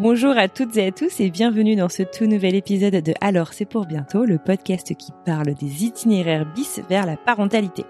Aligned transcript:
Bonjour 0.00 0.38
à 0.38 0.46
toutes 0.46 0.76
et 0.76 0.86
à 0.86 0.92
tous 0.92 1.18
et 1.18 1.28
bienvenue 1.28 1.74
dans 1.74 1.88
ce 1.88 2.04
tout 2.04 2.26
nouvel 2.26 2.54
épisode 2.54 2.94
de 2.94 3.14
Alors 3.20 3.52
c'est 3.52 3.64
pour 3.64 3.84
bientôt, 3.84 4.24
le 4.24 4.38
podcast 4.38 4.94
qui 4.94 5.10
parle 5.26 5.54
des 5.54 5.82
itinéraires 5.86 6.46
bis 6.54 6.80
vers 6.88 7.04
la 7.04 7.16
parentalité. 7.16 7.84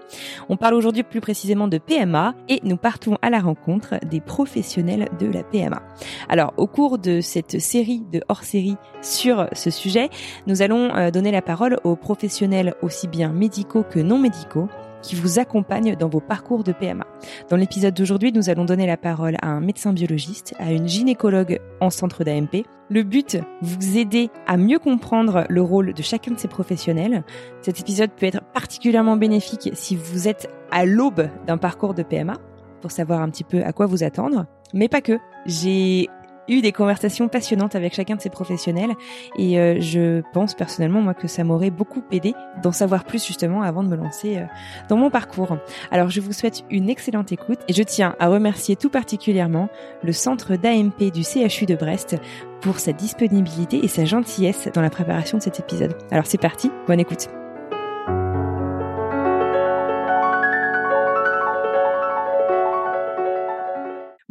On 0.49 0.57
parle 0.57 0.73
aujourd'hui 0.73 1.03
plus 1.03 1.21
précisément 1.21 1.67
de 1.67 1.77
PMA 1.77 2.33
et 2.47 2.61
nous 2.63 2.77
partons 2.77 3.19
à 3.21 3.29
la 3.29 3.37
rencontre 3.37 3.99
des 4.09 4.21
professionnels 4.21 5.07
de 5.19 5.27
la 5.27 5.43
PMA. 5.43 5.83
Alors 6.29 6.51
au 6.57 6.65
cours 6.65 6.97
de 6.97 7.21
cette 7.21 7.61
série 7.61 8.01
de 8.11 8.23
hors-série 8.27 8.77
sur 9.03 9.47
ce 9.53 9.69
sujet, 9.69 10.09
nous 10.47 10.63
allons 10.63 10.91
euh, 10.95 11.11
donner 11.11 11.29
la 11.29 11.43
parole 11.43 11.77
aux 11.83 11.95
professionnels 11.95 12.73
aussi 12.81 13.07
bien 13.07 13.31
médicaux 13.31 13.83
que 13.87 13.99
non 13.99 14.17
médicaux 14.17 14.67
qui 15.01 15.15
vous 15.15 15.39
accompagne 15.39 15.95
dans 15.95 16.09
vos 16.09 16.19
parcours 16.19 16.63
de 16.63 16.71
PMA. 16.71 17.05
Dans 17.49 17.57
l'épisode 17.57 17.93
d'aujourd'hui, 17.93 18.31
nous 18.31 18.49
allons 18.49 18.65
donner 18.65 18.87
la 18.87 18.97
parole 18.97 19.35
à 19.41 19.47
un 19.47 19.61
médecin 19.61 19.93
biologiste, 19.93 20.53
à 20.59 20.71
une 20.71 20.87
gynécologue 20.87 21.59
en 21.81 21.89
centre 21.89 22.23
d'AMP. 22.23 22.65
Le 22.89 23.03
but, 23.03 23.37
vous 23.61 23.97
aider 23.97 24.29
à 24.47 24.57
mieux 24.57 24.79
comprendre 24.79 25.45
le 25.47 25.61
rôle 25.61 25.93
de 25.93 26.01
chacun 26.01 26.31
de 26.31 26.39
ces 26.39 26.47
professionnels. 26.47 27.23
Cet 27.61 27.79
épisode 27.79 28.11
peut 28.11 28.25
être 28.25 28.41
particulièrement 28.53 29.15
bénéfique 29.15 29.69
si 29.73 29.95
vous 29.95 30.27
êtes 30.27 30.49
à 30.71 30.85
l'aube 30.85 31.29
d'un 31.45 31.57
parcours 31.57 31.93
de 31.93 32.03
PMA 32.03 32.37
pour 32.81 32.91
savoir 32.91 33.21
un 33.21 33.29
petit 33.29 33.43
peu 33.43 33.63
à 33.63 33.73
quoi 33.73 33.85
vous 33.85 34.03
attendre. 34.03 34.45
Mais 34.73 34.87
pas 34.87 35.01
que. 35.01 35.17
J'ai 35.45 36.09
eu 36.49 36.61
des 36.61 36.71
conversations 36.71 37.27
passionnantes 37.27 37.75
avec 37.75 37.93
chacun 37.93 38.15
de 38.15 38.21
ces 38.21 38.29
professionnels 38.29 38.91
et 39.37 39.59
euh, 39.59 39.79
je 39.79 40.21
pense 40.33 40.55
personnellement 40.55 41.01
moi 41.01 41.13
que 41.13 41.27
ça 41.27 41.43
m'aurait 41.43 41.69
beaucoup 41.69 42.03
aidé 42.11 42.33
d'en 42.61 42.71
savoir 42.71 43.03
plus 43.03 43.25
justement 43.25 43.61
avant 43.61 43.83
de 43.83 43.89
me 43.89 43.95
lancer 43.95 44.37
euh, 44.37 44.45
dans 44.89 44.97
mon 44.97 45.09
parcours. 45.09 45.57
Alors 45.91 46.09
je 46.09 46.21
vous 46.21 46.33
souhaite 46.33 46.63
une 46.69 46.89
excellente 46.89 47.31
écoute 47.31 47.59
et 47.67 47.73
je 47.73 47.83
tiens 47.83 48.15
à 48.19 48.27
remercier 48.27 48.75
tout 48.75 48.89
particulièrement 48.89 49.69
le 50.03 50.11
centre 50.11 50.55
d'AMP 50.55 51.11
du 51.11 51.23
CHU 51.23 51.65
de 51.65 51.75
Brest 51.75 52.17
pour 52.61 52.79
sa 52.79 52.91
disponibilité 52.91 53.83
et 53.83 53.87
sa 53.87 54.05
gentillesse 54.05 54.69
dans 54.73 54.81
la 54.81 54.89
préparation 54.89 55.37
de 55.37 55.43
cet 55.43 55.59
épisode. 55.59 55.95
Alors 56.11 56.25
c'est 56.25 56.41
parti, 56.41 56.71
bonne 56.87 56.99
écoute. 56.99 57.29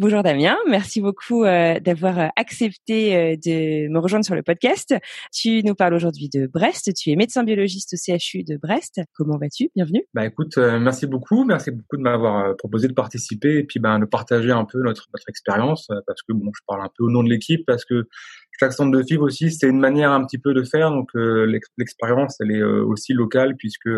Bonjour 0.00 0.22
Damien, 0.22 0.56
merci 0.68 1.00
beaucoup 1.00 1.42
euh, 1.42 1.80
d'avoir 1.80 2.20
euh, 2.20 2.26
accepté 2.36 3.16
euh, 3.16 3.34
de 3.34 3.88
me 3.88 3.98
rejoindre 3.98 4.24
sur 4.24 4.36
le 4.36 4.44
podcast. 4.44 4.94
Tu 5.32 5.60
nous 5.64 5.74
parles 5.74 5.92
aujourd'hui 5.92 6.28
de 6.32 6.46
Brest, 6.46 6.94
tu 6.94 7.10
es 7.10 7.16
médecin 7.16 7.42
biologiste 7.42 7.94
au 7.94 7.96
CHU 7.96 8.44
de 8.44 8.56
Brest. 8.56 9.00
Comment 9.12 9.38
vas-tu? 9.38 9.70
Bienvenue. 9.74 10.04
Bah 10.14 10.24
écoute, 10.24 10.56
merci 10.56 11.08
beaucoup, 11.08 11.44
merci 11.44 11.72
beaucoup 11.72 11.96
de 11.96 12.02
m'avoir 12.02 12.54
proposé 12.58 12.86
de 12.86 12.92
participer 12.92 13.58
et 13.58 13.64
puis 13.64 13.80
ben 13.80 13.98
de 13.98 14.04
partager 14.04 14.52
un 14.52 14.64
peu 14.64 14.80
notre 14.84 15.08
notre 15.12 15.28
expérience 15.28 15.88
parce 16.06 16.22
que 16.22 16.32
bon, 16.32 16.52
je 16.54 16.60
parle 16.64 16.82
un 16.82 16.90
peu 16.96 17.02
au 17.02 17.10
nom 17.10 17.24
de 17.24 17.28
l'équipe 17.28 17.66
parce 17.66 17.84
que 17.84 18.06
chaque 18.60 18.74
centre 18.74 18.96
de 18.96 19.02
FIV 19.02 19.20
aussi, 19.20 19.50
c'est 19.50 19.66
une 19.66 19.80
manière 19.80 20.12
un 20.12 20.24
petit 20.24 20.38
peu 20.38 20.54
de 20.54 20.62
faire 20.62 20.92
donc 20.92 21.08
l'expérience 21.14 22.36
elle 22.40 22.52
est 22.52 22.62
aussi 22.62 23.14
locale 23.14 23.56
puisque 23.56 23.90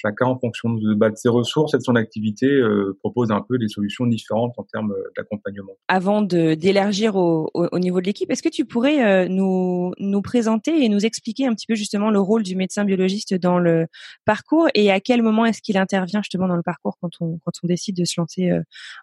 chacun, 0.00 0.26
en 0.26 0.38
fonction 0.38 0.70
de, 0.70 0.94
bah, 0.94 1.10
de, 1.10 1.16
ses 1.16 1.28
ressources 1.28 1.74
et 1.74 1.78
de 1.78 1.82
son 1.82 1.96
activité, 1.96 2.46
euh, 2.46 2.96
propose 3.00 3.30
un 3.30 3.40
peu 3.40 3.58
des 3.58 3.68
solutions 3.68 4.06
différentes 4.06 4.54
en 4.56 4.64
termes 4.64 4.92
euh, 4.92 5.10
d'accompagnement. 5.16 5.72
Avant 5.88 6.22
d'élargir 6.22 7.16
au, 7.16 7.50
au, 7.54 7.78
niveau 7.78 8.00
de 8.00 8.06
l'équipe, 8.06 8.30
est-ce 8.30 8.42
que 8.42 8.48
tu 8.48 8.64
pourrais 8.64 9.04
euh, 9.04 9.28
nous 9.28 9.92
nous 9.98 10.22
présenter 10.22 10.84
et 10.84 10.88
nous 10.88 11.04
expliquer 11.04 11.46
un 11.46 11.54
petit 11.54 11.66
peu 11.66 11.74
justement 11.74 12.10
le 12.10 12.20
rôle 12.20 12.42
du 12.42 12.56
médecin 12.56 12.84
biologiste 12.84 13.34
dans 13.34 13.58
le 13.58 13.86
parcours 14.24 14.68
et 14.74 14.90
à 14.90 15.00
quel 15.00 15.22
moment 15.22 15.44
est-ce 15.44 15.62
qu'il 15.62 15.76
intervient 15.76 16.22
justement 16.22 16.48
dans 16.48 16.56
le 16.56 16.62
parcours 16.62 16.96
quand 17.00 17.10
on 17.20 17.38
quand 17.44 17.52
on 17.62 17.66
décide 17.66 17.96
de 17.96 18.04
se 18.04 18.20
lancer 18.20 18.50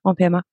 en 0.03 0.13
PMA 0.13 0.43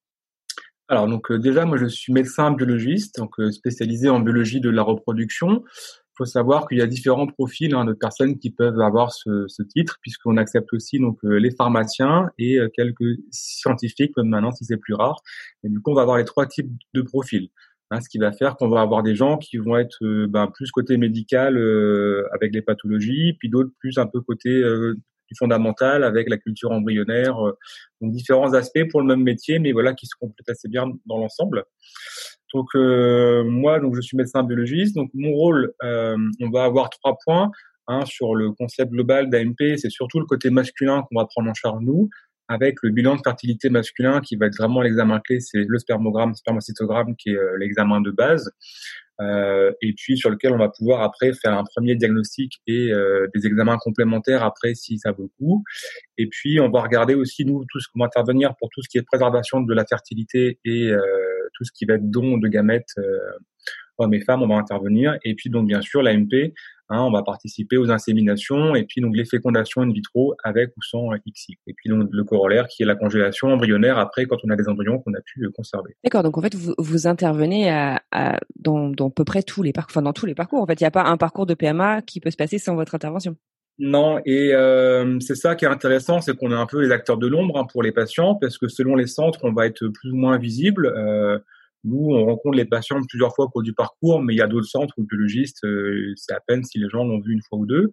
alors 0.89 1.07
donc 1.07 1.33
déjà 1.33 1.65
moi 1.65 1.77
je 1.77 1.87
suis 1.87 2.13
médecin 2.13 2.51
biologiste 2.51 3.17
donc 3.19 3.35
spécialisé 3.51 4.09
en 4.09 4.21
biologie 4.21 4.61
de 4.61 4.71
la 4.71 4.83
reproduction 4.83 5.65
faut 6.15 6.25
savoir 6.25 6.69
qu'il 6.69 6.79
y 6.79 6.83
a 6.83 6.87
différents 6.87 7.27
profils 7.27 7.75
hein, 7.75 7.85
de 7.85 7.93
personnes 7.93 8.39
qui 8.39 8.51
peuvent 8.51 8.81
avoir 8.81 9.13
ce, 9.13 9.47
ce 9.49 9.63
titre, 9.63 9.99
puisqu'on 10.01 10.37
accepte 10.37 10.73
aussi 10.73 10.99
donc 10.99 11.19
euh, 11.25 11.37
les 11.37 11.51
pharmaciens 11.51 12.29
et 12.39 12.59
euh, 12.59 12.69
quelques 12.75 13.19
scientifiques, 13.31 14.13
maintenant 14.17 14.53
si 14.53 14.65
c'est 14.65 14.77
plus 14.77 14.95
rare. 14.95 15.21
Et 15.65 15.69
du 15.69 15.81
coup, 15.81 15.91
on 15.91 15.95
va 15.95 16.03
avoir 16.03 16.19
les 16.19 16.25
trois 16.25 16.47
types 16.47 16.71
de 16.95 17.03
profils. 17.03 17.49
Hein, 17.91 18.01
ce 18.01 18.09
qui 18.09 18.19
va 18.19 18.33
faire 18.33 18.57
qu'on 18.57 18.69
va 18.69 18.81
avoir 18.81 19.03
des 19.03 19.15
gens 19.15 19.37
qui 19.37 19.59
vont 19.59 19.77
être 19.77 19.99
euh, 20.03 20.27
ben, 20.27 20.47
plus 20.47 20.71
côté 20.71 20.97
médical 20.97 21.57
avec 22.33 22.55
les 22.55 22.63
pathologies, 22.63 23.35
puis 23.39 23.49
d'autres 23.49 23.73
plus 23.79 23.99
un 23.99 24.07
peu 24.07 24.21
côté 24.21 24.63
du 25.33 25.39
fondamental 25.39 26.05
avec 26.05 26.29
la 26.29 26.37
culture 26.37 26.71
embryonnaire. 26.71 27.37
donc 28.01 28.13
différents 28.13 28.53
aspects 28.55 28.89
pour 28.91 29.01
le 29.01 29.07
même 29.07 29.23
métier, 29.23 29.59
mais 29.59 29.73
voilà 29.73 29.95
qui 29.95 30.07
se 30.07 30.15
complètent 30.19 30.49
assez 30.49 30.69
bien 30.69 30.87
dans 31.07 31.19
l'ensemble. 31.19 31.65
Donc 32.53 32.69
euh, 32.75 33.45
moi, 33.45 33.81
donc 33.81 33.97
je 33.97 34.01
suis 34.01 34.17
médecin 34.17 34.43
biologiste. 34.43 34.95
Donc 34.95 35.11
mon 35.15 35.33
rôle, 35.33 35.73
euh, 35.83 36.17
on 36.41 36.51
va 36.51 36.65
avoir 36.65 36.91
trois 36.91 37.17
points 37.25 37.51
hein, 37.89 38.05
sur 38.07 38.35
le 38.35 38.53
concept 38.53 38.93
global 38.93 39.31
d'AMP. 39.31 39.77
C'est 39.77 39.91
surtout 39.91 40.21
le 40.21 40.27
côté 40.27 40.51
masculin 40.51 41.03
qu'on 41.03 41.19
va 41.19 41.27
prendre 41.27 41.51
en 41.51 41.55
charge 41.55 41.83
nous, 41.83 42.11
avec 42.49 42.77
le 42.83 42.91
bilan 42.91 43.17
de 43.17 43.23
fertilité 43.25 43.71
masculin 43.71 44.21
qui 44.21 44.37
va 44.37 44.47
être 44.47 44.57
vraiment 44.57 44.83
l'examen 44.83 45.21
clé. 45.21 45.41
C'est 45.41 45.65
le 45.67 45.79
spermogramme, 45.79 46.35
spermocytogramme 46.35 47.17
qui 47.17 47.31
est 47.31 47.37
euh, 47.37 47.57
l'examen 47.59 48.01
de 48.01 48.11
base. 48.11 48.51
Euh, 49.21 49.73
et 49.83 49.93
puis 49.93 50.17
sur 50.17 50.31
lequel 50.31 50.53
on 50.53 50.59
va 50.59 50.69
pouvoir 50.69 51.03
après 51.03 51.33
faire 51.35 51.53
un 51.53 51.65
premier 51.65 51.95
diagnostic 51.97 52.61
et 52.67 52.93
euh, 52.93 53.27
des 53.35 53.47
examens 53.47 53.77
complémentaires 53.79 54.43
après 54.43 54.75
si 54.75 54.99
ça 54.99 55.13
vaut 55.13 55.25
le 55.25 55.29
coup. 55.39 55.63
Et 56.19 56.27
puis 56.29 56.61
on 56.61 56.71
va 56.71 56.81
regarder 56.81 57.15
aussi 57.15 57.45
nous 57.45 57.65
tout 57.71 57.81
ce 57.81 57.89
qu'on 57.93 58.01
va 58.01 58.07
intervenir 58.07 58.55
pour 58.59 58.69
tout 58.71 58.83
ce 58.83 58.89
qui 58.89 58.99
est 58.99 59.03
préservation 59.03 59.61
de 59.61 59.75
la 59.75 59.85
fertilité 59.85 60.59
et 60.65 60.91
euh, 60.91 60.99
tout 61.55 61.65
ce 61.65 61.73
qui 61.73 61.85
va 61.85 61.95
être 61.95 62.11
don 62.11 62.39
de 62.39 62.49
gamètes 62.49 62.95
hommes 64.03 64.15
et 64.15 64.21
femmes, 64.21 64.43
on 64.43 64.49
va 64.49 64.57
intervenir. 64.57 65.17
Et 65.25 65.35
puis 65.35 65.51
donc 65.51 65.67
bien 65.67 65.81
sûr 65.81 66.03
l'AMP, 66.03 66.53
hein, 66.89 67.01
on 67.01 67.11
va 67.11 67.23
participer 67.23 67.77
aux 67.77 67.91
inséminations 67.91 68.75
et 68.75 68.85
puis 68.85 69.01
donc 69.01 69.17
les 69.17 69.25
fécondations 69.25 69.83
in 69.83 69.93
vitro 69.93 70.35
avec 70.45 70.71
ou 70.77 70.83
sans 70.83 71.09
XY. 71.11 71.59
Et 71.67 71.75
puis 71.75 71.91
donc 71.91 72.09
le 72.11 72.25
corollaire 72.25 72.67
qui 72.67 72.83
est 72.83 72.87
la 72.87 72.97
congélation 72.97 73.49
embryonnaire 73.49 73.99
après 73.99 74.27
quand 74.27 74.39
on 74.45 74.51
a 74.51 74.57
des 74.57 74.69
embryons 74.69 74.99
qu'on 74.99 75.15
a 75.15 75.21
pu 75.25 75.49
conserver. 75.51 75.97
D'accord, 76.05 76.23
donc 76.23 76.37
en 76.37 76.43
fait 76.43 76.55
vous, 76.55 76.75
vous 76.79 77.07
intervenez 77.07 77.71
à, 77.71 78.03
à, 78.11 78.39
dans, 78.57 78.89
dans 78.89 79.09
à 79.09 79.11
peu 79.11 79.25
près 79.25 79.43
tous 79.43 79.63
les 79.63 79.73
parcours, 79.73 79.93
enfin 79.93 80.03
dans 80.03 80.13
tous 80.13 80.27
les 80.27 80.35
parcours. 80.35 80.63
En 80.63 80.67
fait, 80.67 80.81
il 80.81 80.83
n'y 80.83 80.89
a 80.89 80.91
pas 80.91 81.05
un 81.05 81.17
parcours 81.17 81.47
de 81.47 81.55
PMA 81.55 82.03
qui 82.03 82.21
peut 82.21 82.31
se 82.31 82.37
passer 82.37 82.59
sans 82.59 82.75
votre 82.75 82.95
intervention. 82.95 83.37
Non, 83.79 84.21
et 84.27 84.55
euh, 84.55 85.19
c'est 85.21 85.35
ça 85.35 85.55
qui 85.55 85.65
est 85.65 85.69
intéressant, 85.69 86.21
c'est 86.21 86.37
qu'on 86.37 86.53
est 86.53 86.57
un 86.57 86.67
peu 86.67 86.81
les 86.83 86.93
acteurs 86.93 87.17
de 87.17 87.27
l'ombre 87.27 87.59
hein, 87.59 87.67
pour 87.71 87.83
les 87.83 87.93
patients, 87.93 88.35
parce 88.35 88.59
que 88.59 88.69
selon 88.69 88.95
les 88.95 89.07
centres, 89.07 89.41
on 89.43 89.53
va 89.53 89.67
être 89.67 89.89
plus 89.89 90.11
ou 90.11 90.17
moins 90.17 90.39
visible. 90.39 90.87
Euh, 90.87 91.39
nous, 91.85 92.15
on 92.15 92.27
rencontre 92.27 92.57
les 92.57 92.65
patients 92.65 93.01
plusieurs 93.09 93.35
fois 93.35 93.47
au 93.47 93.49
cours 93.49 93.63
du 93.63 93.73
parcours, 93.73 94.23
mais 94.23 94.35
il 94.35 94.39
y 94.39 94.43
a 94.43 94.47
d'autres 94.47 94.69
centres 94.69 94.95
où 94.99 95.03
le 95.03 95.07
biologiste, 95.07 95.65
euh, 95.65 96.13
c'est 96.17 96.33
à 96.33 96.41
peine 96.41 96.63
si 96.65 96.79
les 96.79 96.89
gens 96.89 97.05
l'ont 97.05 97.21
vu 97.21 97.33
une 97.33 97.43
fois 97.43 97.59
ou 97.59 97.67
deux. 97.67 97.91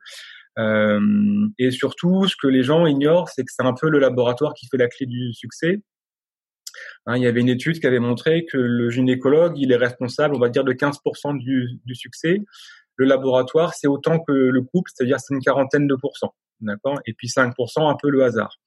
Euh, 0.58 1.48
et 1.58 1.72
surtout, 1.72 2.28
ce 2.28 2.36
que 2.36 2.48
les 2.48 2.64
gens 2.64 2.86
ignorent, 2.86 3.30
c'est 3.30 3.44
que 3.44 3.52
c'est 3.56 3.64
un 3.64 3.74
peu 3.74 3.90
le 3.90 4.00
laboratoire 4.00 4.54
qui 4.54 4.68
fait 4.68 4.78
la 4.78 4.88
clé 4.88 5.06
du 5.06 5.34
succès. 5.34 5.82
Hein, 7.06 7.18
il 7.18 7.24
y 7.24 7.28
avait 7.28 7.42
une 7.42 7.50
étude 7.50 7.80
qui 7.80 7.88
avait 7.88 8.00
montré 8.00 8.46
que 8.46 8.58
le 8.58 8.90
gynécologue, 8.90 9.58
il 9.58 9.72
est 9.72 9.78
responsable, 9.78 10.36
on 10.36 10.40
va 10.40 10.50
dire, 10.50 10.64
de 10.64 10.74
15% 10.74 11.38
du, 11.38 11.96
succès. 11.96 12.40
Le 12.96 13.06
laboratoire, 13.06 13.74
c'est 13.74 13.88
autant 13.88 14.20
que 14.20 14.32
le 14.32 14.62
couple, 14.62 14.92
c'est-à-dire 14.94 15.20
c'est 15.20 15.34
une 15.34 15.42
quarantaine 15.42 15.88
de 15.88 15.96
pourcents. 15.96 16.36
D'accord? 16.62 17.00
Et 17.06 17.14
puis 17.14 17.28
5%, 17.28 17.90
un 17.90 17.96
peu 18.02 18.10
le 18.10 18.24
hasard. 18.24 18.58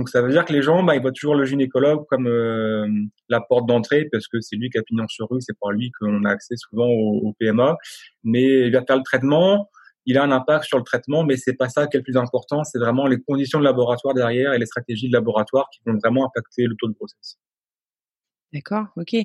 Donc 0.00 0.08
ça 0.08 0.22
veut 0.22 0.30
dire 0.30 0.46
que 0.46 0.52
les 0.54 0.62
gens, 0.62 0.82
bah, 0.82 0.96
ils 0.96 1.02
voient 1.02 1.12
toujours 1.12 1.34
le 1.34 1.44
gynécologue 1.44 2.06
comme 2.08 2.26
euh, 2.26 2.88
la 3.28 3.42
porte 3.42 3.66
d'entrée 3.66 4.08
parce 4.10 4.28
que 4.28 4.40
c'est 4.40 4.56
lui 4.56 4.70
qui 4.70 4.78
a 4.78 4.82
pignon 4.82 5.06
sur 5.08 5.28
rue, 5.28 5.42
c'est 5.42 5.58
par 5.60 5.72
lui 5.72 5.92
qu'on 6.00 6.24
a 6.24 6.30
accès 6.30 6.54
souvent 6.56 6.86
au, 6.88 7.34
PMA. 7.38 7.76
Mais 8.24 8.66
il 8.66 8.72
va 8.72 8.82
faire 8.82 8.96
le 8.96 9.02
traitement, 9.02 9.68
il 10.06 10.16
a 10.16 10.22
un 10.22 10.30
impact 10.30 10.64
sur 10.64 10.78
le 10.78 10.84
traitement, 10.84 11.22
mais 11.22 11.36
c'est 11.36 11.52
pas 11.52 11.68
ça 11.68 11.86
qui 11.86 11.98
est 11.98 12.00
le 12.00 12.02
plus 12.02 12.16
important. 12.16 12.64
C'est 12.64 12.78
vraiment 12.78 13.06
les 13.06 13.20
conditions 13.20 13.58
de 13.58 13.64
laboratoire 13.64 14.14
derrière 14.14 14.54
et 14.54 14.58
les 14.58 14.64
stratégies 14.64 15.08
de 15.08 15.12
laboratoire 15.12 15.68
qui 15.70 15.80
vont 15.84 15.98
vraiment 16.02 16.24
impacter 16.24 16.64
le 16.64 16.76
taux 16.78 16.88
de 16.88 16.94
grossesse. 16.94 17.36
D'accord, 18.54 18.86
ok. 18.96 19.16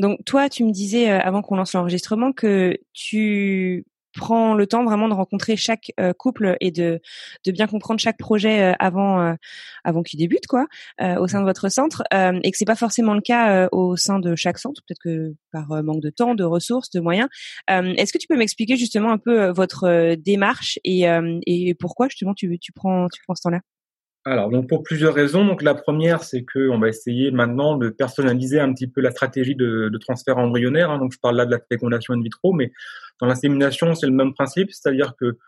donc 0.00 0.24
toi, 0.24 0.48
tu 0.48 0.62
me 0.62 0.70
disais 0.70 1.10
avant 1.10 1.42
qu'on 1.42 1.56
lance 1.56 1.72
l'enregistrement 1.72 2.30
que 2.30 2.78
tu 2.92 3.84
prends 4.18 4.54
le 4.54 4.66
temps 4.66 4.84
vraiment 4.84 5.08
de 5.08 5.14
rencontrer 5.14 5.56
chaque 5.56 5.92
euh, 6.00 6.12
couple 6.12 6.56
et 6.60 6.70
de 6.70 7.00
de 7.46 7.52
bien 7.52 7.66
comprendre 7.66 8.00
chaque 8.00 8.18
projet 8.18 8.62
euh, 8.62 8.74
avant 8.78 9.20
euh, 9.22 9.34
avant 9.84 10.02
qu'il 10.02 10.18
débute 10.18 10.46
quoi 10.46 10.66
au 11.00 11.26
sein 11.28 11.40
de 11.40 11.46
votre 11.46 11.68
centre 11.70 12.02
et 12.12 12.50
que 12.50 12.58
c'est 12.58 12.64
pas 12.64 12.74
forcément 12.74 13.14
le 13.14 13.20
cas 13.20 13.68
au 13.72 13.96
sein 13.96 14.18
de 14.18 14.34
chaque 14.34 14.58
centre 14.58 14.82
peut-être 14.86 15.00
que 15.02 15.34
par 15.52 15.68
manque 15.82 16.02
de 16.02 16.10
temps 16.10 16.34
de 16.34 16.44
ressources 16.44 16.90
de 16.90 17.00
moyens. 17.00 17.28
Est-ce 17.68 18.12
que 18.12 18.18
tu 18.18 18.26
peux 18.26 18.36
m'expliquer 18.36 18.76
justement 18.76 19.12
un 19.12 19.18
peu 19.18 19.48
votre 19.50 20.14
démarche 20.16 20.78
et 20.84 21.04
et 21.46 21.74
pourquoi 21.74 22.08
justement 22.08 22.34
tu 22.34 22.58
tu 22.58 22.72
prends 22.72 23.06
tu 23.08 23.22
prends 23.24 23.34
ce 23.34 23.42
temps-là? 23.42 23.60
Alors, 24.30 24.50
donc 24.50 24.68
pour 24.68 24.82
plusieurs 24.82 25.14
raisons. 25.14 25.44
Donc 25.44 25.62
la 25.62 25.74
première, 25.74 26.22
c'est 26.22 26.42
que 26.42 26.68
on 26.68 26.78
va 26.78 26.88
essayer 26.88 27.30
maintenant 27.30 27.76
de 27.76 27.88
personnaliser 27.88 28.60
un 28.60 28.72
petit 28.74 28.86
peu 28.86 29.00
la 29.00 29.10
stratégie 29.10 29.54
de, 29.54 29.88
de 29.88 29.98
transfert 29.98 30.38
embryonnaire. 30.38 30.90
Hein. 30.90 30.98
Donc 30.98 31.12
je 31.12 31.18
parle 31.18 31.36
là 31.36 31.46
de 31.46 31.50
la 31.50 31.60
fécondation 31.70 32.14
in 32.14 32.20
vitro, 32.20 32.52
mais 32.52 32.70
dans 33.20 33.26
l'insémination, 33.26 33.94
c'est 33.94 34.06
le 34.06 34.12
même 34.12 34.34
principe, 34.34 34.70
c'est-à-dire 34.70 35.14
que 35.18 35.38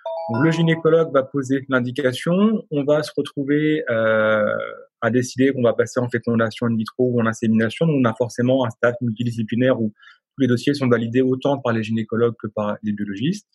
le 0.42 0.50
gynécologue 0.50 1.12
va 1.12 1.22
poser 1.22 1.64
l'indication, 1.68 2.64
on 2.70 2.84
va 2.84 3.02
se 3.02 3.10
retrouver 3.16 3.84
euh, 3.90 4.56
à 5.00 5.10
décider 5.10 5.52
qu'on 5.52 5.62
va 5.62 5.72
passer 5.72 6.00
en 6.00 6.08
fécondation 6.08 6.66
in 6.66 6.76
vitro 6.76 7.10
ou 7.10 7.20
en 7.20 7.26
insémination. 7.26 7.86
Donc 7.86 7.96
on 8.00 8.04
a 8.04 8.14
forcément 8.14 8.64
un 8.64 8.70
staff 8.70 8.94
multidisciplinaire 9.00 9.80
où 9.80 9.92
tous 10.34 10.40
les 10.40 10.46
dossiers 10.46 10.74
sont 10.74 10.88
validés 10.88 11.22
autant 11.22 11.58
par 11.58 11.72
les 11.72 11.82
gynécologues 11.82 12.36
que 12.38 12.46
par 12.46 12.76
les 12.82 12.92
biologistes. 12.92 13.48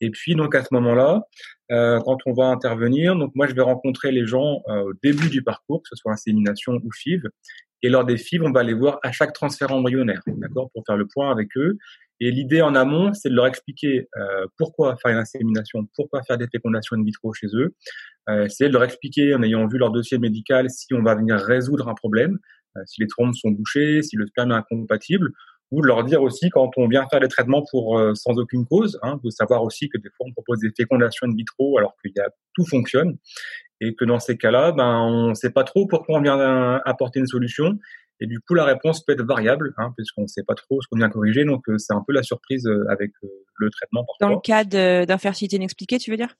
Et 0.00 0.10
puis 0.10 0.34
donc 0.34 0.54
à 0.54 0.62
ce 0.62 0.68
moment-là, 0.72 1.22
euh, 1.70 2.00
quand 2.00 2.18
on 2.26 2.32
va 2.32 2.46
intervenir, 2.46 3.16
donc 3.16 3.32
moi 3.34 3.46
je 3.46 3.54
vais 3.54 3.62
rencontrer 3.62 4.12
les 4.12 4.26
gens 4.26 4.62
euh, 4.68 4.82
au 4.82 4.92
début 5.02 5.28
du 5.28 5.42
parcours, 5.42 5.82
que 5.82 5.88
ce 5.90 5.96
soit 5.96 6.12
insémination 6.12 6.74
ou 6.74 6.90
FIV, 6.92 7.22
et 7.82 7.88
lors 7.88 8.04
des 8.04 8.16
FIV, 8.16 8.42
on 8.42 8.50
va 8.50 8.62
les 8.62 8.74
voir 8.74 8.98
à 9.02 9.12
chaque 9.12 9.32
transfert 9.32 9.72
embryonnaire, 9.72 10.22
d'accord, 10.26 10.70
pour 10.72 10.82
faire 10.86 10.96
le 10.96 11.06
point 11.06 11.30
avec 11.30 11.56
eux. 11.56 11.76
Et 12.20 12.32
l'idée 12.32 12.62
en 12.62 12.74
amont, 12.74 13.14
c'est 13.14 13.28
de 13.28 13.34
leur 13.34 13.46
expliquer 13.46 14.08
euh, 14.16 14.46
pourquoi 14.56 14.96
faire 14.96 15.12
une 15.12 15.18
insémination, 15.18 15.88
pourquoi 15.94 16.22
faire 16.24 16.36
des 16.36 16.48
fécondations 16.48 16.96
in 16.96 17.04
vitro 17.04 17.32
chez 17.32 17.46
eux. 17.54 17.74
Euh, 18.28 18.48
c'est 18.48 18.68
de 18.68 18.72
leur 18.72 18.82
expliquer, 18.82 19.34
en 19.34 19.42
ayant 19.42 19.68
vu 19.68 19.78
leur 19.78 19.92
dossier 19.92 20.18
médical, 20.18 20.68
si 20.70 20.92
on 20.94 21.02
va 21.02 21.14
venir 21.14 21.36
résoudre 21.36 21.88
un 21.88 21.94
problème, 21.94 22.38
euh, 22.76 22.80
si 22.86 23.00
les 23.00 23.06
trompes 23.06 23.36
sont 23.36 23.50
bouchées, 23.50 24.02
si 24.02 24.16
le 24.16 24.26
sperme 24.26 24.50
est 24.50 24.54
incompatible, 24.54 25.30
ou 25.70 25.82
de 25.82 25.86
leur 25.86 26.04
dire 26.04 26.22
aussi 26.22 26.48
quand 26.50 26.70
on 26.76 26.88
vient 26.88 27.06
faire 27.10 27.20
des 27.20 27.28
traitements 27.28 27.62
pour 27.70 27.98
euh, 27.98 28.14
sans 28.14 28.38
aucune 28.38 28.66
cause, 28.66 28.98
hein, 29.02 29.20
de 29.22 29.30
savoir 29.30 29.62
aussi 29.62 29.88
que 29.88 29.98
des 29.98 30.08
fois 30.16 30.26
on 30.28 30.32
propose 30.32 30.60
des 30.60 30.70
fécondations 30.76 31.26
in 31.26 31.34
vitro 31.34 31.78
alors 31.78 31.94
qu'il 32.02 32.12
y 32.16 32.20
a 32.20 32.28
tout 32.54 32.64
fonctionne. 32.66 33.18
Et 33.80 33.94
que 33.94 34.04
dans 34.04 34.18
ces 34.18 34.36
cas-là, 34.36 34.72
ben 34.72 34.98
on 35.02 35.28
ne 35.28 35.34
sait 35.34 35.50
pas 35.50 35.62
trop 35.62 35.86
pourquoi 35.86 36.18
on 36.18 36.22
vient 36.22 36.80
apporter 36.84 37.20
une 37.20 37.28
solution. 37.28 37.78
Et 38.20 38.26
du 38.26 38.40
coup 38.40 38.54
la 38.54 38.64
réponse 38.64 39.04
peut 39.04 39.12
être 39.12 39.22
variable 39.22 39.72
hein, 39.76 39.92
puisqu'on 39.96 40.22
ne 40.22 40.26
sait 40.26 40.42
pas 40.42 40.54
trop 40.54 40.80
ce 40.82 40.88
qu'on 40.88 40.96
vient 40.96 41.08
corriger. 41.08 41.44
Donc 41.44 41.68
euh, 41.68 41.78
c'est 41.78 41.92
un 41.92 42.02
peu 42.04 42.12
la 42.12 42.22
surprise 42.22 42.66
euh, 42.66 42.84
avec 42.90 43.12
le 43.58 43.70
traitement. 43.70 44.04
Dans 44.20 44.30
le 44.30 44.40
cas 44.40 44.64
d'infertilité 44.64 45.56
inexpliquée, 45.56 45.98
tu 45.98 46.10
veux 46.10 46.16
dire? 46.16 46.34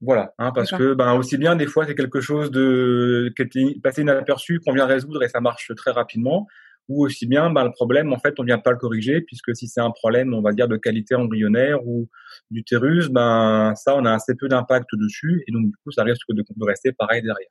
Voilà, 0.00 0.34
hein, 0.38 0.52
parce 0.54 0.70
que 0.70 0.92
ben 0.92 1.14
aussi 1.14 1.38
bien 1.38 1.56
des 1.56 1.66
fois 1.66 1.86
c'est 1.86 1.94
quelque 1.94 2.20
chose 2.20 2.50
de 2.50 3.32
qui 3.36 3.42
est 3.42 3.80
passé 3.82 4.02
inaperçu 4.02 4.60
qu'on 4.60 4.72
vient 4.72 4.86
résoudre 4.86 5.22
et 5.22 5.28
ça 5.28 5.40
marche 5.40 5.72
très 5.76 5.92
rapidement, 5.92 6.46
ou 6.88 7.04
aussi 7.04 7.26
bien 7.26 7.50
ben, 7.50 7.64
le 7.64 7.70
problème 7.70 8.12
en 8.12 8.18
fait 8.18 8.34
on 8.38 8.44
vient 8.44 8.58
pas 8.58 8.70
le 8.70 8.76
corriger 8.76 9.20
puisque 9.22 9.54
si 9.56 9.68
c'est 9.68 9.80
un 9.80 9.90
problème 9.90 10.34
on 10.34 10.42
va 10.42 10.52
dire 10.52 10.68
de 10.68 10.76
qualité 10.76 11.14
embryonnaire 11.14 11.86
ou 11.86 12.08
d'utérus 12.50 13.08
ben 13.08 13.74
ça 13.76 13.96
on 13.96 14.04
a 14.04 14.12
assez 14.12 14.34
peu 14.34 14.48
d'impact 14.48 14.88
dessus. 14.94 15.42
Et 15.46 15.52
donc 15.52 15.66
du 15.66 15.76
coup 15.82 15.90
ça 15.90 16.04
risque 16.04 16.28
de, 16.30 16.42
de 16.42 16.64
rester 16.64 16.92
pareil 16.92 17.22
derrière. 17.22 17.48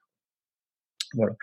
Voilà. 1.15 1.33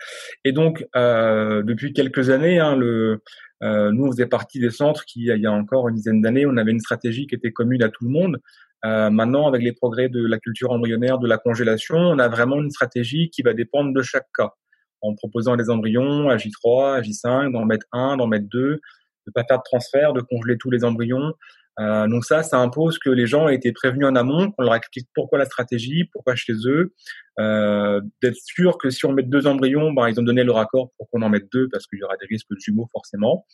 Et 0.43 0.51
donc 0.51 0.85
euh, 0.95 1.63
depuis 1.63 1.93
quelques 1.93 2.29
années 2.29 2.59
hein, 2.59 2.75
le 2.75 3.21
euh, 3.63 3.91
nous 3.91 4.05
on 4.05 4.11
faisait 4.11 4.25
partie 4.25 4.59
des 4.59 4.71
centres 4.71 5.05
qui 5.05 5.21
il 5.27 5.41
y 5.41 5.45
a 5.45 5.51
encore 5.51 5.87
une 5.89 5.95
dizaine 5.95 6.21
d'années 6.21 6.45
on 6.45 6.57
avait 6.57 6.71
une 6.71 6.79
stratégie 6.79 7.27
qui 7.27 7.35
était 7.35 7.51
commune 7.51 7.83
à 7.83 7.89
tout 7.89 8.05
le 8.05 8.11
monde. 8.11 8.37
Euh, 8.83 9.11
maintenant 9.11 9.47
avec 9.47 9.61
les 9.61 9.73
progrès 9.73 10.09
de 10.09 10.25
la 10.25 10.39
culture 10.39 10.71
embryonnaire 10.71 11.19
de 11.19 11.27
la 11.27 11.37
congélation 11.37 11.97
on 11.97 12.17
a 12.19 12.27
vraiment 12.29 12.59
une 12.59 12.71
stratégie 12.71 13.29
qui 13.29 13.43
va 13.43 13.53
dépendre 13.53 13.93
de 13.93 14.01
chaque 14.01 14.27
cas 14.35 14.53
en 15.01 15.15
proposant 15.15 15.55
les 15.55 15.69
embryons 15.69 16.29
à 16.29 16.37
J3, 16.37 16.97
à 16.97 17.01
J5, 17.01 17.51
d'en 17.51 17.65
mettre 17.65 17.85
un, 17.91 18.17
d'en 18.17 18.27
mettre 18.27 18.47
deux, 18.49 18.79
de 19.27 19.31
pas 19.33 19.43
faire 19.47 19.57
de 19.57 19.63
transfert, 19.63 20.13
de 20.13 20.21
congeler 20.21 20.57
tous 20.57 20.71
les 20.71 20.83
embryons. 20.83 21.33
Euh, 21.79 22.07
donc 22.07 22.25
ça, 22.25 22.43
ça 22.43 22.59
impose 22.59 22.99
que 22.99 23.09
les 23.09 23.27
gens 23.27 23.47
aient 23.47 23.55
été 23.55 23.71
prévenus 23.71 24.05
en 24.05 24.15
amont, 24.15 24.51
qu'on 24.51 24.63
leur 24.63 24.75
explique 24.75 25.07
pourquoi 25.15 25.39
la 25.39 25.45
stratégie, 25.45 26.03
pourquoi 26.11 26.35
chez 26.35 26.53
eux, 26.65 26.93
euh, 27.39 28.01
d'être 28.21 28.35
sûr 28.35 28.77
que 28.77 28.89
si 28.89 29.05
on 29.05 29.13
met 29.13 29.23
deux 29.23 29.47
embryons, 29.47 29.93
ben, 29.93 30.09
ils 30.09 30.19
ont 30.19 30.23
donné 30.23 30.43
leur 30.43 30.57
accord 30.57 30.91
pour 30.97 31.09
qu'on 31.09 31.21
en 31.21 31.29
mette 31.29 31.51
deux 31.51 31.69
parce 31.71 31.87
qu'il 31.87 31.99
y 31.99 32.03
aura 32.03 32.17
des 32.17 32.27
risques 32.27 32.47
de 32.51 32.57
jumeaux 32.59 32.87
forcément. 32.91 33.45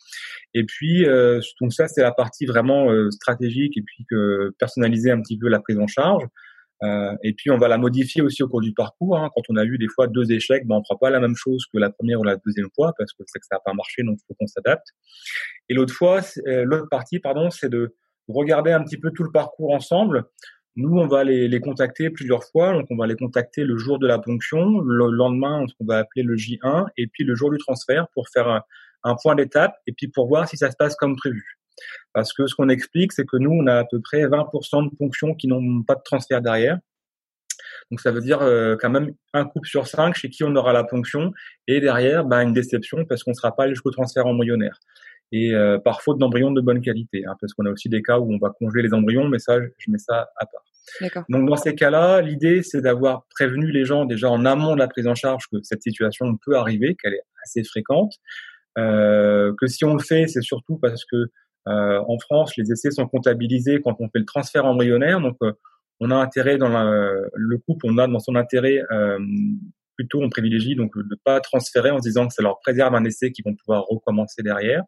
Et 0.52 0.64
puis 0.64 1.06
euh, 1.06 1.40
donc 1.60 1.72
ça, 1.72 1.86
c'est 1.86 2.02
la 2.02 2.12
partie 2.12 2.44
vraiment 2.44 2.90
euh, 2.90 3.10
stratégique 3.10 3.76
et 3.76 3.82
puis 3.82 4.04
que 4.10 4.52
personnaliser 4.58 5.10
un 5.10 5.22
petit 5.22 5.38
peu 5.38 5.48
la 5.48 5.60
prise 5.60 5.78
en 5.78 5.86
charge. 5.86 6.24
Euh, 6.82 7.16
et 7.22 7.32
puis 7.32 7.50
on 7.50 7.58
va 7.58 7.68
la 7.68 7.78
modifier 7.78 8.22
aussi 8.22 8.42
au 8.42 8.48
cours 8.48 8.60
du 8.60 8.72
parcours. 8.72 9.18
Hein. 9.18 9.30
Quand 9.34 9.42
on 9.48 9.56
a 9.56 9.64
eu 9.64 9.78
des 9.78 9.88
fois 9.88 10.06
deux 10.06 10.30
échecs, 10.30 10.66
ben 10.66 10.76
on 10.76 10.84
fera 10.84 10.98
pas 10.98 11.10
la 11.10 11.20
même 11.20 11.34
chose 11.36 11.64
que 11.72 11.78
la 11.78 11.90
première 11.90 12.20
ou 12.20 12.24
la 12.24 12.36
deuxième 12.36 12.68
fois 12.74 12.92
parce 12.96 13.12
que 13.12 13.22
c'est 13.26 13.38
que 13.38 13.46
ça 13.46 13.56
n'a 13.56 13.60
pas 13.64 13.74
marché, 13.74 14.02
donc 14.02 14.18
faut 14.26 14.34
qu'on 14.34 14.46
s'adapte. 14.46 14.86
Et 15.68 15.74
l'autre 15.74 15.94
fois, 15.94 16.20
euh, 16.46 16.64
l'autre 16.64 16.88
partie, 16.90 17.18
pardon, 17.18 17.50
c'est 17.50 17.68
de 17.68 17.94
regarder 18.28 18.72
un 18.72 18.82
petit 18.84 18.98
peu 18.98 19.10
tout 19.10 19.24
le 19.24 19.32
parcours 19.32 19.74
ensemble. 19.74 20.24
Nous, 20.76 20.96
on 20.96 21.08
va 21.08 21.24
les, 21.24 21.48
les, 21.48 21.60
contacter 21.60 22.10
plusieurs 22.10 22.44
fois. 22.44 22.72
Donc, 22.72 22.86
on 22.90 22.96
va 22.96 23.08
les 23.08 23.16
contacter 23.16 23.64
le 23.64 23.76
jour 23.76 23.98
de 23.98 24.06
la 24.06 24.20
ponction, 24.20 24.78
le 24.78 25.10
lendemain, 25.10 25.64
ce 25.66 25.74
qu'on 25.74 25.86
va 25.86 25.98
appeler 25.98 26.22
le 26.22 26.36
J1, 26.36 26.86
et 26.96 27.08
puis 27.08 27.24
le 27.24 27.34
jour 27.34 27.50
du 27.50 27.58
transfert 27.58 28.06
pour 28.14 28.28
faire 28.28 28.62
un 29.02 29.16
point 29.20 29.34
d'étape 29.34 29.74
et 29.86 29.92
puis 29.92 30.08
pour 30.08 30.28
voir 30.28 30.48
si 30.48 30.56
ça 30.56 30.70
se 30.70 30.76
passe 30.76 30.94
comme 30.94 31.16
prévu. 31.16 31.57
Parce 32.12 32.32
que 32.32 32.46
ce 32.46 32.54
qu'on 32.54 32.68
explique, 32.68 33.12
c'est 33.12 33.26
que 33.26 33.36
nous, 33.36 33.50
on 33.50 33.66
a 33.66 33.78
à 33.78 33.84
peu 33.84 34.00
près 34.00 34.26
20% 34.26 34.90
de 34.90 34.96
ponctions 34.96 35.34
qui 35.34 35.48
n'ont 35.48 35.82
pas 35.82 35.94
de 35.94 36.02
transfert 36.04 36.40
derrière. 36.40 36.78
Donc 37.90 38.00
ça 38.00 38.10
veut 38.10 38.20
dire 38.20 38.42
euh, 38.42 38.76
quand 38.78 38.90
même 38.90 39.12
un 39.32 39.44
couple 39.44 39.68
sur 39.68 39.86
cinq 39.86 40.14
chez 40.14 40.28
qui 40.28 40.44
on 40.44 40.54
aura 40.56 40.72
la 40.72 40.84
ponction 40.84 41.32
et 41.66 41.80
derrière 41.80 42.24
ben, 42.24 42.42
une 42.42 42.52
déception 42.52 43.04
parce 43.06 43.24
qu'on 43.24 43.30
ne 43.30 43.36
sera 43.36 43.54
pas 43.54 43.64
allé 43.64 43.72
jusqu'au 43.72 43.90
transfert 43.90 44.26
embryonnaire. 44.26 44.78
Et 45.32 45.54
euh, 45.54 45.78
par 45.78 46.02
faute 46.02 46.18
d'embryons 46.18 46.50
de 46.50 46.60
bonne 46.60 46.80
qualité, 46.80 47.24
hein, 47.26 47.34
parce 47.40 47.52
qu'on 47.52 47.66
a 47.66 47.70
aussi 47.70 47.88
des 47.88 48.02
cas 48.02 48.18
où 48.18 48.32
on 48.32 48.38
va 48.38 48.50
congeler 48.50 48.82
les 48.82 48.94
embryons, 48.94 49.28
mais 49.28 49.38
ça, 49.38 49.58
je 49.60 49.90
mets 49.90 49.98
ça 49.98 50.30
à 50.36 50.46
part. 50.46 50.62
Donc 51.28 51.46
dans 51.46 51.56
ces 51.56 51.74
cas-là, 51.74 52.22
l'idée 52.22 52.62
c'est 52.62 52.80
d'avoir 52.80 53.26
prévenu 53.30 53.70
les 53.70 53.84
gens 53.84 54.06
déjà 54.06 54.30
en 54.30 54.46
amont 54.46 54.74
de 54.74 54.78
la 54.78 54.88
prise 54.88 55.06
en 55.06 55.14
charge 55.14 55.46
que 55.52 55.58
cette 55.62 55.82
situation 55.82 56.34
peut 56.38 56.56
arriver, 56.56 56.96
qu'elle 56.96 57.12
est 57.12 57.24
assez 57.44 57.62
fréquente, 57.62 58.14
euh, 58.78 59.52
que 59.60 59.66
si 59.66 59.84
on 59.84 59.94
le 59.94 60.02
fait, 60.02 60.26
c'est 60.28 60.42
surtout 60.42 60.78
parce 60.78 61.04
que 61.04 61.26
en 61.68 62.18
France, 62.18 62.56
les 62.56 62.70
essais 62.72 62.90
sont 62.90 63.06
comptabilisés 63.06 63.80
quand 63.82 63.96
on 64.00 64.08
fait 64.08 64.18
le 64.18 64.24
transfert 64.24 64.64
embryonnaire. 64.64 65.20
Donc, 65.20 65.36
euh, 65.42 65.52
on 66.00 66.10
a 66.10 66.16
intérêt 66.16 66.58
dans 66.58 66.68
le 66.68 67.58
couple, 67.58 67.86
on 67.88 67.98
a 67.98 68.06
dans 68.06 68.20
son 68.20 68.36
intérêt 68.36 68.82
euh, 68.92 69.18
plutôt 69.96 70.22
on 70.22 70.30
privilégie 70.30 70.76
donc 70.76 70.96
de 70.96 71.18
pas 71.24 71.40
transférer 71.40 71.90
en 71.90 71.98
se 71.98 72.04
disant 72.04 72.28
que 72.28 72.32
ça 72.32 72.40
leur 72.40 72.60
préserve 72.60 72.94
un 72.94 73.04
essai 73.04 73.32
qu'ils 73.32 73.44
vont 73.44 73.56
pouvoir 73.56 73.82
recommencer 73.84 74.44
derrière. 74.44 74.84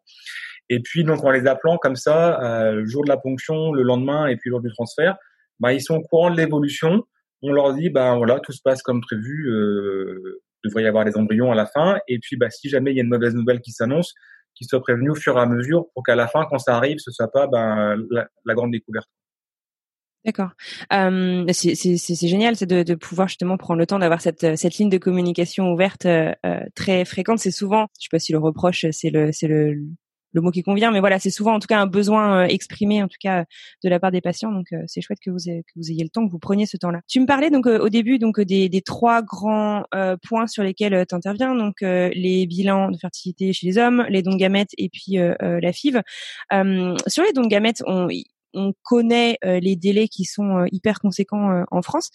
Et 0.69 0.79
puis 0.79 1.03
donc 1.03 1.21
en 1.25 1.31
les 1.31 1.47
appelant 1.47 1.77
comme 1.77 1.97
ça, 1.97 2.71
le 2.71 2.85
jour 2.85 3.03
de 3.03 3.09
la 3.09 3.17
ponction, 3.17 3.73
le 3.73 3.83
lendemain 3.83 4.27
et 4.27 4.37
puis 4.37 4.49
le 4.49 4.53
jour 4.53 4.61
du 4.61 4.71
transfert, 4.71 5.17
bah, 5.61 5.73
ils 5.73 5.81
sont 5.81 5.95
au 5.95 6.01
courant 6.01 6.31
de 6.31 6.37
l'évolution. 6.37 7.03
On 7.43 7.53
leur 7.53 7.73
dit 7.73 7.89
ben 7.89 8.17
voilà 8.17 8.39
tout 8.39 8.51
se 8.51 8.61
passe 8.63 8.81
comme 8.81 8.99
prévu, 9.01 9.47
euh, 9.49 10.41
devrait 10.63 10.83
y 10.83 10.87
avoir 10.87 11.05
des 11.05 11.15
embryons 11.15 11.51
à 11.51 11.55
la 11.55 11.65
fin. 11.65 11.99
Et 12.07 12.19
puis 12.19 12.35
bah 12.35 12.49
si 12.49 12.67
jamais 12.67 12.91
il 12.91 12.97
y 12.97 12.99
a 12.99 13.03
une 13.03 13.09
mauvaise 13.09 13.35
nouvelle 13.35 13.61
qui 13.61 13.71
s'annonce, 13.71 14.13
qui 14.55 14.65
soient 14.65 14.81
prévenus 14.81 15.11
au 15.11 15.15
fur 15.15 15.37
et 15.37 15.41
à 15.41 15.45
mesure 15.45 15.85
pour 15.93 16.03
qu'à 16.03 16.15
la 16.15 16.27
fin, 16.27 16.45
quand 16.49 16.59
ça 16.59 16.75
arrive, 16.75 16.97
ce 16.99 17.11
soit 17.11 17.31
pas 17.31 17.47
ben, 17.47 17.97
la, 18.09 18.53
grande 18.53 18.71
découverte. 18.71 19.09
D'accord. 20.25 20.51
C'est 20.91 22.27
génial, 22.27 22.55
de, 22.55 22.95
pouvoir 22.95 23.27
justement 23.27 23.57
prendre 23.57 23.79
le 23.79 23.87
temps 23.87 23.99
d'avoir 23.99 24.21
cette, 24.21 24.55
cette 24.55 24.77
ligne 24.77 24.89
de 24.89 24.99
communication 24.99 25.71
ouverte 25.71 26.05
euh, 26.05 26.31
euh 26.45 26.59
très 26.75 27.05
fréquente. 27.05 27.39
C'est 27.39 27.51
souvent, 27.51 27.87
je 27.99 28.03
sais 28.03 28.09
pas 28.11 28.19
si 28.19 28.31
le 28.31 28.37
reproche, 28.37 28.85
c'est 28.91 29.09
le, 29.09 29.31
c'est 29.31 29.47
le, 29.47 29.77
le 30.33 30.41
mot 30.41 30.51
qui 30.51 30.63
convient, 30.63 30.91
mais 30.91 30.99
voilà, 30.99 31.19
c'est 31.19 31.29
souvent 31.29 31.53
en 31.55 31.59
tout 31.59 31.67
cas 31.67 31.79
un 31.79 31.87
besoin 31.87 32.43
euh, 32.43 32.47
exprimé 32.47 33.03
en 33.03 33.07
tout 33.07 33.17
cas 33.19 33.45
de 33.83 33.89
la 33.89 33.99
part 33.99 34.11
des 34.11 34.21
patients. 34.21 34.51
Donc 34.51 34.67
euh, 34.73 34.83
c'est 34.87 35.01
chouette 35.01 35.19
que 35.23 35.29
vous 35.29 35.49
ayez, 35.49 35.63
que 35.63 35.71
vous 35.75 35.91
ayez 35.91 36.03
le 36.03 36.09
temps, 36.09 36.25
que 36.25 36.31
vous 36.31 36.39
preniez 36.39 36.65
ce 36.65 36.77
temps-là. 36.77 37.01
Tu 37.07 37.19
me 37.19 37.25
parlais 37.25 37.49
donc 37.49 37.67
euh, 37.67 37.79
au 37.79 37.89
début 37.89 38.19
donc 38.19 38.39
des, 38.39 38.69
des 38.69 38.81
trois 38.81 39.21
grands 39.21 39.83
points 40.23 40.47
sur 40.47 40.63
lesquels 40.63 41.05
tu 41.07 41.15
interviens, 41.15 41.55
donc 41.55 41.81
les 41.81 42.45
bilans 42.47 42.89
de 42.91 42.97
fertilité 42.97 43.53
chez 43.53 43.67
les 43.67 43.77
hommes, 43.77 44.05
les 44.09 44.21
dons 44.21 44.31
de 44.31 44.37
gamètes 44.37 44.71
et 44.77 44.89
puis 44.89 45.17
la 45.17 45.73
FIV. 45.73 46.01
sur 47.07 47.23
les 47.23 47.33
dons 47.33 47.43
de 47.43 47.47
gamètes, 47.47 47.83
on 47.85 48.07
on 48.53 48.73
connaît 48.83 49.37
les 49.43 49.75
délais 49.75 50.07
qui 50.07 50.25
sont 50.25 50.65
hyper 50.71 50.99
conséquents 50.99 51.63
en 51.69 51.81
France. 51.81 52.09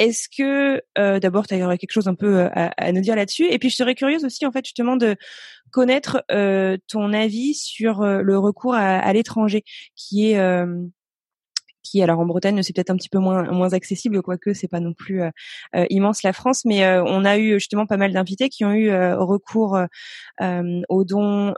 Est-ce 0.00 0.30
que 0.34 0.82
euh, 0.98 1.20
d'abord 1.20 1.46
tu 1.46 1.62
aurais 1.62 1.76
quelque 1.76 1.92
chose 1.92 2.08
un 2.08 2.14
peu 2.14 2.44
à, 2.44 2.72
à 2.78 2.90
nous 2.90 3.02
dire 3.02 3.16
là-dessus? 3.16 3.44
Et 3.50 3.58
puis 3.58 3.68
je 3.68 3.76
serais 3.76 3.94
curieuse 3.94 4.24
aussi 4.24 4.46
en 4.46 4.50
fait 4.50 4.64
justement 4.64 4.96
de 4.96 5.14
connaître 5.70 6.24
euh, 6.32 6.78
ton 6.88 7.12
avis 7.12 7.52
sur 7.52 8.00
euh, 8.00 8.22
le 8.22 8.38
recours 8.38 8.74
à, 8.74 8.98
à 8.98 9.12
l'étranger, 9.12 9.62
qui 9.94 10.30
est 10.30 10.38
qui, 11.90 12.02
alors 12.02 12.20
en 12.20 12.26
Bretagne, 12.26 12.62
c'est 12.62 12.74
peut-être 12.74 12.90
un 12.90 12.96
petit 12.96 13.08
peu 13.08 13.18
moins 13.18 13.50
moins 13.50 13.72
accessible, 13.72 14.22
quoique 14.22 14.52
c'est 14.52 14.68
pas 14.68 14.80
non 14.80 14.92
plus 14.92 15.22
immense 15.88 16.22
la 16.22 16.32
France, 16.32 16.64
mais 16.64 16.86
on 17.00 17.24
a 17.24 17.38
eu 17.38 17.54
justement 17.54 17.86
pas 17.86 17.96
mal 17.96 18.12
d'invités 18.12 18.48
qui 18.48 18.64
ont 18.64 18.72
eu 18.72 18.90
recours 19.14 19.78
aux 20.40 21.04
dons, 21.04 21.54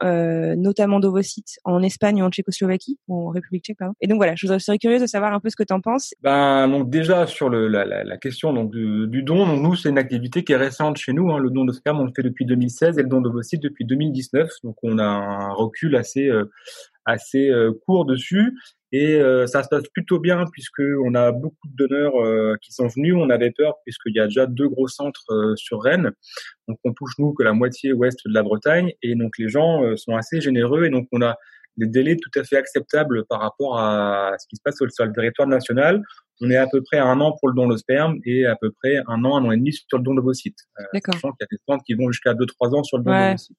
notamment 0.57 1.01
d'ovocytes 1.01 1.59
en 1.65 1.83
Espagne 1.83 2.23
ou 2.23 2.27
en 2.27 2.31
Tchécoslovaquie, 2.31 2.99
ou 3.09 3.29
en 3.29 3.31
République 3.31 3.65
tchèque, 3.65 3.79
pardon. 3.79 3.95
Et 4.01 4.07
donc 4.07 4.17
voilà, 4.17 4.35
je 4.37 4.59
serais 4.59 4.79
curieuse 4.79 5.03
de 5.03 5.07
savoir 5.07 5.33
un 5.33 5.41
peu 5.41 5.51
ce 5.51 5.57
que 5.57 5.65
tu 5.65 5.73
en 5.73 5.81
penses. 5.81 6.15
Ben 6.23 6.69
donc 6.69 6.91
déjà 6.91 7.27
sur 7.27 7.49
le, 7.49 7.69
la, 7.69 7.85
la, 7.85 8.17
question 8.17 8.53
donc 8.53 8.71
du, 8.71 9.23
don, 9.23 9.47
nous 9.57 9.77
c'est 9.77 9.91
une 9.91 9.99
activité 9.99 10.45
qui 10.45 10.53
est 10.53 10.57
récente 10.57 10.97
chez 10.97 11.13
nous. 11.13 11.31
Hein, 11.33 11.39
le 11.39 11.51
don 11.51 11.65
de 11.65 11.73
sperme 11.73 12.01
on 12.01 12.05
le 12.05 12.13
fait 12.15 12.23
depuis 12.23 12.47
2016 12.47 12.99
et 12.99 13.03
le 13.03 13.09
don 13.09 13.21
d'ovocytes 13.21 13.63
depuis 13.63 13.85
2019. 13.85 14.49
Donc 14.65 14.77
on 14.83 14.99
a 14.99 15.05
un 15.05 15.53
recul 15.53 15.97
assez 15.97 16.31
assez 17.05 17.51
court 17.85 18.05
dessus. 18.05 18.55
Et 18.93 19.15
euh, 19.15 19.47
ça 19.47 19.63
se 19.63 19.69
passe 19.69 19.85
plutôt 19.95 20.21
bien 20.21 20.45
puisque 20.53 20.83
on 21.05 21.15
a 21.15 21.33
beaucoup 21.33 21.67
de 21.67 21.77
donneurs 21.77 22.15
euh, 22.17 22.57
qui 22.61 22.73
sont 22.73 22.89
venus. 22.89 23.15
On 23.17 23.31
avait 23.31 23.51
peur 23.51 23.75
puisqu'il 23.85 24.15
y 24.15 24.21
a 24.21 24.27
déjà 24.27 24.47
deux 24.47 24.69
gros 24.69 24.87
centres 24.87 25.25
euh, 25.31 25.57
sur 25.57 25.83
Rennes. 25.83 26.13
Donc 26.69 26.79
on 26.85 26.93
touche 26.93 27.15
nous 27.19 27.33
que 27.33 27.43
la 27.43 27.55
moitié 27.55 27.95
ouest 27.95 28.21
de 28.27 28.35
la 28.35 28.43
Bretagne 28.43 28.93
et 29.03 29.15
donc 29.15 29.39
les 29.39 29.49
gens 29.49 29.81
sont 29.97 30.15
assez 30.15 30.41
généreux 30.41 30.85
et 30.85 30.91
donc 30.91 31.09
on 31.11 31.23
a 31.23 31.37
des 31.79 31.87
délais 31.87 32.17
tout 32.17 32.39
à 32.39 32.45
fait 32.45 32.57
acceptables 32.57 33.25
par 33.27 33.41
rapport 33.41 33.79
à 33.79 34.33
ce 34.39 34.47
qui 34.47 34.57
se 34.57 34.63
passe 34.63 34.77
sur 34.77 34.85
le, 34.85 35.13
territoire 35.13 35.49
national. 35.49 36.03
On 36.43 36.51
est 36.51 36.57
à 36.57 36.67
peu 36.67 36.83
près 36.83 36.99
à 36.99 37.07
un 37.07 37.19
an 37.21 37.35
pour 37.39 37.49
le 37.49 37.55
don 37.55 37.67
de 37.67 37.77
sperme 37.77 38.19
et 38.25 38.45
à 38.45 38.57
peu 38.57 38.71
près 38.73 38.99
un 39.09 39.25
an, 39.25 39.39
un 39.39 39.45
an 39.47 39.53
et 39.53 39.57
demi 39.57 39.73
sur 39.73 39.99
le 39.99 40.05
don 40.05 40.13
de 40.13 40.21
d'ovocytes. 40.21 40.59
D'accord. 40.93 41.15
Il 41.23 41.29
y 41.41 41.45
a 41.45 41.47
des 41.51 41.59
centres 41.67 41.85
qui 41.85 41.95
vont 41.95 42.11
jusqu'à 42.11 42.35
deux, 42.35 42.47
trois 42.47 42.75
ans 42.75 42.83
sur 42.83 42.99
le 42.99 43.05
don 43.05 43.11
ouais. 43.11 43.29
d'ovocytes. 43.29 43.57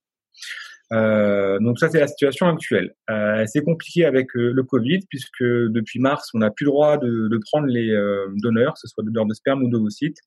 Euh, 0.93 1.59
donc 1.59 1.79
ça 1.79 1.89
c'est 1.89 1.99
la 1.99 2.07
situation 2.07 2.47
actuelle. 2.47 2.93
Euh, 3.09 3.45
c'est 3.47 3.63
compliqué 3.63 4.05
avec 4.05 4.35
euh, 4.35 4.51
le 4.51 4.63
Covid 4.63 4.99
puisque 5.09 5.41
depuis 5.41 5.99
mars 5.99 6.29
on 6.33 6.39
n'a 6.39 6.51
plus 6.51 6.65
le 6.65 6.71
droit 6.71 6.97
de, 6.97 7.27
de 7.29 7.39
prendre 7.49 7.67
les 7.67 7.91
donneurs, 8.35 8.73
que 8.73 8.79
ce 8.79 8.87
soit 8.87 9.03
donneurs 9.03 9.25
de 9.25 9.33
sperme 9.33 9.63
ou 9.63 9.69
d'ovocytes, 9.69 10.19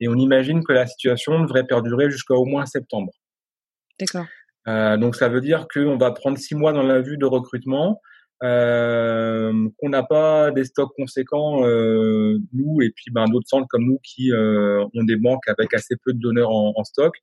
et 0.00 0.08
on 0.08 0.14
imagine 0.14 0.64
que 0.64 0.72
la 0.72 0.86
situation 0.86 1.40
devrait 1.40 1.64
perdurer 1.64 2.10
jusqu'à 2.10 2.34
au 2.34 2.44
moins 2.44 2.66
septembre. 2.66 3.12
D'accord. 4.00 4.26
Donc 4.98 5.14
ça 5.14 5.28
veut 5.28 5.40
dire 5.40 5.66
qu'on 5.72 5.96
va 5.96 6.10
prendre 6.10 6.38
six 6.38 6.54
mois 6.54 6.72
dans 6.72 6.82
la 6.82 7.00
vue 7.00 7.18
de 7.18 7.26
recrutement 7.26 8.00
euh, 8.42 9.68
qu'on 9.78 9.88
n'a 9.88 10.02
pas 10.02 10.50
des 10.50 10.64
stocks 10.64 10.92
conséquents 10.94 11.66
euh, 11.66 12.38
nous 12.52 12.82
et 12.82 12.90
puis 12.90 13.06
ben 13.10 13.24
d'autres 13.24 13.48
centres 13.48 13.66
comme 13.70 13.86
nous 13.86 13.98
qui 14.02 14.30
euh, 14.30 14.84
ont 14.94 15.04
des 15.04 15.16
banques 15.16 15.48
avec 15.48 15.72
assez 15.72 15.96
peu 16.04 16.12
de 16.12 16.18
donneurs 16.18 16.50
en, 16.50 16.74
en, 16.76 16.84
stock 16.84 17.14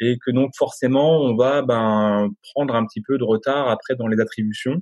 et 0.00 0.16
que 0.24 0.30
donc 0.30 0.52
forcément 0.56 1.20
on 1.20 1.36
va 1.36 1.60
ben 1.60 2.30
prendre 2.54 2.74
un 2.74 2.86
petit 2.86 3.02
peu 3.02 3.18
de 3.18 3.24
retard 3.24 3.68
après 3.68 3.96
dans 3.96 4.06
les 4.06 4.18
attributions. 4.18 4.80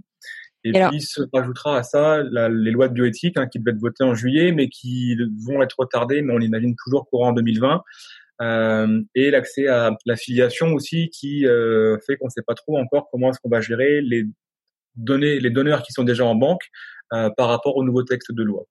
Et, 0.62 0.76
et 0.76 0.88
puis 0.90 1.00
se 1.00 1.22
rajoutera 1.32 1.78
à 1.78 1.82
ça 1.82 2.22
la, 2.22 2.48
les 2.48 2.70
lois 2.70 2.88
de 2.88 2.92
bioéthique 2.92 3.36
hein, 3.38 3.46
qui 3.46 3.58
devaient 3.58 3.72
être 3.72 3.80
votées 3.80 4.04
en 4.04 4.14
juillet 4.14 4.52
mais 4.52 4.68
qui 4.68 5.16
vont 5.46 5.62
être 5.62 5.76
retardées 5.78 6.20
mais 6.22 6.34
on 6.34 6.38
imagine 6.38 6.74
toujours 6.76 7.08
courant 7.08 7.32
2020 7.32 7.82
euh, 8.42 9.02
et 9.14 9.30
l'accès 9.30 9.66
à 9.66 9.96
la 10.06 10.16
filiation 10.16 10.72
aussi 10.72 11.10
qui 11.10 11.46
euh, 11.46 11.98
fait 12.06 12.16
qu'on 12.16 12.26
ne 12.26 12.30
sait 12.30 12.42
pas 12.46 12.54
trop 12.54 12.78
encore 12.78 13.08
comment 13.10 13.30
est-ce 13.30 13.38
qu'on 13.40 13.50
va 13.50 13.60
gérer 13.60 14.00
les 14.00 14.24
donner 15.00 15.40
les 15.40 15.50
donneurs 15.50 15.82
qui 15.82 15.92
sont 15.92 16.04
déjà 16.04 16.24
en 16.24 16.34
banque 16.34 16.62
euh, 17.12 17.30
par 17.36 17.48
rapport 17.48 17.76
au 17.76 17.84
nouveau 17.84 18.04
texte 18.04 18.32
de 18.32 18.42
loi. 18.42 18.62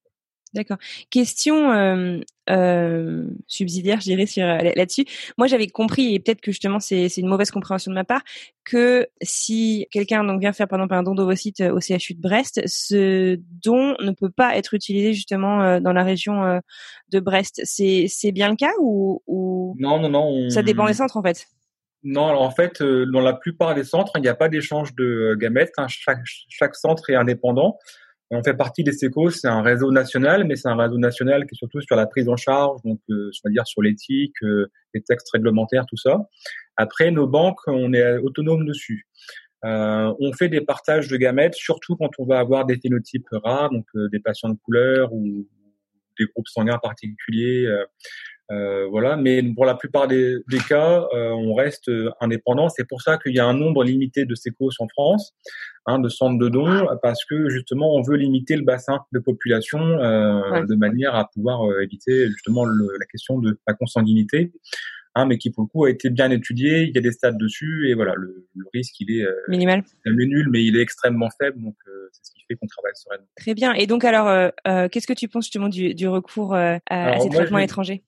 D'accord. 0.54 0.78
Question 1.10 1.70
euh, 1.70 2.18
euh, 2.48 3.24
subsidiaire, 3.46 4.00
je 4.00 4.06
dirais, 4.06 4.26
sur 4.26 4.44
là-dessus. 4.44 5.04
Moi, 5.38 5.46
j'avais 5.46 5.68
compris, 5.68 6.14
et 6.14 6.18
peut-être 6.18 6.40
que 6.40 6.50
justement 6.50 6.80
c'est 6.80 7.06
une 7.18 7.28
mauvaise 7.28 7.52
compréhension 7.52 7.92
de 7.92 7.94
ma 7.94 8.02
part, 8.02 8.22
que 8.64 9.06
si 9.22 9.86
quelqu'un 9.92 10.24
donc 10.24 10.40
vient 10.40 10.52
faire 10.52 10.66
par 10.66 10.80
exemple 10.80 10.94
un 10.94 11.04
don 11.04 11.14
d'ovocyte 11.14 11.60
au 11.60 11.78
CHU 11.80 12.14
de 12.14 12.20
Brest, 12.20 12.62
ce 12.66 13.38
don 13.62 13.94
ne 14.00 14.10
peut 14.10 14.30
pas 14.30 14.56
être 14.56 14.74
utilisé 14.74 15.12
justement 15.12 15.78
dans 15.80 15.92
la 15.92 16.02
région 16.02 16.60
de 17.10 17.20
Brest. 17.20 17.60
C'est 17.64 18.06
c'est 18.08 18.32
bien 18.32 18.48
le 18.48 18.56
cas 18.56 18.72
ou, 18.80 19.22
ou... 19.28 19.76
Non, 19.78 20.00
non, 20.00 20.08
non. 20.08 20.24
On... 20.24 20.50
Ça 20.50 20.62
dépend 20.62 20.86
des 20.86 20.94
centres 20.94 21.16
en 21.16 21.22
fait? 21.22 21.46
Non, 22.02 22.28
alors 22.28 22.42
en 22.42 22.50
fait, 22.50 22.80
euh, 22.80 23.06
dans 23.06 23.20
la 23.20 23.34
plupart 23.34 23.74
des 23.74 23.84
centres, 23.84 24.12
il 24.16 24.22
n'y 24.22 24.28
a 24.28 24.34
pas 24.34 24.48
d'échange 24.48 24.94
de 24.94 25.04
euh, 25.04 25.36
gamètes. 25.36 25.72
Hein. 25.76 25.86
Chaque, 25.88 26.22
chaque 26.24 26.74
centre 26.74 27.10
est 27.10 27.14
indépendant. 27.14 27.78
On 28.32 28.44
fait 28.44 28.54
partie 28.54 28.84
des 28.84 28.92
SECO, 28.92 29.30
c'est 29.30 29.48
un 29.48 29.60
réseau 29.60 29.90
national, 29.90 30.44
mais 30.44 30.54
c'est 30.54 30.68
un 30.68 30.76
réseau 30.76 30.98
national 30.98 31.46
qui 31.46 31.54
est 31.54 31.58
surtout 31.58 31.80
sur 31.80 31.96
la 31.96 32.06
prise 32.06 32.28
en 32.28 32.36
charge, 32.36 32.80
donc 32.84 33.00
euh, 33.10 33.30
dire 33.46 33.66
sur 33.66 33.82
l'éthique, 33.82 34.36
euh, 34.44 34.70
les 34.94 35.02
textes 35.02 35.28
réglementaires, 35.32 35.84
tout 35.86 35.96
ça. 35.96 36.28
Après, 36.76 37.10
nos 37.10 37.26
banques, 37.26 37.60
on 37.66 37.92
est 37.92 38.18
autonome 38.18 38.64
dessus. 38.64 39.08
Euh, 39.64 40.14
on 40.20 40.32
fait 40.32 40.48
des 40.48 40.60
partages 40.60 41.08
de 41.08 41.16
gamètes, 41.16 41.54
surtout 41.54 41.96
quand 41.96 42.10
on 42.18 42.24
va 42.24 42.38
avoir 42.38 42.66
des 42.66 42.78
phénotypes 42.78 43.26
rares, 43.32 43.70
donc 43.70 43.86
euh, 43.96 44.08
des 44.10 44.20
patients 44.20 44.48
de 44.48 44.58
couleur 44.64 45.12
ou 45.12 45.46
des 46.18 46.26
groupes 46.26 46.48
sanguins 46.48 46.78
particuliers. 46.78 47.66
Euh, 48.50 48.86
voilà, 48.88 49.16
mais 49.16 49.42
pour 49.54 49.64
la 49.64 49.74
plupart 49.74 50.08
des, 50.08 50.38
des 50.50 50.58
cas, 50.58 51.06
euh, 51.14 51.30
on 51.30 51.54
reste 51.54 51.90
indépendant. 52.20 52.68
C'est 52.68 52.86
pour 52.88 53.00
ça 53.00 53.16
qu'il 53.16 53.34
y 53.34 53.38
a 53.38 53.46
un 53.46 53.54
nombre 53.54 53.84
limité 53.84 54.24
de 54.24 54.34
sécos 54.34 54.70
en 54.80 54.88
France, 54.88 55.34
hein, 55.86 56.00
de 56.00 56.08
centres 56.08 56.38
de 56.38 56.48
dons, 56.48 56.86
parce 57.02 57.24
que 57.24 57.48
justement, 57.48 57.94
on 57.94 58.02
veut 58.02 58.16
limiter 58.16 58.56
le 58.56 58.62
bassin 58.62 59.00
de 59.12 59.20
population 59.20 59.78
euh, 59.78 60.50
ouais. 60.50 60.66
de 60.66 60.74
manière 60.74 61.14
à 61.14 61.28
pouvoir 61.32 61.64
euh, 61.64 61.82
éviter 61.82 62.26
justement 62.28 62.64
le, 62.64 62.88
la 62.98 63.06
question 63.06 63.38
de 63.38 63.58
la 63.66 63.74
consanguinité. 63.74 64.52
Hein, 65.16 65.26
mais 65.26 65.38
qui 65.38 65.50
pour 65.50 65.64
le 65.64 65.68
coup 65.68 65.84
a 65.86 65.90
été 65.90 66.08
bien 66.08 66.30
étudié, 66.30 66.82
il 66.82 66.94
y 66.94 66.98
a 66.98 67.00
des 67.00 67.10
stades 67.10 67.36
dessus 67.36 67.90
et 67.90 67.94
voilà 67.94 68.14
le, 68.16 68.46
le 68.54 68.64
risque 68.72 68.94
il 69.00 69.10
est 69.10 69.26
minimal, 69.48 69.82
il 70.06 70.12
est 70.12 70.26
nul 70.26 70.48
mais 70.52 70.64
il 70.64 70.76
est 70.76 70.82
extrêmement 70.82 71.28
faible 71.36 71.60
donc 71.60 71.74
c'est 72.12 72.26
ce 72.26 72.30
qui 72.30 72.44
fait 72.46 72.54
qu'on 72.54 72.68
travaille 72.68 72.92
sereinement. 72.94 73.26
Très 73.34 73.54
bien 73.54 73.72
et 73.72 73.88
donc 73.88 74.04
alors 74.04 74.52
qu'est-ce 74.64 75.08
que 75.08 75.12
tu 75.12 75.26
penses 75.26 75.46
justement 75.46 75.68
du, 75.68 75.96
du 75.96 76.06
recours 76.06 76.54
à 76.54 76.78
alors, 76.86 77.22
ces 77.22 77.28
traitements 77.28 77.58
étrangers? 77.58 78.04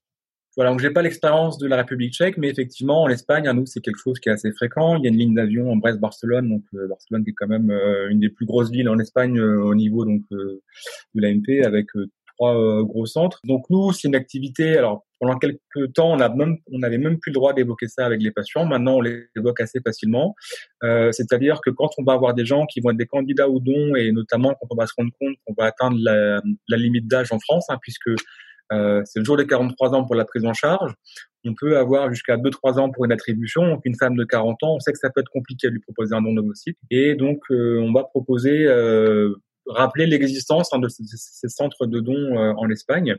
Voilà, 0.57 0.71
donc 0.71 0.81
j'ai 0.81 0.91
pas 0.91 1.01
l'expérience 1.01 1.57
de 1.57 1.67
la 1.67 1.77
République 1.77 2.13
tchèque, 2.13 2.37
mais 2.37 2.49
effectivement, 2.49 3.03
en 3.03 3.09
Espagne, 3.09 3.49
à 3.49 3.55
nous, 3.55 3.65
c'est 3.65 3.81
quelque 3.81 3.99
chose 3.99 4.19
qui 4.21 4.29
est 4.29 4.33
assez 4.33 4.53
fréquent. 4.53 4.97
Il 4.97 5.05
y 5.05 5.07
a 5.07 5.11
une 5.11 5.17
ligne 5.17 5.35
d'avion 5.35 5.73
en 5.73 5.77
Brest-Barcelone, 5.77 6.49
donc 6.49 6.63
euh, 6.75 6.89
Barcelone 6.89 7.25
qui 7.25 7.31
est 7.31 7.35
quand 7.35 7.49
même 7.49 7.71
euh, 7.71 8.11
une 8.11 8.21
des 8.21 8.29
plus 8.29 8.45
grosses 8.45 8.71
villes 8.71 8.91
en 8.91 8.99
Espagne 8.99 9.39
euh, 9.39 9.63
au 9.63 9.75
niveau 9.75 10.05
donc 10.05 10.23
de 10.31 10.61
l'AMP, 11.15 11.65
avec 11.65 11.87
trois 12.37 12.83
gros 12.83 13.07
centres. 13.07 13.41
Donc 13.45 13.65
nous, 13.71 13.93
c'est 13.93 14.09
une 14.09 14.15
activité. 14.15 14.77
Alors 14.77 15.07
pendant 15.21 15.39
quelques 15.39 15.93
temps, 15.95 16.13
on 16.13 16.21
a 16.21 16.29
même, 16.29 16.59
on 16.71 16.81
n'avait 16.81 16.99
même 16.99 17.19
plus 17.19 17.31
le 17.31 17.35
droit 17.35 17.55
d'évoquer 17.55 17.89
ça 17.89 18.05
avec 18.05 18.21
les 18.21 18.31
patients. 18.31 18.67
Maintenant, 18.67 18.97
on 18.97 19.01
les 19.01 19.29
évoque 19.37 19.61
assez 19.61 19.81
facilement. 19.81 20.35
C'est-à-dire 20.83 21.61
que 21.61 21.71
quand 21.71 21.91
on 21.99 22.05
va 22.05 22.15
avoir 22.15 22.35
des 22.35 22.45
gens 22.45 22.67
qui 22.67 22.81
vont 22.81 22.91
être 22.91 22.97
des 22.97 23.07
candidats 23.07 23.49
au 23.49 23.61
don, 23.61 23.95
et 23.95 24.11
notamment 24.13 24.55
quand 24.61 24.67
on 24.71 24.77
va 24.77 24.87
se 24.87 24.95
rendre 24.97 25.13
compte 25.21 25.37
qu'on 25.45 25.55
va 25.57 25.67
atteindre 25.67 25.99
la, 26.01 26.43
la 26.69 26.77
limite 26.77 27.07
d'âge 27.07 27.33
en 27.33 27.39
France, 27.39 27.67
hein, 27.69 27.79
puisque 27.81 28.09
euh, 28.09 28.17
c'est 29.05 29.19
le 29.19 29.25
jour 29.25 29.37
des 29.37 29.47
43 29.47 29.95
ans 29.95 30.05
pour 30.05 30.15
la 30.15 30.25
prise 30.25 30.45
en 30.45 30.53
charge. 30.53 30.95
On 31.45 31.55
peut 31.55 31.77
avoir 31.77 32.11
jusqu'à 32.11 32.37
2-3 32.37 32.79
ans 32.79 32.91
pour 32.91 33.05
une 33.05 33.13
attribution. 33.13 33.67
Donc 33.67 33.81
une 33.85 33.97
femme 33.97 34.17
de 34.17 34.25
40 34.25 34.63
ans, 34.63 34.77
on 34.77 34.81
sait 34.81 34.93
que 34.93 34.99
ça 34.99 35.11
peut 35.11 35.21
être 35.21 35.31
compliqué 35.31 35.67
à 35.67 35.71
lui 35.71 35.81
proposer 35.81 36.15
un 36.15 36.23
don 36.23 36.35
d'ovocyte. 36.35 36.79
Et 36.91 37.15
donc 37.15 37.41
euh, 37.51 37.81
on 37.81 37.93
va 37.93 38.05
proposer, 38.05 38.67
euh, 38.67 39.35
rappeler 39.67 40.07
l'existence 40.07 40.71
de 40.71 40.89
ces, 40.89 41.49
centres 41.49 41.87
de 41.87 42.01
dons 42.01 42.39
euh, 42.39 42.53
en 42.57 42.71
Espagne. 42.71 43.17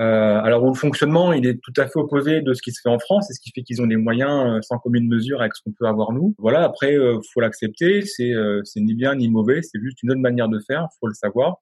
Euh, 0.00 0.40
alors, 0.42 0.66
le 0.66 0.72
fonctionnement, 0.72 1.32
il 1.34 1.46
est 1.46 1.60
tout 1.62 1.74
à 1.76 1.86
fait 1.86 1.98
opposé 1.98 2.40
de 2.40 2.54
ce 2.54 2.62
qui 2.62 2.72
se 2.72 2.80
fait 2.80 2.88
en 2.88 2.98
France, 2.98 3.30
et 3.30 3.34
ce 3.34 3.40
qui 3.40 3.50
fait 3.54 3.62
qu'ils 3.62 3.82
ont 3.82 3.86
des 3.86 3.96
moyens 3.96 4.56
euh, 4.56 4.60
sans 4.62 4.78
commune 4.78 5.06
mesure 5.06 5.40
avec 5.40 5.54
ce 5.54 5.62
qu'on 5.62 5.72
peut 5.72 5.86
avoir 5.86 6.12
nous. 6.12 6.34
Voilà. 6.38 6.64
Après, 6.64 6.96
euh, 6.96 7.18
faut 7.34 7.40
l'accepter. 7.40 8.02
C'est 8.02 8.32
euh, 8.32 8.62
ni 8.76 8.94
bien 8.94 9.14
ni 9.14 9.28
mauvais. 9.28 9.60
C'est 9.62 9.78
juste 9.80 10.02
une 10.02 10.12
autre 10.12 10.20
manière 10.20 10.48
de 10.48 10.58
faire. 10.60 10.88
Faut 11.00 11.06
le 11.06 11.14
savoir, 11.14 11.56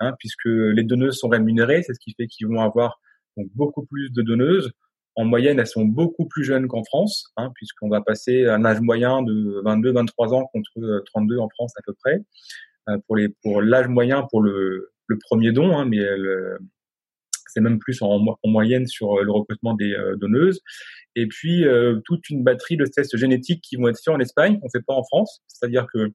hein, 0.00 0.12
puisque 0.18 0.46
les 0.46 0.82
donneuses 0.82 1.18
sont 1.18 1.28
rémunérées. 1.28 1.82
C'est 1.82 1.94
ce 1.94 2.00
qui 2.00 2.14
fait 2.14 2.26
qu'ils 2.26 2.48
vont 2.48 2.60
avoir 2.60 3.00
donc 3.36 3.46
beaucoup 3.54 3.84
plus 3.84 4.10
de 4.12 4.22
donneuses. 4.22 4.72
En 5.16 5.24
moyenne, 5.24 5.60
elles 5.60 5.68
sont 5.68 5.84
beaucoup 5.84 6.26
plus 6.26 6.42
jeunes 6.42 6.66
qu'en 6.66 6.82
France, 6.82 7.26
hein, 7.36 7.52
puisqu'on 7.54 7.88
va 7.88 8.00
passer 8.00 8.46
un 8.46 8.64
âge 8.64 8.80
moyen 8.80 9.22
de 9.22 9.62
22-23 9.64 10.34
ans 10.34 10.46
contre 10.52 11.04
32 11.06 11.38
en 11.38 11.48
France 11.50 11.72
à 11.76 11.82
peu 11.86 11.94
près 12.02 12.20
pour 13.06 13.16
les 13.16 13.28
pour 13.42 13.62
l'âge 13.62 13.86
moyen 13.88 14.26
pour 14.30 14.42
le 14.42 14.90
le 15.06 15.18
premier 15.18 15.52
don, 15.52 15.76
hein, 15.76 15.84
mais 15.84 15.98
le, 15.98 16.58
c'est 17.54 17.60
même 17.60 17.78
plus 17.78 18.02
en, 18.02 18.20
en, 18.42 18.48
moyenne 18.48 18.86
sur 18.86 19.22
le 19.22 19.30
recrutement 19.30 19.74
des 19.74 19.94
euh, 19.94 20.16
donneuses. 20.16 20.60
Et 21.16 21.26
puis 21.26 21.64
euh, 21.64 22.00
toute 22.04 22.28
une 22.28 22.42
batterie 22.42 22.76
de 22.76 22.84
tests 22.84 23.16
génétiques 23.16 23.62
qui 23.62 23.76
vont 23.76 23.88
être 23.88 24.00
faits 24.04 24.14
en 24.14 24.20
Espagne, 24.20 24.58
qu'on 24.58 24.68
fait 24.68 24.84
pas 24.84 24.94
en 24.94 25.04
France. 25.04 25.40
C'est-à-dire 25.46 25.86
que 25.92 26.10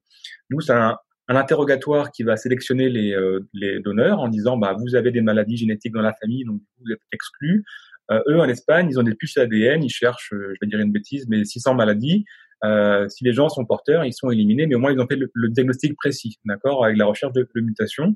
nous, 0.50 0.62
c'est 0.62 0.74
un, 0.74 0.98
interrogatoire 1.30 2.12
qui 2.12 2.24
va 2.24 2.38
sélectionner 2.38 2.90
les, 2.90 3.14
euh, 3.14 3.40
donneurs 3.84 4.20
en 4.20 4.28
disant 4.28 4.58
bah 4.58 4.76
vous 4.80 4.96
avez 4.96 5.12
des 5.12 5.22
maladies 5.22 5.58
génétiques 5.58 5.94
dans 5.94 6.02
la 6.02 6.14
famille, 6.14 6.44
donc 6.44 6.60
vous 6.80 6.92
êtes 6.92 7.02
exclus. 7.12 7.64
Euh, 8.12 8.20
eux, 8.28 8.40
en 8.40 8.50
Espagne, 8.50 8.88
ils 8.90 9.00
ont 9.00 9.04
des 9.04 9.14
puces 9.14 9.38
ADN, 9.38 9.84
ils 9.84 9.92
cherchent, 9.92 10.32
je 10.32 10.56
vais 10.60 10.68
dire 10.68 10.80
une 10.80 10.92
bêtise, 10.92 11.28
mais 11.30 11.46
600 11.46 11.76
maladies. 11.76 12.26
Euh, 12.66 13.08
si 13.08 13.24
les 13.24 13.32
gens 13.32 13.48
sont 13.48 13.64
porteurs, 13.64 14.04
ils 14.04 14.14
sont 14.14 14.32
éliminés, 14.32 14.66
mais 14.66 14.76
au 14.76 14.80
moins 14.80 14.92
ils 14.92 15.00
ont 15.00 15.08
fait 15.08 15.16
le, 15.16 15.30
le 15.34 15.50
diagnostic 15.50 15.96
précis, 15.96 16.40
d'accord, 16.46 16.84
avec 16.84 16.98
la 16.98 17.06
recherche 17.06 17.34
de, 17.34 17.48
de 17.56 17.62
mutations. 17.62 18.16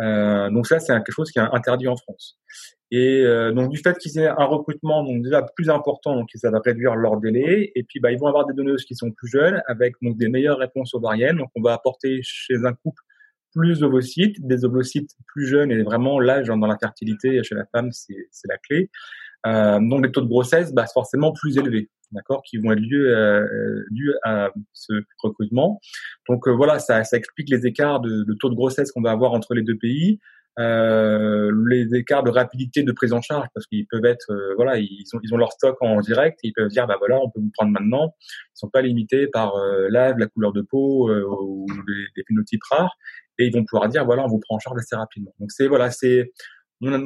Euh, 0.00 0.50
donc 0.50 0.66
ça, 0.66 0.80
c'est 0.80 0.92
quelque 0.92 1.12
chose 1.12 1.30
qui 1.30 1.38
est 1.38 1.42
interdit 1.42 1.88
en 1.88 1.96
France. 1.96 2.38
Et 2.90 3.22
euh, 3.22 3.52
donc 3.52 3.70
du 3.70 3.78
fait 3.78 3.96
qu'ils 3.96 4.18
aient 4.18 4.28
un 4.28 4.44
recrutement 4.44 5.02
donc 5.02 5.22
déjà 5.22 5.42
plus 5.56 5.70
important, 5.70 6.14
donc 6.14 6.28
ça 6.34 6.50
va 6.50 6.60
réduire 6.62 6.94
leur 6.94 7.16
délai. 7.16 7.72
Et 7.74 7.84
puis 7.84 8.00
bah 8.00 8.12
ils 8.12 8.18
vont 8.18 8.26
avoir 8.26 8.46
des 8.46 8.52
donneuses 8.52 8.84
qui 8.84 8.94
sont 8.94 9.10
plus 9.10 9.28
jeunes 9.28 9.62
avec 9.66 9.94
donc 10.02 10.18
des 10.18 10.28
meilleures 10.28 10.58
réponses 10.58 10.92
ovariennes. 10.92 11.38
Donc 11.38 11.48
on 11.54 11.62
va 11.62 11.72
apporter 11.72 12.20
chez 12.22 12.56
un 12.64 12.74
couple 12.74 13.02
plus 13.54 13.80
d'ovocytes, 13.80 14.46
des 14.46 14.64
ovocytes 14.64 15.10
plus 15.26 15.46
jeunes 15.46 15.70
et 15.70 15.82
vraiment 15.82 16.20
l'âge 16.20 16.48
dans 16.48 16.56
la 16.66 16.76
fertilité 16.78 17.42
chez 17.42 17.54
la 17.54 17.64
femme, 17.66 17.90
c'est 17.92 18.48
la 18.48 18.58
clé. 18.58 18.90
Euh, 19.46 19.80
donc 19.80 20.04
les 20.04 20.12
taux 20.12 20.20
de 20.20 20.28
grossesse, 20.28 20.72
bah, 20.72 20.86
forcément 20.92 21.32
plus 21.32 21.58
élevés, 21.58 21.90
d'accord, 22.12 22.42
qui 22.42 22.58
vont 22.58 22.72
être 22.72 22.80
dus, 22.80 24.14
à 24.22 24.50
ce 24.72 24.92
recrutement. 25.22 25.80
Donc 26.28 26.46
euh, 26.46 26.52
voilà, 26.52 26.78
ça, 26.78 27.04
ça 27.04 27.16
explique 27.16 27.50
les 27.50 27.66
écarts 27.66 28.00
de, 28.00 28.26
taux 28.38 28.50
de 28.50 28.54
grossesse 28.54 28.92
qu'on 28.92 29.02
va 29.02 29.10
avoir 29.10 29.32
entre 29.32 29.54
les 29.54 29.62
deux 29.62 29.76
pays. 29.76 30.20
Euh, 30.58 31.50
les 31.66 31.94
écarts 31.94 32.22
de 32.22 32.30
rapidité 32.30 32.82
de 32.82 32.92
prise 32.92 33.14
en 33.14 33.22
charge 33.22 33.46
parce 33.54 33.66
qu'ils 33.66 33.86
peuvent 33.86 34.04
être 34.04 34.30
euh, 34.30 34.52
voilà 34.54 34.76
ils 34.76 35.06
ont 35.14 35.20
ils 35.22 35.32
ont 35.32 35.38
leur 35.38 35.50
stock 35.50 35.78
en 35.80 35.98
direct 36.00 36.38
et 36.44 36.48
ils 36.48 36.52
peuvent 36.52 36.68
dire 36.68 36.86
bah 36.86 36.96
voilà 36.98 37.18
on 37.18 37.30
peut 37.30 37.40
vous 37.40 37.50
prendre 37.54 37.72
maintenant. 37.72 38.14
Ils 38.20 38.58
sont 38.58 38.68
pas 38.68 38.82
limités 38.82 39.28
par 39.28 39.56
euh, 39.56 39.88
l'âge 39.88 40.16
la 40.18 40.26
couleur 40.26 40.52
de 40.52 40.60
peau 40.60 41.08
euh, 41.08 41.24
ou 41.24 41.64
des, 41.86 42.04
des, 42.16 42.24
phénotypes 42.28 42.62
rares. 42.70 42.94
Et 43.38 43.46
ils 43.46 43.52
vont 43.54 43.64
pouvoir 43.64 43.88
dire 43.88 44.04
voilà 44.04 44.24
on 44.24 44.28
vous 44.28 44.40
prend 44.40 44.56
en 44.56 44.58
charge 44.58 44.76
assez 44.78 44.94
rapidement. 44.94 45.32
Donc 45.40 45.50
c'est 45.50 45.68
voilà 45.68 45.90
c'est 45.90 46.30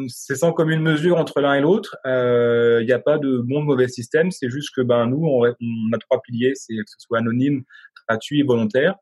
c'est 0.08 0.36
sans 0.36 0.52
commune 0.52 0.80
mesure 0.80 1.18
entre 1.18 1.40
l'un 1.40 1.54
et 1.54 1.60
l'autre. 1.60 1.96
Il 2.04 2.86
n'y 2.86 2.92
a 2.92 2.98
pas 2.98 3.18
de 3.18 3.38
bon 3.38 3.60
de 3.60 3.66
mauvais 3.66 3.88
système. 3.88 4.30
C'est 4.30 4.50
juste 4.50 4.74
que 4.74 4.80
ben 4.80 5.06
nous, 5.06 5.24
on, 5.24 5.42
on 5.42 5.92
a 5.94 5.98
trois 5.98 6.20
piliers, 6.22 6.52
c'est 6.54 6.74
que 6.74 6.84
ce 6.86 6.96
soit 6.98 7.18
anonyme, 7.18 7.62
gratuit 8.08 8.40
et 8.40 8.42
volontaire. 8.42 8.96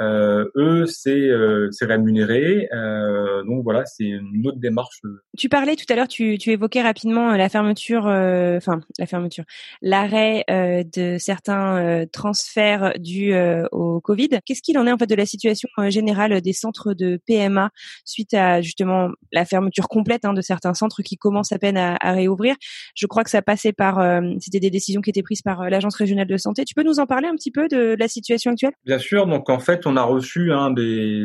Euh, 0.00 0.44
eux, 0.56 0.86
c'est 0.86 1.10
euh, 1.10 1.70
rémunéré. 1.80 2.68
Euh, 2.72 3.42
donc 3.44 3.62
voilà, 3.64 3.84
c'est 3.86 4.04
une 4.04 4.46
autre 4.46 4.58
démarche. 4.58 5.00
Tu 5.36 5.48
parlais 5.48 5.76
tout 5.76 5.90
à 5.90 5.96
l'heure, 5.96 6.08
tu, 6.08 6.38
tu 6.38 6.50
évoquais 6.50 6.82
rapidement 6.82 7.32
la 7.32 7.48
fermeture, 7.48 8.04
enfin 8.04 8.80
la 8.98 9.06
fermeture, 9.06 9.44
l'arrêt 9.82 10.44
de 10.48 11.16
certains 11.18 12.06
transferts 12.12 12.94
dus 12.98 13.34
au 13.72 14.00
Covid. 14.00 14.28
Qu'est-ce 14.44 14.62
qu'il 14.62 14.78
en 14.78 14.86
est 14.86 14.92
en 14.92 14.98
fait 14.98 15.06
de 15.06 15.14
la 15.14 15.26
situation 15.26 15.68
générale 15.88 16.40
des 16.40 16.52
centres 16.52 16.94
de 16.94 17.20
PMA 17.26 17.70
suite 18.04 18.34
à 18.34 18.60
justement 18.62 19.10
la 19.32 19.44
fermeture 19.44 19.88
complète 19.88 20.24
hein, 20.24 20.32
de 20.32 20.40
certains 20.40 20.74
centres 20.74 21.02
qui 21.02 21.16
commencent 21.16 21.52
à 21.52 21.58
peine 21.58 21.76
à, 21.76 21.96
à, 22.00 22.12
réouvrir? 22.12 22.56
Je 22.94 23.06
crois 23.06 23.24
que 23.24 23.30
ça 23.30 23.42
passait 23.42 23.72
par, 23.72 24.00
c'était 24.40 24.60
des 24.60 24.70
décisions 24.70 25.00
qui 25.00 25.10
étaient 25.10 25.22
prises 25.22 25.42
par 25.42 25.68
l'agence 25.68 25.96
régionale 25.96 26.26
de 26.26 26.36
santé. 26.36 26.64
Tu 26.64 26.74
peux 26.74 26.84
nous 26.84 26.98
en 26.98 27.06
parler 27.06 27.28
un 27.28 27.34
petit 27.34 27.50
peu 27.50 27.68
de 27.68 27.96
la 27.98 28.08
situation 28.08 28.52
actuelle? 28.52 28.72
Bien 28.84 28.98
sûr. 28.98 29.26
Donc 29.26 29.50
en 29.50 29.58
fait 29.58 29.85
on 29.86 29.96
a 29.96 30.02
reçu 30.02 30.52
hein, 30.52 30.70
des, 30.70 31.24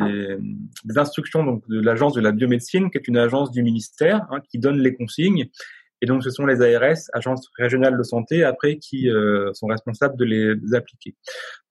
instructions 0.95 1.43
donc, 1.43 1.67
de 1.67 1.81
l'agence 1.81 2.13
de 2.13 2.21
la 2.21 2.31
biomédecine, 2.31 2.89
qui 2.89 2.97
est 2.97 3.07
une 3.07 3.17
agence 3.17 3.51
du 3.51 3.63
ministère, 3.63 4.25
hein, 4.31 4.39
qui 4.49 4.59
donne 4.59 4.79
les 4.79 4.95
consignes. 4.95 5.49
Et 6.01 6.07
donc, 6.07 6.23
ce 6.23 6.31
sont 6.31 6.45
les 6.45 6.61
ARS, 6.61 6.97
agences 7.13 7.47
régionales 7.57 7.97
de 7.97 8.03
santé, 8.03 8.43
après, 8.43 8.77
qui 8.77 9.09
euh, 9.09 9.53
sont 9.53 9.67
responsables 9.67 10.17
de 10.17 10.25
les 10.25 10.73
appliquer. 10.73 11.15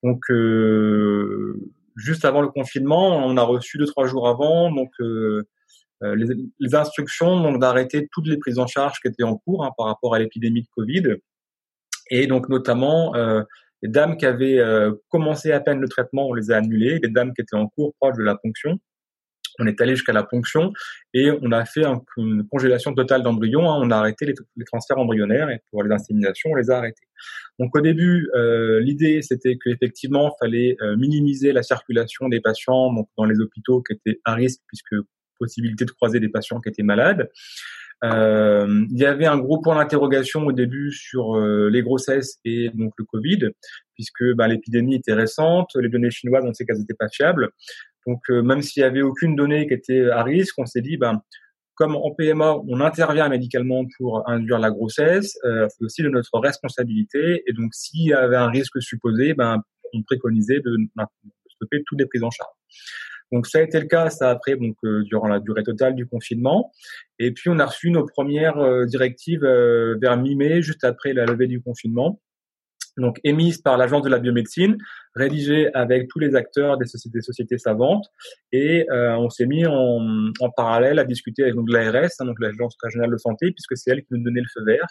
Donc, 0.03 0.19
euh, 0.29 1.59
juste 1.97 2.23
avant 2.23 2.41
le 2.41 2.47
confinement, 2.47 3.25
on 3.25 3.35
a 3.35 3.43
reçu 3.43 3.77
deux 3.77 3.87
trois 3.87 4.07
jours 4.07 4.29
avant, 4.29 4.71
donc 4.71 4.91
euh, 5.01 5.43
les, 6.01 6.75
instructions 6.75 7.57
d'arrêter 7.57 8.07
toutes 8.11 8.27
les 8.27 8.37
prises 8.37 8.57
en 8.57 8.67
charge 8.67 8.99
qui 9.01 9.09
étaient 9.09 9.23
en 9.23 9.35
cours 9.35 9.65
hein, 9.65 9.71
par 9.77 9.87
rapport 9.87 10.15
à 10.15 10.19
l'épidémie 10.19 10.61
de 10.61 10.67
Covid, 10.75 11.15
et 12.09 12.25
donc 12.27 12.49
notamment 12.49 13.13
les 13.81 13.89
dames 13.89 14.17
qui 14.17 14.25
avaient 14.25 14.59
euh, 14.59 14.93
commencé 15.09 15.51
à 15.51 15.59
peine 15.59 15.79
le 15.79 15.87
traitement, 15.87 16.27
on 16.27 16.33
les 16.33 16.51
a 16.51 16.57
annulées. 16.57 16.99
Les 17.01 17.09
dames 17.09 17.33
qui 17.33 17.41
étaient 17.41 17.55
en 17.55 17.67
cours 17.67 17.93
proche 17.99 18.17
de 18.17 18.23
la 18.23 18.35
ponction, 18.35 18.79
on 19.59 19.67
est 19.67 19.79
allé 19.81 19.95
jusqu'à 19.95 20.13
la 20.13 20.23
ponction 20.23 20.71
et 21.13 21.29
on 21.41 21.51
a 21.51 21.65
fait 21.65 21.83
une 22.17 22.47
congélation 22.47 22.93
totale 22.93 23.23
d'embryons. 23.23 23.69
Hein. 23.69 23.79
On 23.81 23.91
a 23.91 23.97
arrêté 23.97 24.25
les, 24.25 24.65
transferts 24.65 24.97
embryonnaires 24.97 25.49
et 25.49 25.59
pour 25.71 25.83
les 25.83 25.91
inséminations, 25.91 26.51
on 26.51 26.55
les 26.55 26.69
a 26.71 26.77
arrêtés. 26.77 27.07
Donc 27.59 27.75
au 27.75 27.81
début, 27.81 28.29
euh, 28.35 28.79
l'idée 28.79 29.21
c'était 29.21 29.57
qu'effectivement, 29.63 30.33
il 30.35 30.45
fallait 30.45 30.77
euh, 30.81 30.95
minimiser 30.95 31.51
la 31.51 31.63
circulation 31.63 32.29
des 32.29 32.41
patients 32.41 32.93
donc 32.93 33.09
dans 33.17 33.25
les 33.25 33.39
hôpitaux 33.39 33.81
qui 33.81 33.93
étaient 33.93 34.19
à 34.25 34.35
risque 34.35 34.61
puisque 34.67 34.95
possibilité 35.39 35.85
de 35.85 35.91
croiser 35.91 36.19
des 36.19 36.29
patients 36.29 36.59
qui 36.61 36.69
étaient 36.69 36.83
malades. 36.83 37.29
Euh, 38.03 38.85
il 38.89 38.97
y 38.97 39.05
avait 39.05 39.27
un 39.27 39.37
gros 39.37 39.61
point 39.61 39.75
d'interrogation 39.75 40.45
au 40.45 40.51
début 40.51 40.91
sur 40.91 41.35
euh, 41.35 41.69
les 41.69 41.83
grossesses 41.83 42.39
et 42.45 42.69
donc 42.73 42.93
le 42.97 43.05
Covid, 43.05 43.49
puisque 43.93 44.23
ben, 44.35 44.47
l'épidémie 44.47 44.95
était 44.95 45.13
récente, 45.13 45.69
les 45.75 45.89
données 45.89 46.09
chinoises, 46.09 46.43
on 46.45 46.53
sait 46.53 46.65
qu'elles 46.65 46.79
n'étaient 46.79 46.95
pas 46.95 47.09
fiables. 47.09 47.49
Donc 48.07 48.21
euh, 48.31 48.41
même 48.41 48.61
s'il 48.63 48.81
y 48.81 48.83
avait 48.83 49.03
aucune 49.03 49.35
donnée 49.35 49.67
qui 49.67 49.75
était 49.75 50.09
à 50.09 50.23
risque, 50.23 50.55
on 50.57 50.65
s'est 50.65 50.81
dit, 50.81 50.97
ben, 50.97 51.21
comme 51.75 51.95
en 51.95 52.11
PMA, 52.11 52.57
on 52.67 52.81
intervient 52.81 53.29
médicalement 53.29 53.85
pour 53.97 54.27
induire 54.29 54.59
la 54.59 54.71
grossesse, 54.71 55.37
c'est 55.43 55.83
aussi 55.83 56.03
de 56.03 56.09
notre 56.09 56.37
responsabilité. 56.37 57.43
Et 57.47 57.53
donc 57.53 57.73
s'il 57.73 58.07
y 58.07 58.13
avait 58.13 58.35
un 58.35 58.49
risque 58.49 58.81
supposé, 58.81 59.33
ben, 59.33 59.61
on 59.93 60.03
préconisait 60.03 60.59
de, 60.59 60.75
de 60.77 61.07
stopper 61.55 61.81
toutes 61.85 61.99
les 61.99 62.05
prises 62.05 62.23
en 62.23 62.29
charge. 62.29 62.51
Donc 63.31 63.47
ça 63.47 63.59
a 63.59 63.61
été 63.61 63.79
le 63.79 63.87
cas, 63.87 64.09
ça 64.09 64.29
après 64.29 64.55
donc 64.57 64.75
euh, 64.83 65.03
durant 65.03 65.27
la 65.27 65.39
durée 65.39 65.63
totale 65.63 65.95
du 65.95 66.05
confinement. 66.05 66.71
Et 67.19 67.31
puis 67.31 67.49
on 67.49 67.59
a 67.59 67.65
reçu 67.65 67.89
nos 67.89 68.05
premières 68.05 68.57
euh, 68.57 68.85
directives 68.85 69.43
euh, 69.43 69.95
vers 70.01 70.17
mi-mai, 70.17 70.61
juste 70.61 70.83
après 70.83 71.13
la 71.13 71.25
levée 71.25 71.47
du 71.47 71.61
confinement. 71.61 72.19
Donc 72.97 73.19
émises 73.23 73.59
par 73.59 73.77
l'agence 73.77 74.01
de 74.01 74.09
la 74.09 74.19
biomédecine, 74.19 74.77
rédigées 75.15 75.73
avec 75.73 76.09
tous 76.09 76.19
les 76.19 76.35
acteurs 76.35 76.77
des 76.77 76.85
sociétés, 76.85 77.57
savantes, 77.57 78.05
et 78.51 78.85
on 78.91 79.29
s'est 79.29 79.45
mis 79.45 79.65
en, 79.65 80.29
en, 80.41 80.49
parallèle 80.49 80.99
à 80.99 81.05
discuter 81.05 81.43
avec 81.43 81.55
l'ARS, 81.69 82.09
hein, 82.19 82.25
donc 82.25 82.35
l'agence 82.41 82.75
régionale 82.83 83.09
de 83.09 83.17
santé, 83.17 83.51
puisque 83.51 83.77
c'est 83.77 83.91
elle 83.91 84.01
qui 84.01 84.07
nous 84.11 84.21
donnait 84.21 84.41
le 84.41 84.47
feu 84.53 84.65
vert. 84.65 84.87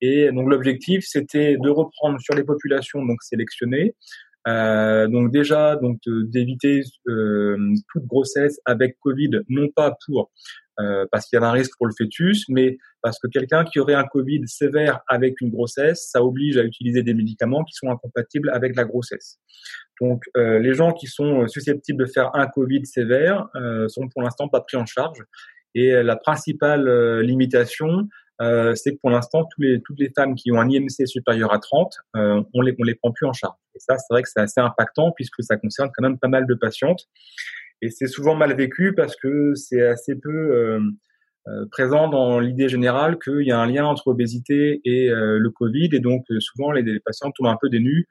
Et 0.00 0.30
donc 0.32 0.50
l'objectif, 0.50 1.04
c'était 1.06 1.56
de 1.56 1.70
reprendre 1.70 2.20
sur 2.20 2.34
les 2.34 2.42
populations 2.42 3.04
donc 3.04 3.22
sélectionnées 3.22 3.94
euh, 4.46 5.08
donc 5.08 5.32
déjà, 5.32 5.76
donc 5.76 5.98
d'éviter 6.06 6.82
euh, 7.08 7.56
toute 7.92 8.06
grossesse 8.06 8.60
avec 8.64 8.96
Covid, 9.00 9.40
non 9.48 9.68
pas 9.74 9.96
pour 10.06 10.30
euh, 10.78 11.06
parce 11.10 11.26
qu'il 11.26 11.36
y 11.36 11.38
avait 11.38 11.46
un 11.46 11.52
risque 11.52 11.72
pour 11.78 11.86
le 11.86 11.94
fœtus, 11.96 12.44
mais 12.50 12.76
parce 13.00 13.18
que 13.18 13.28
quelqu'un 13.28 13.64
qui 13.64 13.80
aurait 13.80 13.94
un 13.94 14.04
Covid 14.04 14.42
sévère 14.46 15.00
avec 15.08 15.40
une 15.40 15.50
grossesse, 15.50 16.08
ça 16.10 16.22
oblige 16.22 16.58
à 16.58 16.64
utiliser 16.64 17.02
des 17.02 17.14
médicaments 17.14 17.64
qui 17.64 17.72
sont 17.74 17.88
incompatibles 17.90 18.50
avec 18.50 18.76
la 18.76 18.84
grossesse. 18.84 19.38
Donc 20.00 20.24
euh, 20.36 20.58
les 20.58 20.74
gens 20.74 20.92
qui 20.92 21.06
sont 21.06 21.48
susceptibles 21.48 22.04
de 22.04 22.10
faire 22.10 22.30
un 22.34 22.46
Covid 22.46 22.84
sévère 22.84 23.48
euh, 23.54 23.88
sont 23.88 24.08
pour 24.08 24.22
l'instant 24.22 24.48
pas 24.48 24.60
pris 24.60 24.76
en 24.76 24.84
charge. 24.84 25.18
Et 25.74 25.90
la 26.02 26.16
principale 26.16 27.20
limitation, 27.20 28.08
euh, 28.40 28.74
c'est 28.74 28.92
que 28.92 28.98
pour 29.00 29.10
l'instant, 29.10 29.44
tous 29.44 29.62
les, 29.62 29.80
toutes 29.82 29.98
les 29.98 30.10
femmes 30.14 30.34
qui 30.34 30.52
ont 30.52 30.60
un 30.60 30.68
IMC 30.68 31.06
supérieur 31.06 31.52
à 31.52 31.58
30, 31.58 31.92
euh, 32.16 32.42
on 32.54 32.60
les, 32.60 32.74
on 32.78 32.84
les 32.84 32.94
prend 32.94 33.12
plus 33.12 33.26
en 33.26 33.32
charge. 33.32 33.56
Et 33.74 33.78
ça, 33.78 33.96
c'est 33.96 34.12
vrai 34.12 34.22
que 34.22 34.28
c'est 34.28 34.40
assez 34.40 34.60
impactant 34.60 35.12
puisque 35.12 35.42
ça 35.42 35.56
concerne 35.56 35.90
quand 35.94 36.02
même 36.02 36.18
pas 36.18 36.28
mal 36.28 36.46
de 36.46 36.54
patientes. 36.54 37.08
Et 37.82 37.90
c'est 37.90 38.06
souvent 38.06 38.34
mal 38.34 38.54
vécu 38.56 38.94
parce 38.94 39.16
que 39.16 39.54
c'est 39.54 39.82
assez 39.82 40.16
peu 40.16 40.30
euh, 40.30 40.80
euh 41.48 41.66
présent 41.70 42.08
dans 42.08 42.40
l'idée 42.40 42.68
générale 42.68 43.18
qu'il 43.18 43.46
y 43.46 43.52
a 43.52 43.58
un 43.58 43.66
lien 43.66 43.84
entre 43.84 44.08
obésité 44.08 44.80
et 44.84 45.10
euh, 45.10 45.38
le 45.38 45.50
Covid. 45.50 45.90
Et 45.92 46.00
donc, 46.00 46.24
euh, 46.30 46.40
souvent, 46.40 46.72
les, 46.72 46.82
les 46.82 47.00
patients 47.00 47.30
tombent 47.32 47.48
un 47.48 47.58
peu 47.60 47.68
dénus 47.68 48.06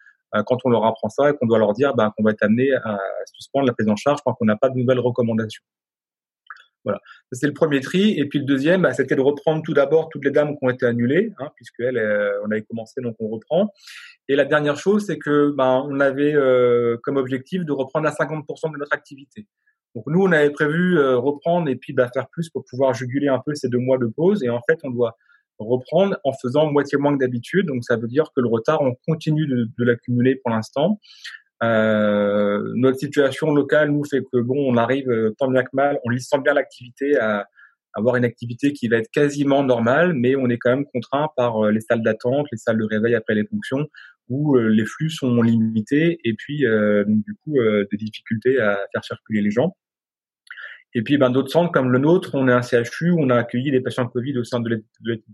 quand 0.48 0.58
on 0.66 0.70
leur 0.70 0.84
apprend 0.84 1.08
ça 1.08 1.30
et 1.30 1.34
qu'on 1.34 1.46
doit 1.46 1.60
leur 1.60 1.72
dire 1.72 1.94
bah, 1.96 2.14
qu'on 2.18 2.24
va 2.24 2.32
être 2.32 2.44
amené 2.44 2.74
à 2.74 2.98
suspendre 3.34 3.68
la 3.68 3.72
prise 3.72 3.88
en 3.88 3.96
charge 3.96 4.20
tant 4.26 4.34
qu'on 4.34 4.44
n'a 4.44 4.58
pas 4.58 4.68
de 4.68 4.78
nouvelles 4.78 5.00
recommandations. 5.00 5.64
Voilà, 6.86 7.00
c'est 7.32 7.48
le 7.48 7.54
premier 7.54 7.82
tri. 7.82 8.12
Et 8.18 8.26
puis 8.26 8.40
le 8.40 8.46
deuxième, 8.46 8.84
bah, 8.84 8.94
c'était 8.94 9.16
de 9.16 9.22
reprendre 9.22 9.64
tout 9.64 9.74
d'abord 9.74 10.08
toutes 10.10 10.24
les 10.24 10.32
dames 10.32 10.52
qui 10.52 10.60
ont 10.62 10.70
été 10.70 10.86
annulées, 10.86 11.34
hein, 11.40 11.50
puisque 11.56 11.80
elles, 11.80 11.98
euh, 11.98 12.40
on 12.46 12.52
avait 12.52 12.62
commencé, 12.62 13.02
donc 13.02 13.16
on 13.20 13.28
reprend. 13.28 13.74
Et 14.30 14.36
la 14.36 14.46
dernière 14.46 14.78
chose, 14.78 15.06
c'est 15.08 15.18
que 15.18 15.52
bah, 15.52 15.82
on 15.84 16.00
avait 16.00 16.36
euh, 16.36 16.98
comme 17.04 17.18
objectif 17.18 17.66
de 17.66 17.72
reprendre 17.72 18.08
à 18.08 18.12
50% 18.12 18.72
de 18.72 18.78
notre 18.78 18.94
activité. 18.94 19.48
Donc 19.96 20.04
nous, 20.08 20.22
on 20.22 20.32
avait 20.32 20.52
prévu 20.52 21.00
euh, 21.00 21.18
reprendre 21.18 21.70
et 21.70 21.76
puis 21.76 21.94
bah, 21.94 22.08
faire 22.14 22.28
plus 22.28 22.50
pour 22.50 22.64
pouvoir 22.70 22.94
juguler 22.94 23.30
un 23.30 23.42
peu 23.44 23.56
ces 23.56 23.68
deux 23.68 23.80
mois 23.80 23.98
de 23.98 24.06
pause. 24.06 24.44
Et 24.44 24.50
en 24.50 24.62
fait, 24.70 24.78
on 24.84 24.92
doit 24.92 25.18
reprendre 25.58 26.20
en 26.24 26.34
faisant 26.34 26.72
moitié 26.72 27.00
moins 27.00 27.14
que 27.14 27.20
d'habitude. 27.20 27.66
Donc 27.66 27.84
ça 27.84 27.96
veut 27.96 28.08
dire 28.08 28.26
que 28.36 28.42
le 28.42 28.48
retard, 28.48 28.82
on 28.82 28.94
continue 29.08 29.48
de 29.48 29.84
l'accumuler 29.84 30.36
pour 30.36 30.52
l'instant. 30.52 31.00
Euh, 31.64 32.62
notre 32.76 33.00
situation 33.00 33.54
locale 33.54 33.92
nous 33.92 34.04
fait 34.04 34.22
que 34.22 34.40
bon, 34.42 34.58
on 34.58 34.78
arrive 34.78 35.10
euh, 35.10 35.34
tant 35.38 35.50
bien 35.50 35.64
que 35.64 35.70
mal, 35.74 36.00
on 36.04 36.18
sent 36.18 36.40
bien 36.44 36.54
l'activité 36.54 37.18
à 37.18 37.48
avoir 37.94 38.18
une 38.18 38.26
activité 38.26 38.74
qui 38.74 38.90
va 38.90 38.98
être 38.98 39.10
quasiment 39.12 39.64
normale, 39.64 40.14
mais 40.14 40.36
on 40.36 40.50
est 40.50 40.58
quand 40.58 40.72
même 40.72 40.86
contraint 40.94 41.30
par 41.38 41.66
euh, 41.66 41.72
les 41.72 41.80
salles 41.80 42.04
d'attente, 42.04 42.48
les 42.52 42.58
salles 42.58 42.78
de 42.78 42.84
réveil 42.84 43.16
après 43.16 43.36
les 43.36 43.46
fonctions, 43.46 43.88
où 44.28 44.58
les 44.58 44.86
flux 44.86 45.12
sont 45.12 45.42
limités 45.42 46.20
et 46.24 46.34
puis 46.34 46.64
donc, 46.64 47.24
du 47.24 47.36
coup 47.44 47.60
des 47.60 47.98
difficultés 47.98 48.60
à 48.60 48.80
faire 48.92 49.06
circuler 49.06 49.44
les 49.44 49.52
gens. 49.52 49.78
Et 50.98 51.02
puis, 51.02 51.18
ben, 51.18 51.30
d'autres 51.30 51.52
centres 51.52 51.74
comme 51.74 51.92
le 51.92 52.00
nôtre, 52.00 52.32
on 52.36 52.48
est 52.48 52.54
un 52.54 52.62
CHU, 52.62 53.12
on 53.18 53.30
a 53.30 53.36
accueilli 53.36 53.70
des 53.70 53.82
patients 53.82 54.08
Covid 54.08 54.38
au 54.38 54.46
sein 54.46 54.62
de 54.62 54.82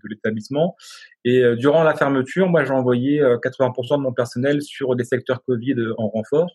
l'établissement. 0.10 0.76
Et 1.24 1.44
euh, 1.44 1.56
durant 1.56 1.84
la 1.84 1.94
fermeture, 1.94 2.50
moi, 2.50 2.66
j'ai 2.66 2.72
envoyé 2.72 3.22
80% 3.22 3.94
euh, 3.94 3.98
de 3.98 4.02
mon 4.02 4.12
personnel 4.12 4.64
sur 4.64 4.96
des 4.96 5.04
secteurs 5.04 5.44
Covid 5.44 5.76
en 6.00 6.10
renfort. 6.10 6.50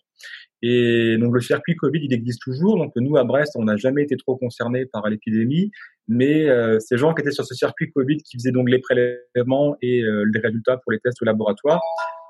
Et 0.61 1.17
donc, 1.17 1.33
le 1.33 1.39
circuit 1.39 1.77
Covid, 1.77 2.01
il 2.03 2.13
existe 2.13 2.41
toujours. 2.41 2.77
Donc, 2.77 2.91
nous, 2.97 3.15
à 3.15 3.23
Brest, 3.23 3.53
on 3.55 3.63
n'a 3.63 3.77
jamais 3.77 4.03
été 4.03 4.17
trop 4.17 4.35
concernés 4.35 4.85
par 4.85 5.07
l'épidémie. 5.07 5.71
Mais 6.09 6.49
euh, 6.49 6.77
ces 6.81 6.97
gens 6.97 7.13
qui 7.13 7.21
étaient 7.21 7.31
sur 7.31 7.45
ce 7.45 7.55
circuit 7.55 7.89
Covid, 7.91 8.17
qui 8.17 8.37
faisaient 8.37 8.51
donc 8.51 8.69
les 8.69 8.79
prélèvements 8.79 9.77
et 9.81 10.01
les 10.01 10.39
résultats 10.41 10.77
pour 10.77 10.91
les 10.91 10.99
tests 10.99 11.21
au 11.21 11.25
laboratoire, 11.25 11.79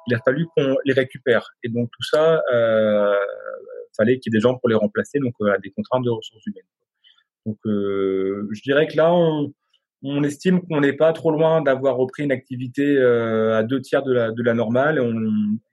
il 0.05 0.13
a 0.13 0.19
fallu 0.23 0.45
qu'on 0.55 0.75
les 0.85 0.93
récupère. 0.93 1.49
Et 1.63 1.69
donc, 1.69 1.89
tout 1.91 2.03
ça 2.03 2.43
fallait 3.97 4.19
qu'il 4.19 4.31
y 4.31 4.35
ait 4.35 4.39
des 4.39 4.41
gens 4.41 4.55
pour 4.55 4.69
les 4.69 4.75
remplacer, 4.75 5.19
donc 5.19 5.33
à 5.53 5.57
des 5.57 5.71
contraintes 5.71 6.05
de 6.05 6.09
ressources 6.09 6.45
humaines. 6.45 6.63
Donc, 7.45 7.57
je 7.65 8.61
dirais 8.61 8.87
que 8.87 8.97
là, 8.97 9.13
on, 9.13 9.53
on 10.03 10.23
estime 10.23 10.61
qu'on 10.61 10.81
n'est 10.81 10.93
pas 10.93 11.13
trop 11.13 11.31
loin 11.31 11.61
d'avoir 11.61 11.95
repris 11.97 12.23
une 12.23 12.31
activité 12.31 13.01
à 13.01 13.63
deux 13.63 13.81
tiers 13.81 14.03
de 14.03 14.13
la, 14.13 14.31
de 14.31 14.43
la 14.43 14.53
normale 14.53 14.99
on, 14.99 15.13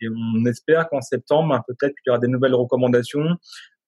et 0.01 0.09
on 0.09 0.47
espère 0.47 0.89
qu'en 0.89 1.01
septembre, 1.01 1.63
peut-être 1.67 1.95
qu'il 1.95 2.09
y 2.09 2.11
aura 2.11 2.19
des 2.19 2.29
nouvelles 2.29 2.55
recommandations 2.55 3.27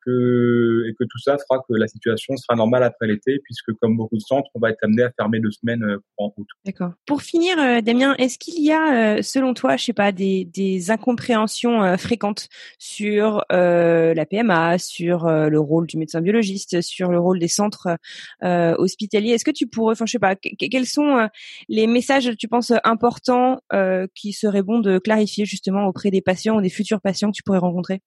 et 0.06 0.94
que 0.98 1.04
tout 1.04 1.18
ça 1.18 1.36
fera 1.38 1.62
que 1.68 1.74
la 1.74 1.88
situation 1.88 2.36
sera 2.36 2.56
normale 2.56 2.82
après 2.82 3.06
l'été, 3.06 3.38
puisque 3.44 3.72
comme 3.80 3.96
beaucoup 3.96 4.16
de 4.16 4.22
centres, 4.22 4.48
on 4.54 4.60
va 4.60 4.70
être 4.70 4.78
amené 4.82 5.02
à 5.02 5.10
fermer 5.10 5.40
deux 5.40 5.50
semaines 5.50 5.82
euh, 5.82 5.98
en 6.16 6.32
août. 6.36 6.46
D'accord. 6.64 6.92
Pour 7.06 7.22
finir, 7.22 7.58
euh, 7.58 7.80
Damien, 7.80 8.14
est-ce 8.18 8.38
qu'il 8.38 8.62
y 8.62 8.72
a, 8.72 9.16
euh, 9.16 9.22
selon 9.22 9.54
toi, 9.54 9.76
je 9.76 9.84
sais 9.84 9.92
pas, 9.92 10.12
des, 10.12 10.44
des 10.44 10.90
incompréhensions 10.90 11.96
fréquentes 11.96 12.48
sur 12.78 13.44
la 13.50 14.26
PMA, 14.26 14.78
sur 14.78 15.26
le 15.26 15.60
rôle 15.60 15.86
du 15.86 15.98
médecin 15.98 16.20
biologiste, 16.20 16.80
sur 16.80 17.10
le 17.10 17.18
rôle 17.18 17.38
des 17.38 17.48
centres 17.48 17.96
hospitaliers? 18.42 19.32
Est-ce 19.32 19.44
que 19.44 19.50
tu 19.50 19.66
pourrais, 19.66 19.92
enfin, 19.92 20.06
je 20.06 20.12
sais 20.12 20.18
pas, 20.18 20.36
quels 20.36 20.86
sont 20.86 21.28
les 21.68 21.86
messages, 21.86 22.30
tu 22.38 22.48
penses, 22.48 22.72
importants 22.84 23.60
qui 24.14 24.32
seraient 24.32 24.62
bons 24.62 24.80
de 24.80 24.98
clarifier 24.98 25.44
justement 25.44 25.86
auprès 25.86 26.10
des 26.10 26.20
patients 26.20 26.56
ou 26.56 26.60
des 26.60 26.70
futurs 26.70 27.00
patients 27.00 27.30
que 27.30 27.36
tu 27.36 27.42
pourrais 27.42 27.58
rencontrer? 27.58 28.00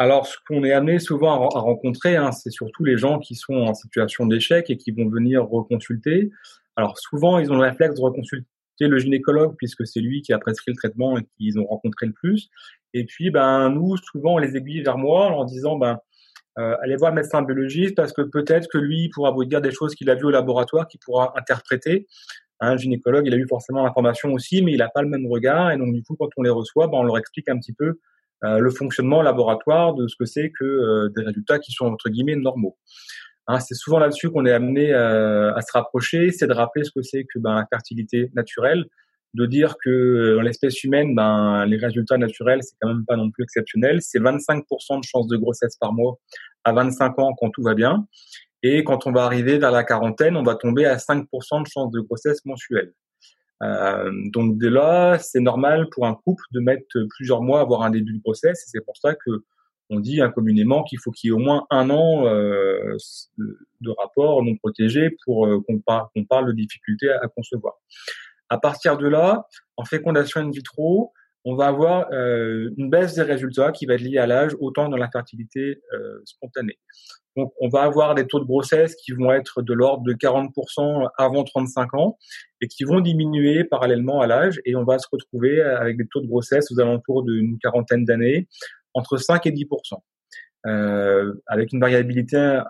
Alors, 0.00 0.28
ce 0.28 0.36
qu'on 0.46 0.62
est 0.62 0.72
amené 0.72 1.00
souvent 1.00 1.48
à, 1.48 1.58
rencontrer, 1.58 2.14
hein, 2.14 2.30
c'est 2.30 2.50
surtout 2.50 2.84
les 2.84 2.96
gens 2.96 3.18
qui 3.18 3.34
sont 3.34 3.54
en 3.54 3.74
situation 3.74 4.26
d'échec 4.26 4.70
et 4.70 4.76
qui 4.76 4.92
vont 4.92 5.08
venir 5.08 5.44
reconsulter. 5.44 6.30
Alors, 6.76 6.96
souvent, 6.98 7.40
ils 7.40 7.50
ont 7.50 7.56
le 7.56 7.62
réflexe 7.62 7.96
de 7.96 8.00
reconsulter 8.00 8.46
le 8.78 8.98
gynécologue 8.98 9.56
puisque 9.58 9.84
c'est 9.88 9.98
lui 9.98 10.22
qui 10.22 10.32
a 10.32 10.38
prescrit 10.38 10.70
le 10.70 10.76
traitement 10.76 11.18
et 11.18 11.22
qu'ils 11.36 11.58
ont 11.58 11.66
rencontré 11.66 12.06
le 12.06 12.12
plus. 12.12 12.48
Et 12.94 13.04
puis, 13.04 13.30
ben, 13.30 13.70
nous, 13.70 13.96
souvent, 13.96 14.34
on 14.34 14.38
les 14.38 14.56
aiguille 14.56 14.82
vers 14.82 14.98
moi 14.98 15.32
en 15.32 15.44
disant, 15.44 15.76
ben, 15.76 15.98
euh, 16.60 16.76
allez 16.80 16.94
voir 16.94 17.10
le 17.10 17.16
médecin 17.16 17.42
biologiste 17.42 17.96
parce 17.96 18.12
que 18.12 18.22
peut-être 18.22 18.68
que 18.68 18.78
lui 18.78 19.08
pourra 19.12 19.32
vous 19.32 19.44
dire 19.44 19.60
des 19.60 19.72
choses 19.72 19.96
qu'il 19.96 20.10
a 20.10 20.14
vues 20.14 20.26
au 20.26 20.30
laboratoire, 20.30 20.86
qu'il 20.86 21.00
pourra 21.00 21.32
interpréter. 21.36 22.06
Un 22.60 22.76
gynécologue, 22.76 23.26
il 23.26 23.34
a 23.34 23.36
eu 23.36 23.48
forcément 23.48 23.82
l'information 23.82 24.32
aussi, 24.32 24.62
mais 24.62 24.72
il 24.72 24.78
n'a 24.78 24.88
pas 24.88 25.02
le 25.02 25.08
même 25.08 25.26
regard. 25.26 25.72
Et 25.72 25.76
donc, 25.76 25.92
du 25.92 26.04
coup, 26.04 26.14
quand 26.16 26.28
on 26.36 26.42
les 26.42 26.50
reçoit, 26.50 26.86
ben, 26.86 26.98
on 26.98 27.02
leur 27.02 27.18
explique 27.18 27.48
un 27.48 27.58
petit 27.58 27.72
peu 27.72 27.98
le 28.42 28.70
fonctionnement 28.70 29.22
laboratoire 29.22 29.94
de 29.94 30.06
ce 30.08 30.16
que 30.16 30.24
c'est 30.24 30.50
que 30.50 30.64
euh, 30.64 31.08
des 31.16 31.22
résultats 31.22 31.58
qui 31.58 31.72
sont 31.72 31.86
entre 31.86 32.08
guillemets 32.08 32.36
normaux. 32.36 32.76
Hein, 33.46 33.60
c'est 33.60 33.74
souvent 33.74 33.98
là-dessus 33.98 34.30
qu'on 34.30 34.44
est 34.46 34.52
amené 34.52 34.92
euh, 34.92 35.54
à 35.54 35.62
se 35.62 35.72
rapprocher, 35.72 36.30
c'est 36.30 36.46
de 36.46 36.52
rappeler 36.52 36.84
ce 36.84 36.90
que 36.90 37.02
c'est 37.02 37.24
que 37.24 37.38
ben, 37.38 37.54
la 37.54 37.66
fertilité 37.66 38.30
naturelle, 38.34 38.84
de 39.34 39.46
dire 39.46 39.76
que 39.82 40.36
dans 40.36 40.42
l'espèce 40.42 40.84
humaine, 40.84 41.14
ben, 41.14 41.64
les 41.66 41.78
résultats 41.78 42.18
naturels, 42.18 42.60
c'est 42.62 42.76
quand 42.80 42.88
même 42.88 43.04
pas 43.06 43.16
non 43.16 43.30
plus 43.30 43.44
exceptionnel. 43.44 44.02
C'est 44.02 44.20
25% 44.20 45.00
de 45.00 45.04
chances 45.04 45.28
de 45.28 45.36
grossesse 45.36 45.76
par 45.76 45.92
mois 45.92 46.18
à 46.64 46.72
25 46.72 47.18
ans 47.18 47.34
quand 47.38 47.50
tout 47.50 47.62
va 47.62 47.74
bien. 47.74 48.06
Et 48.62 48.84
quand 48.84 49.06
on 49.06 49.12
va 49.12 49.24
arriver 49.24 49.58
vers 49.58 49.70
la 49.70 49.84
quarantaine, 49.84 50.36
on 50.36 50.42
va 50.42 50.54
tomber 50.54 50.84
à 50.84 50.96
5% 50.96 51.62
de 51.62 51.68
chances 51.68 51.90
de 51.90 52.00
grossesse 52.00 52.44
mensuelle. 52.44 52.92
Euh, 53.62 54.10
donc 54.26 54.58
dès 54.58 54.70
là, 54.70 55.18
c'est 55.18 55.40
normal 55.40 55.88
pour 55.90 56.06
un 56.06 56.14
couple 56.14 56.44
de 56.52 56.60
mettre 56.60 56.86
plusieurs 57.16 57.42
mois 57.42 57.60
à 57.60 57.62
avoir 57.62 57.82
un 57.82 57.90
début 57.90 58.12
de 58.14 58.22
grossesse. 58.22 58.64
C'est 58.66 58.84
pour 58.84 58.96
ça 58.96 59.14
que 59.14 59.44
on 59.90 60.00
dit 60.00 60.20
incommunément 60.20 60.84
qu'il 60.84 60.98
faut 60.98 61.10
qu'il 61.10 61.28
y 61.28 61.30
ait 61.30 61.34
au 61.34 61.38
moins 61.38 61.66
un 61.70 61.88
an 61.90 62.26
euh, 62.26 62.96
de 63.38 63.90
rapport 63.90 64.42
non 64.42 64.56
protégé 64.56 65.16
pour 65.24 65.46
euh, 65.46 65.60
qu'on 65.66 66.24
parle 66.24 66.46
de 66.46 66.52
difficultés 66.52 67.10
à, 67.10 67.26
concevoir. 67.28 67.74
À 68.50 68.58
partir 68.58 68.98
de 68.98 69.08
là, 69.08 69.46
en 69.76 69.84
fécondation 69.84 70.40
in 70.40 70.50
vitro, 70.50 71.12
on 71.48 71.56
va 71.56 71.68
avoir 71.68 72.12
euh, 72.12 72.70
une 72.76 72.90
baisse 72.90 73.14
des 73.14 73.22
résultats 73.22 73.72
qui 73.72 73.86
va 73.86 73.94
être 73.94 74.02
liée 74.02 74.18
à 74.18 74.26
l'âge 74.26 74.54
autant 74.60 74.90
dans 74.90 74.98
la 74.98 75.08
fertilité 75.10 75.80
euh, 75.94 76.20
spontanée. 76.26 76.78
Donc, 77.38 77.54
on 77.58 77.68
va 77.70 77.84
avoir 77.84 78.14
des 78.14 78.26
taux 78.26 78.38
de 78.38 78.44
grossesse 78.44 78.94
qui 78.96 79.12
vont 79.12 79.32
être 79.32 79.62
de 79.62 79.72
l'ordre 79.72 80.04
de 80.04 80.12
40% 80.12 81.08
avant 81.16 81.44
35 81.44 81.94
ans 81.94 82.18
et 82.60 82.68
qui 82.68 82.84
vont 82.84 83.00
diminuer 83.00 83.64
parallèlement 83.64 84.20
à 84.20 84.26
l'âge 84.26 84.60
et 84.66 84.76
on 84.76 84.84
va 84.84 84.98
se 84.98 85.06
retrouver 85.10 85.62
avec 85.62 85.96
des 85.96 86.06
taux 86.06 86.20
de 86.20 86.26
grossesse 86.26 86.70
aux 86.70 86.80
alentours 86.80 87.22
d'une 87.22 87.58
quarantaine 87.58 88.04
d'années 88.04 88.46
entre 88.92 89.16
5 89.16 89.46
et 89.46 89.50
10%. 89.50 89.66
Euh, 90.66 91.32
avec 91.46 91.72
une 91.72 91.80
variabilité 91.80 92.60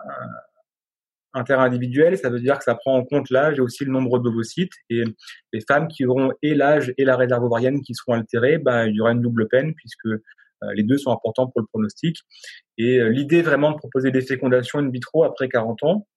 interindividuelle, 1.33 2.17
ça 2.17 2.29
veut 2.29 2.39
dire 2.39 2.57
que 2.57 2.63
ça 2.63 2.75
prend 2.75 2.95
en 2.95 3.03
compte 3.03 3.29
l'âge 3.29 3.57
et 3.57 3.61
aussi 3.61 3.85
le 3.85 3.91
nombre 3.91 4.19
d'ovocytes. 4.19 4.73
Et 4.89 5.03
les 5.53 5.61
femmes 5.61 5.87
qui 5.87 6.05
auront 6.05 6.31
et 6.41 6.55
l'âge 6.55 6.93
et 6.97 7.05
la 7.05 7.15
réserve 7.15 7.43
ovarienne 7.43 7.81
qui 7.81 7.93
seront 7.93 8.13
altérées, 8.13 8.57
ben, 8.57 8.85
il 8.85 8.95
y 8.95 9.01
aura 9.01 9.11
une 9.11 9.21
double 9.21 9.47
peine 9.47 9.73
puisque 9.75 10.07
euh, 10.63 10.73
les 10.73 10.83
deux 10.83 10.97
sont 10.97 11.11
importants 11.11 11.47
pour 11.47 11.61
le 11.61 11.67
pronostic. 11.67 12.17
Et 12.77 12.99
euh, 12.99 13.09
l'idée 13.09 13.41
vraiment 13.41 13.71
de 13.71 13.77
proposer 13.77 14.11
des 14.11 14.21
fécondations 14.21 14.79
in 14.79 14.89
vitro 14.89 15.23
après 15.23 15.49
40 15.49 15.83
ans, 15.83 16.07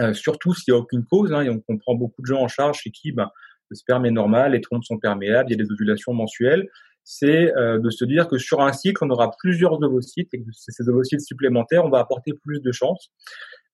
euh, 0.00 0.12
surtout 0.14 0.54
s'il 0.54 0.72
n'y 0.72 0.78
a 0.78 0.80
aucune 0.80 1.04
cause, 1.04 1.32
hein, 1.32 1.42
et 1.42 1.50
on 1.50 1.60
comprend 1.60 1.94
beaucoup 1.94 2.22
de 2.22 2.26
gens 2.26 2.40
en 2.40 2.48
charge 2.48 2.80
chez 2.80 2.90
qui 2.90 3.12
ben, 3.12 3.30
le 3.68 3.76
sperme 3.76 4.06
est 4.06 4.10
normal, 4.10 4.52
les 4.52 4.60
trompes 4.60 4.84
sont 4.84 4.98
perméables, 4.98 5.50
il 5.50 5.58
y 5.58 5.60
a 5.60 5.64
des 5.64 5.70
ovulations 5.72 6.14
mensuelles, 6.14 6.68
c'est 7.02 7.52
de 7.56 7.90
se 7.90 8.04
dire 8.04 8.26
que 8.26 8.36
sur 8.36 8.60
un 8.60 8.72
cycle, 8.72 9.04
on 9.04 9.10
aura 9.10 9.30
plusieurs 9.38 9.80
ovocytes 9.80 10.28
et 10.34 10.38
que 10.38 10.50
ces 10.52 10.88
ovocytes 10.88 11.20
supplémentaires, 11.20 11.84
on 11.84 11.88
va 11.88 12.00
apporter 12.00 12.32
plus 12.32 12.60
de 12.60 12.72
chances. 12.72 13.12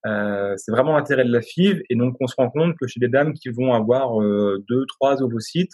Euh, 0.07 0.55
c'est 0.57 0.73
vraiment 0.73 0.97
l'intérêt 0.97 1.25
de 1.25 1.33
la 1.33 1.41
FIV 1.41 1.83
et 1.89 1.95
donc 1.95 2.17
on 2.21 2.27
se 2.27 2.35
rend 2.37 2.51
compte 2.51 2.77
que 2.77 2.89
chez 2.89 2.99
des 2.99 3.09
dames 3.09 3.35
qui 3.35 3.51
vont 3.51 3.73
avoir 3.73 4.19
deux, 4.69 4.85
trois 4.87 5.23
ovocytes, 5.23 5.73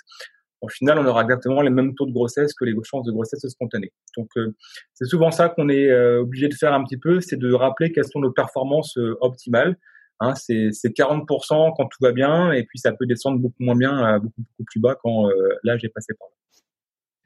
au 0.60 0.68
final, 0.68 0.98
on 0.98 1.06
aura 1.06 1.22
exactement 1.22 1.62
les 1.62 1.70
mêmes 1.70 1.94
taux 1.94 2.06
de 2.06 2.12
grossesse 2.12 2.52
que 2.54 2.64
les 2.64 2.74
chances 2.82 3.04
de 3.04 3.12
grossesse 3.12 3.46
spontanée. 3.48 3.92
Donc, 4.16 4.28
euh, 4.36 4.54
c'est 4.94 5.04
souvent 5.04 5.30
ça 5.30 5.48
qu'on 5.48 5.68
est 5.68 5.90
euh, 5.90 6.20
obligé 6.20 6.48
de 6.48 6.54
faire 6.54 6.72
un 6.72 6.82
petit 6.82 6.96
peu, 6.96 7.20
c'est 7.20 7.38
de 7.38 7.52
rappeler 7.52 7.92
quelles 7.92 8.06
sont 8.06 8.20
nos 8.20 8.32
performances 8.32 8.96
euh, 8.98 9.16
optimales. 9.20 9.76
Hein, 10.20 10.34
c'est 10.34 10.70
40% 10.72 11.74
quand 11.76 11.86
tout 11.86 11.98
va 12.00 12.10
bien, 12.10 12.50
et 12.50 12.64
puis 12.64 12.80
ça 12.80 12.90
peut 12.90 13.06
descendre 13.06 13.38
beaucoup 13.38 13.62
moins 13.62 13.76
bien, 13.76 14.18
beaucoup, 14.18 14.40
beaucoup 14.40 14.64
plus 14.64 14.80
bas 14.80 14.96
quand 15.00 15.28
l'âge 15.62 15.84
est 15.84 15.90
passé 15.90 16.12
par 16.18 16.26
là. 16.26 16.37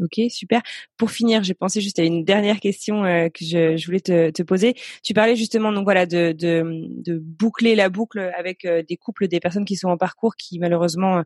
Ok, 0.01 0.21
super. 0.31 0.63
Pour 0.97 1.11
finir, 1.11 1.45
j'ai 1.45 1.55
pensé 1.55 1.81
juste 1.81 1.99
à 1.99 2.03
une 2.03 2.25
dernière 2.25 2.61
question 2.61 3.05
euh, 3.05 3.29
que 3.29 3.45
je, 3.45 3.77
je 3.77 3.87
voulais 3.87 4.01
te, 4.01 4.31
te, 4.31 4.43
poser. 4.43 4.75
Tu 5.05 5.15
parlais 5.15 5.37
justement 5.37 5.71
donc 5.71 5.85
voilà 5.85 6.07
de, 6.07 6.33
de, 6.33 6.65
de 7.05 7.19
boucler 7.19 7.75
la 7.75 7.89
boucle 7.89 8.33
avec 8.37 8.65
euh, 8.65 8.83
des 8.83 8.97
couples, 8.97 9.29
des 9.29 9.39
personnes 9.39 9.65
qui 9.65 9.77
sont 9.77 9.89
en 9.89 9.97
parcours 9.97 10.35
qui 10.37 10.59
malheureusement 10.59 11.19
euh, 11.19 11.23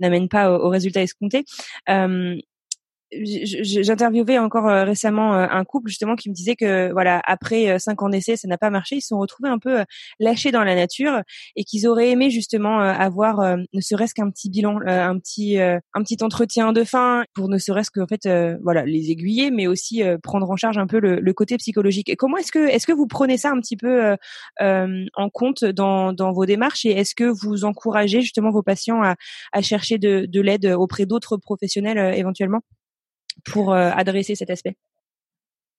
n'amènent 0.00 0.28
pas 0.28 0.52
au, 0.52 0.66
au 0.66 0.68
résultat 0.68 1.02
escompté. 1.02 1.44
J'interviewais 3.12 4.38
encore 4.38 4.68
euh, 4.68 4.84
récemment 4.84 5.34
euh, 5.34 5.46
un 5.50 5.64
couple 5.64 5.88
justement 5.88 6.14
qui 6.14 6.30
me 6.30 6.34
disait 6.34 6.54
que 6.54 6.92
voilà 6.92 7.20
après 7.26 7.68
euh, 7.68 7.78
cinq 7.78 8.02
ans 8.02 8.08
d'essai 8.08 8.36
ça 8.36 8.46
n'a 8.46 8.56
pas 8.56 8.70
marché. 8.70 8.96
Ils 8.96 9.00
se 9.00 9.08
sont 9.08 9.18
retrouvés 9.18 9.48
un 9.48 9.58
peu 9.58 9.84
lâchés 10.20 10.52
dans 10.52 10.62
la 10.62 10.76
nature 10.76 11.22
et 11.56 11.64
qu'ils 11.64 11.88
auraient 11.88 12.10
aimé 12.10 12.30
justement 12.30 12.78
avoir 12.78 13.56
ne 13.56 13.80
serait-ce 13.80 14.14
qu'un 14.14 14.30
petit 14.30 14.48
bilan 14.48 14.78
un 14.86 15.18
petit 15.18 15.58
un 15.58 16.02
petit 16.02 16.18
entretien 16.22 16.72
de 16.72 16.84
fin 16.84 17.24
pour 17.34 17.48
ne 17.48 17.58
serait-ce 17.58 17.90
que 17.90 18.00
en 18.00 18.06
fait 18.06 18.28
voilà 18.62 18.84
les 18.84 19.10
aiguiller 19.10 19.50
mais 19.50 19.66
aussi 19.66 20.02
prendre 20.22 20.48
en 20.50 20.56
charge 20.56 20.78
un 20.78 20.86
peu 20.86 21.00
le, 21.00 21.32
côté 21.32 21.56
psychologique. 21.56 22.08
Et 22.08 22.16
comment 22.16 22.36
est-ce 22.36 22.52
que 22.52 22.68
est-ce 22.68 22.86
que 22.86 22.92
vous 22.92 23.06
prenez 23.06 23.38
ça 23.38 23.50
un 23.50 23.60
petit 23.60 23.76
peu 23.76 24.16
en 24.60 25.30
compte 25.32 25.64
dans 25.64 26.12
dans 26.12 26.32
vos 26.32 26.46
démarches 26.46 26.86
et 26.86 26.90
est-ce 26.90 27.14
que 27.14 27.24
vous 27.24 27.64
encouragez 27.64 28.20
justement 28.20 28.50
vos 28.50 28.62
patients 28.62 29.02
à, 29.02 29.16
à 29.52 29.62
chercher 29.62 29.98
de 29.98 30.40
l'aide 30.40 30.66
auprès 30.66 31.06
d'autres 31.06 31.36
professionnels 31.36 32.14
éventuellement? 32.16 32.60
Pour 33.44 33.72
euh, 33.72 33.90
adresser 33.94 34.34
cet 34.34 34.50
aspect? 34.50 34.76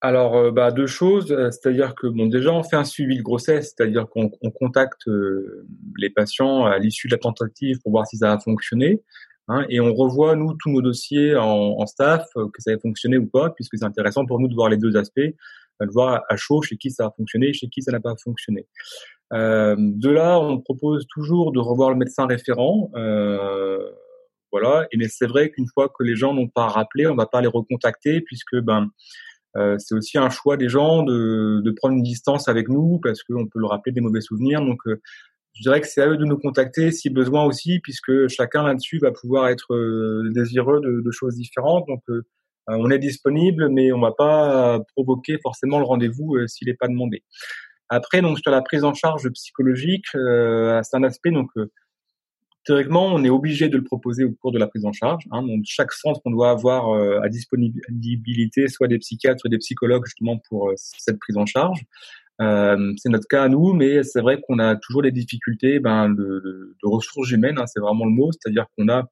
Alors, 0.03 0.35
euh, 0.35 0.51
bah, 0.51 0.71
deux 0.71 0.87
choses, 0.87 1.31
euh, 1.31 1.51
c'est-à-dire 1.51 1.93
que 1.93 2.07
bon, 2.07 2.25
déjà 2.25 2.51
on 2.51 2.63
fait 2.63 2.75
un 2.75 2.83
suivi 2.83 3.17
de 3.17 3.21
grossesse, 3.21 3.75
c'est-à-dire 3.75 4.07
qu'on 4.09 4.29
contacte 4.29 5.07
les 5.97 6.09
patients 6.09 6.65
à 6.65 6.79
l'issue 6.79 7.07
de 7.07 7.13
la 7.13 7.19
tentative 7.19 7.79
pour 7.83 7.91
voir 7.91 8.07
si 8.07 8.17
ça 8.17 8.33
a 8.33 8.39
fonctionné, 8.39 9.01
hein, 9.47 9.63
et 9.69 9.79
on 9.79 9.93
revoit 9.93 10.35
nous 10.35 10.55
tous 10.55 10.71
nos 10.71 10.81
dossiers 10.81 11.35
en, 11.35 11.85
staff 11.85 12.25
que 12.33 12.61
ça 12.61 12.71
a 12.71 12.79
fonctionné 12.79 13.17
ou 13.17 13.27
pas, 13.27 13.51
puisque 13.51 13.77
c'est 13.77 13.85
intéressant 13.85 14.25
pour 14.25 14.39
nous 14.39 14.47
de 14.47 14.55
voir 14.55 14.69
les 14.69 14.77
deux 14.77 14.97
aspects, 14.97 15.19
de 15.19 15.91
voir 15.91 16.23
à 16.29 16.35
chaud 16.35 16.63
chez 16.63 16.77
qui 16.77 16.89
ça 16.89 17.05
a 17.05 17.11
fonctionné, 17.15 17.53
chez 17.53 17.67
qui 17.67 17.83
ça 17.83 17.91
n'a 17.91 17.99
pas 17.99 18.15
fonctionné. 18.23 18.65
de 19.31 20.09
là, 20.09 20.39
on 20.39 20.59
propose 20.59 21.05
toujours 21.07 21.51
de 21.51 21.59
revoir 21.59 21.91
le 21.91 21.97
médecin 21.97 22.25
référent. 22.25 22.89
Voilà. 24.51 24.87
Et 24.91 24.97
mais 24.97 25.07
c'est 25.07 25.27
vrai 25.27 25.49
qu'une 25.49 25.67
fois 25.73 25.89
que 25.89 26.03
les 26.03 26.15
gens 26.15 26.33
n'ont 26.33 26.49
pas 26.49 26.67
rappelé, 26.67 27.07
on 27.07 27.15
va 27.15 27.25
pas 27.25 27.41
les 27.41 27.47
recontacter 27.47 28.21
puisque 28.21 28.57
ben 28.57 28.89
euh, 29.57 29.75
c'est 29.79 29.95
aussi 29.95 30.17
un 30.17 30.29
choix 30.29 30.57
des 30.57 30.69
gens 30.69 31.03
de, 31.03 31.61
de 31.63 31.71
prendre 31.71 31.95
une 31.95 32.03
distance 32.03 32.47
avec 32.47 32.69
nous 32.69 32.99
parce 33.03 33.23
qu'on 33.23 33.47
peut 33.47 33.59
leur 33.59 33.71
rappeler 33.71 33.91
des 33.91 34.01
mauvais 34.01 34.21
souvenirs. 34.21 34.61
Donc 34.61 34.79
euh, 34.87 35.01
je 35.53 35.63
dirais 35.63 35.81
que 35.81 35.87
c'est 35.87 36.01
à 36.01 36.07
eux 36.07 36.17
de 36.17 36.25
nous 36.25 36.37
contacter 36.37 36.91
si 36.91 37.09
besoin 37.09 37.43
aussi, 37.43 37.79
puisque 37.79 38.27
chacun 38.29 38.63
là-dessus 38.63 38.99
va 38.99 39.11
pouvoir 39.11 39.49
être 39.49 39.73
euh, 39.73 40.29
désireux 40.33 40.79
de, 40.79 41.01
de, 41.03 41.11
choses 41.11 41.35
différentes. 41.35 41.85
Donc 41.87 42.01
on 42.67 42.89
est 42.89 42.99
disponible, 42.99 43.69
mais 43.69 43.91
on 43.91 43.99
va 43.99 44.13
pas 44.13 44.79
provoquer 44.95 45.37
forcément 45.43 45.79
le 45.79 45.85
rendez-vous 45.85 46.37
s'il 46.47 46.67
n'est 46.67 46.75
pas 46.75 46.87
demandé. 46.87 47.23
Après, 47.89 48.21
donc 48.21 48.39
sur 48.39 48.51
la 48.51 48.61
prise 48.61 48.85
en 48.85 48.93
charge 48.93 49.29
psychologique, 49.31 50.05
c'est 50.13 50.95
un 50.95 51.03
aspect 51.03 51.31
donc 51.31 51.49
théoriquement, 52.65 53.07
on 53.07 53.23
est 53.23 53.29
obligé 53.29 53.69
de 53.69 53.77
le 53.77 53.83
proposer 53.83 54.23
au 54.23 54.31
cours 54.31 54.51
de 54.51 54.59
la 54.59 54.67
prise 54.67 54.85
en 54.85 54.91
charge. 54.91 55.23
Hein. 55.31 55.43
Donc, 55.43 55.63
chaque 55.65 55.91
centre, 55.91 56.21
on 56.25 56.31
doit 56.31 56.51
avoir 56.51 56.89
euh, 56.89 57.19
à 57.21 57.29
disponibilité 57.29 58.67
soit 58.67 58.87
des 58.87 58.99
psychiatres, 58.99 59.41
soit 59.41 59.49
des 59.49 59.57
psychologues 59.57 60.05
justement 60.05 60.37
pour 60.49 60.69
euh, 60.69 60.73
cette 60.77 61.19
prise 61.19 61.37
en 61.37 61.45
charge. 61.45 61.83
Euh, 62.41 62.93
c'est 62.97 63.09
notre 63.09 63.27
cas 63.27 63.43
à 63.43 63.49
nous, 63.49 63.73
mais 63.73 64.03
c'est 64.03 64.21
vrai 64.21 64.41
qu'on 64.41 64.59
a 64.59 64.75
toujours 64.75 65.03
des 65.03 65.11
difficultés 65.11 65.79
ben, 65.79 66.09
de, 66.09 66.75
ressources 66.83 67.31
humaines. 67.31 67.59
Hein, 67.59 67.67
c'est 67.67 67.79
vraiment 67.79 68.05
le 68.05 68.11
mot, 68.11 68.31
c'est-à-dire 68.31 68.65
qu'on 68.75 68.89
a 68.89 69.07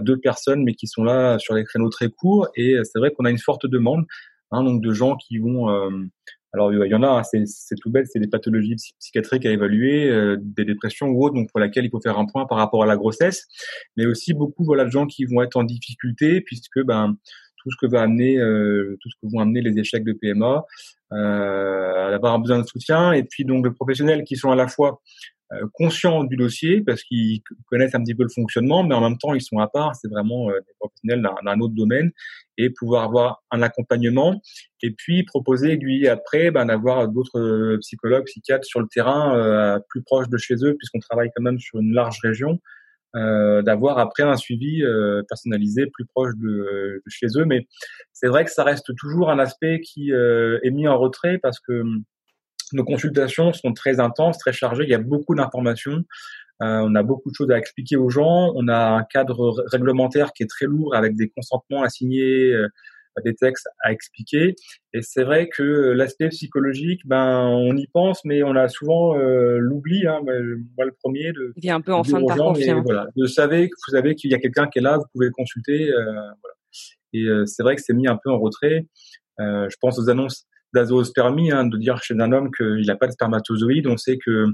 deux 0.00 0.18
personnes, 0.18 0.64
mais 0.64 0.74
qui 0.74 0.88
sont 0.88 1.04
là 1.04 1.38
sur 1.38 1.54
des 1.54 1.62
créneaux 1.62 1.90
très 1.90 2.08
courts, 2.10 2.48
et 2.56 2.74
c'est 2.82 2.98
vrai 2.98 3.12
qu'on 3.12 3.24
a 3.24 3.30
une 3.30 3.38
forte 3.38 3.66
demande, 3.66 4.04
hein, 4.50 4.64
donc 4.64 4.82
de 4.82 4.92
gens 4.92 5.14
qui 5.14 5.38
vont 5.38 5.68
alors 6.56 6.72
il 6.72 6.90
y 6.90 6.94
en 6.94 7.02
a, 7.02 7.08
hein, 7.08 7.22
c'est 7.22 7.76
tout 7.76 7.90
bête, 7.90 8.06
c'est 8.10 8.18
des 8.18 8.28
pathologies 8.28 8.76
psychiatriques 8.98 9.44
à 9.44 9.50
évaluer, 9.50 10.08
euh, 10.08 10.36
des 10.40 10.64
dépressions 10.64 11.08
ou 11.08 11.22
autres, 11.24 11.34
donc 11.34 11.50
pour 11.50 11.60
laquelle 11.60 11.84
il 11.84 11.90
faut 11.90 12.00
faire 12.00 12.18
un 12.18 12.24
point 12.24 12.46
par 12.46 12.56
rapport 12.56 12.82
à 12.82 12.86
la 12.86 12.96
grossesse, 12.96 13.46
mais 13.96 14.06
aussi 14.06 14.32
beaucoup 14.32 14.64
voilà 14.64 14.84
de 14.84 14.90
gens 14.90 15.06
qui 15.06 15.26
vont 15.26 15.42
être 15.42 15.56
en 15.56 15.64
difficulté 15.64 16.40
puisque 16.40 16.82
ben 16.82 17.16
tout 17.66 17.70
ce 17.72 17.76
que 17.86 17.90
va 17.90 18.02
amener, 18.02 18.38
euh, 18.38 18.96
tout 19.00 19.10
ce 19.10 19.16
que 19.20 19.32
vont 19.32 19.40
amener 19.40 19.60
les 19.60 19.78
échecs 19.78 20.04
de 20.04 20.12
PMA, 20.12 20.64
euh, 21.12 22.14
avoir 22.14 22.38
besoin 22.38 22.60
de 22.60 22.66
soutien, 22.66 23.12
et 23.12 23.24
puis 23.24 23.44
donc 23.44 23.64
de 23.64 23.68
professionnels 23.68 24.24
qui 24.24 24.36
sont 24.36 24.50
à 24.50 24.56
la 24.56 24.68
fois 24.68 25.00
euh, 25.00 25.35
conscients 25.72 26.24
du 26.24 26.36
dossier 26.36 26.82
parce 26.82 27.02
qu'ils 27.02 27.40
connaissent 27.66 27.94
un 27.94 28.02
petit 28.02 28.14
peu 28.14 28.24
le 28.24 28.28
fonctionnement, 28.28 28.82
mais 28.82 28.94
en 28.94 29.00
même 29.00 29.18
temps 29.18 29.34
ils 29.34 29.42
sont 29.42 29.58
à 29.58 29.68
part. 29.68 29.94
C'est 29.94 30.08
vraiment 30.08 30.50
euh, 30.50 30.58
des 30.60 30.72
professionnels 30.78 31.22
d'un 31.44 31.60
autre 31.60 31.74
domaine 31.74 32.10
et 32.58 32.70
pouvoir 32.70 33.04
avoir 33.04 33.42
un 33.50 33.62
accompagnement 33.62 34.40
et 34.82 34.90
puis 34.90 35.24
proposer 35.24 35.76
lui 35.76 36.08
après 36.08 36.50
ben, 36.50 36.66
d'avoir 36.66 37.08
d'autres 37.08 37.38
euh, 37.38 37.78
psychologues, 37.78 38.24
psychiatres 38.24 38.66
sur 38.66 38.80
le 38.80 38.88
terrain 38.88 39.80
plus 39.88 40.02
proche 40.02 40.28
de 40.28 40.36
chez 40.36 40.54
eux 40.62 40.74
puisqu'on 40.76 41.00
travaille 41.00 41.30
quand 41.34 41.42
même 41.42 41.58
sur 41.58 41.78
une 41.78 41.92
large 41.92 42.18
région. 42.22 42.60
Euh, 43.16 43.62
d'avoir 43.62 43.98
après 43.98 44.24
un 44.24 44.36
suivi 44.36 44.82
euh, 44.82 45.22
personnalisé 45.26 45.86
plus 45.86 46.04
proche 46.04 46.34
de, 46.36 47.00
de 47.02 47.10
chez 47.10 47.28
eux. 47.36 47.46
Mais 47.46 47.66
c'est 48.12 48.26
vrai 48.26 48.44
que 48.44 48.50
ça 48.50 48.62
reste 48.62 48.94
toujours 48.94 49.30
un 49.30 49.38
aspect 49.38 49.80
qui 49.80 50.12
euh, 50.12 50.58
est 50.62 50.70
mis 50.70 50.86
en 50.86 50.98
retrait 50.98 51.38
parce 51.38 51.58
que 51.58 51.82
nos 52.72 52.84
consultations 52.84 53.52
sont 53.52 53.72
très 53.72 54.00
intenses, 54.00 54.38
très 54.38 54.52
chargées. 54.52 54.84
Il 54.84 54.90
y 54.90 54.94
a 54.94 54.98
beaucoup 54.98 55.34
d'informations. 55.34 56.04
Euh, 56.62 56.80
on 56.82 56.94
a 56.94 57.02
beaucoup 57.02 57.30
de 57.30 57.34
choses 57.34 57.50
à 57.50 57.58
expliquer 57.58 57.96
aux 57.96 58.08
gens. 58.08 58.52
On 58.54 58.68
a 58.68 58.78
un 58.78 59.04
cadre 59.04 59.54
réglementaire 59.70 60.32
qui 60.32 60.42
est 60.42 60.48
très 60.48 60.66
lourd 60.66 60.94
avec 60.94 61.14
des 61.14 61.28
consentements 61.28 61.82
à 61.82 61.90
signer, 61.90 62.52
euh, 62.52 62.68
des 63.24 63.34
textes 63.34 63.68
à 63.84 63.92
expliquer. 63.92 64.54
Et 64.94 65.02
c'est 65.02 65.22
vrai 65.22 65.48
que 65.48 65.62
l'aspect 65.62 66.28
psychologique, 66.30 67.00
ben 67.04 67.46
on 67.46 67.76
y 67.76 67.86
pense, 67.88 68.24
mais 68.24 68.42
on 68.42 68.56
a 68.56 68.68
souvent 68.68 69.18
euh, 69.18 69.58
l'oubli. 69.58 70.06
Hein, 70.06 70.20
moi 70.22 70.86
le 70.86 70.94
premier. 71.02 71.32
De, 71.32 71.52
Il 71.56 71.66
est 71.66 71.70
un 71.70 71.82
peu 71.82 71.92
en 71.92 72.04
fin 72.04 72.20
de 72.20 72.26
parcours. 72.26 72.56
Voilà, 72.84 73.06
de 73.14 73.26
savez, 73.26 73.66
vous 73.66 73.92
savez 73.92 74.14
qu'il 74.14 74.30
y 74.30 74.34
a 74.34 74.38
quelqu'un 74.38 74.66
qui 74.66 74.78
est 74.78 74.82
là, 74.82 74.96
vous 74.96 75.06
pouvez 75.12 75.26
le 75.26 75.32
consulter. 75.32 75.90
voilà. 75.92 76.34
Et 77.12 77.26
c'est 77.46 77.62
vrai 77.62 77.76
que 77.76 77.82
c'est 77.82 77.94
mis 77.94 78.08
un 78.08 78.18
peu 78.22 78.30
en 78.30 78.38
retrait. 78.38 78.86
je 79.38 79.76
pense 79.80 79.98
aux 79.98 80.10
annonces 80.10 80.46
d'azoospermie, 80.76 81.50
hein, 81.50 81.66
de 81.66 81.76
dire 81.76 82.02
chez 82.02 82.14
un 82.14 82.32
homme 82.32 82.50
qu'il 82.56 82.86
n'a 82.86 82.96
pas 82.96 83.06
de 83.06 83.12
spermatozoïde. 83.12 83.86
On 83.86 83.96
sait 83.96 84.18
que 84.18 84.46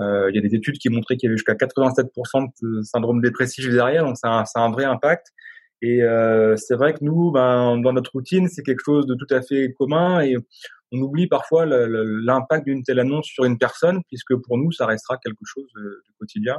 euh, 0.00 0.30
il 0.30 0.36
y 0.36 0.38
a 0.38 0.42
des 0.42 0.54
études 0.54 0.78
qui 0.78 0.88
montraient 0.88 1.16
qu'il 1.16 1.28
y 1.28 1.30
avait 1.30 1.36
jusqu'à 1.36 1.54
87% 1.54 2.50
de 2.62 2.82
syndrome 2.82 3.20
dépressif 3.20 3.68
derrière, 3.70 4.04
donc 4.04 4.16
ça 4.16 4.42
a, 4.42 4.44
un 4.56 4.70
vrai 4.70 4.84
impact. 4.84 5.28
Et 5.82 6.02
euh, 6.02 6.56
c'est 6.56 6.74
vrai 6.74 6.92
que 6.92 6.98
nous, 7.02 7.30
ben, 7.30 7.78
dans 7.78 7.92
notre 7.92 8.12
routine, 8.12 8.48
c'est 8.48 8.62
quelque 8.62 8.82
chose 8.84 9.06
de 9.06 9.14
tout 9.14 9.32
à 9.34 9.40
fait 9.40 9.72
commun 9.78 10.20
et 10.20 10.36
on 10.92 10.98
oublie 11.00 11.26
parfois 11.26 11.66
l'impact 11.66 12.66
d'une 12.66 12.82
telle 12.82 12.98
annonce 12.98 13.26
sur 13.26 13.44
une 13.44 13.58
personne, 13.58 14.00
puisque 14.08 14.34
pour 14.34 14.58
nous, 14.58 14.72
ça 14.72 14.86
restera 14.86 15.16
quelque 15.24 15.44
chose 15.44 15.66
de, 15.76 15.82
de 15.82 16.12
quotidien. 16.18 16.56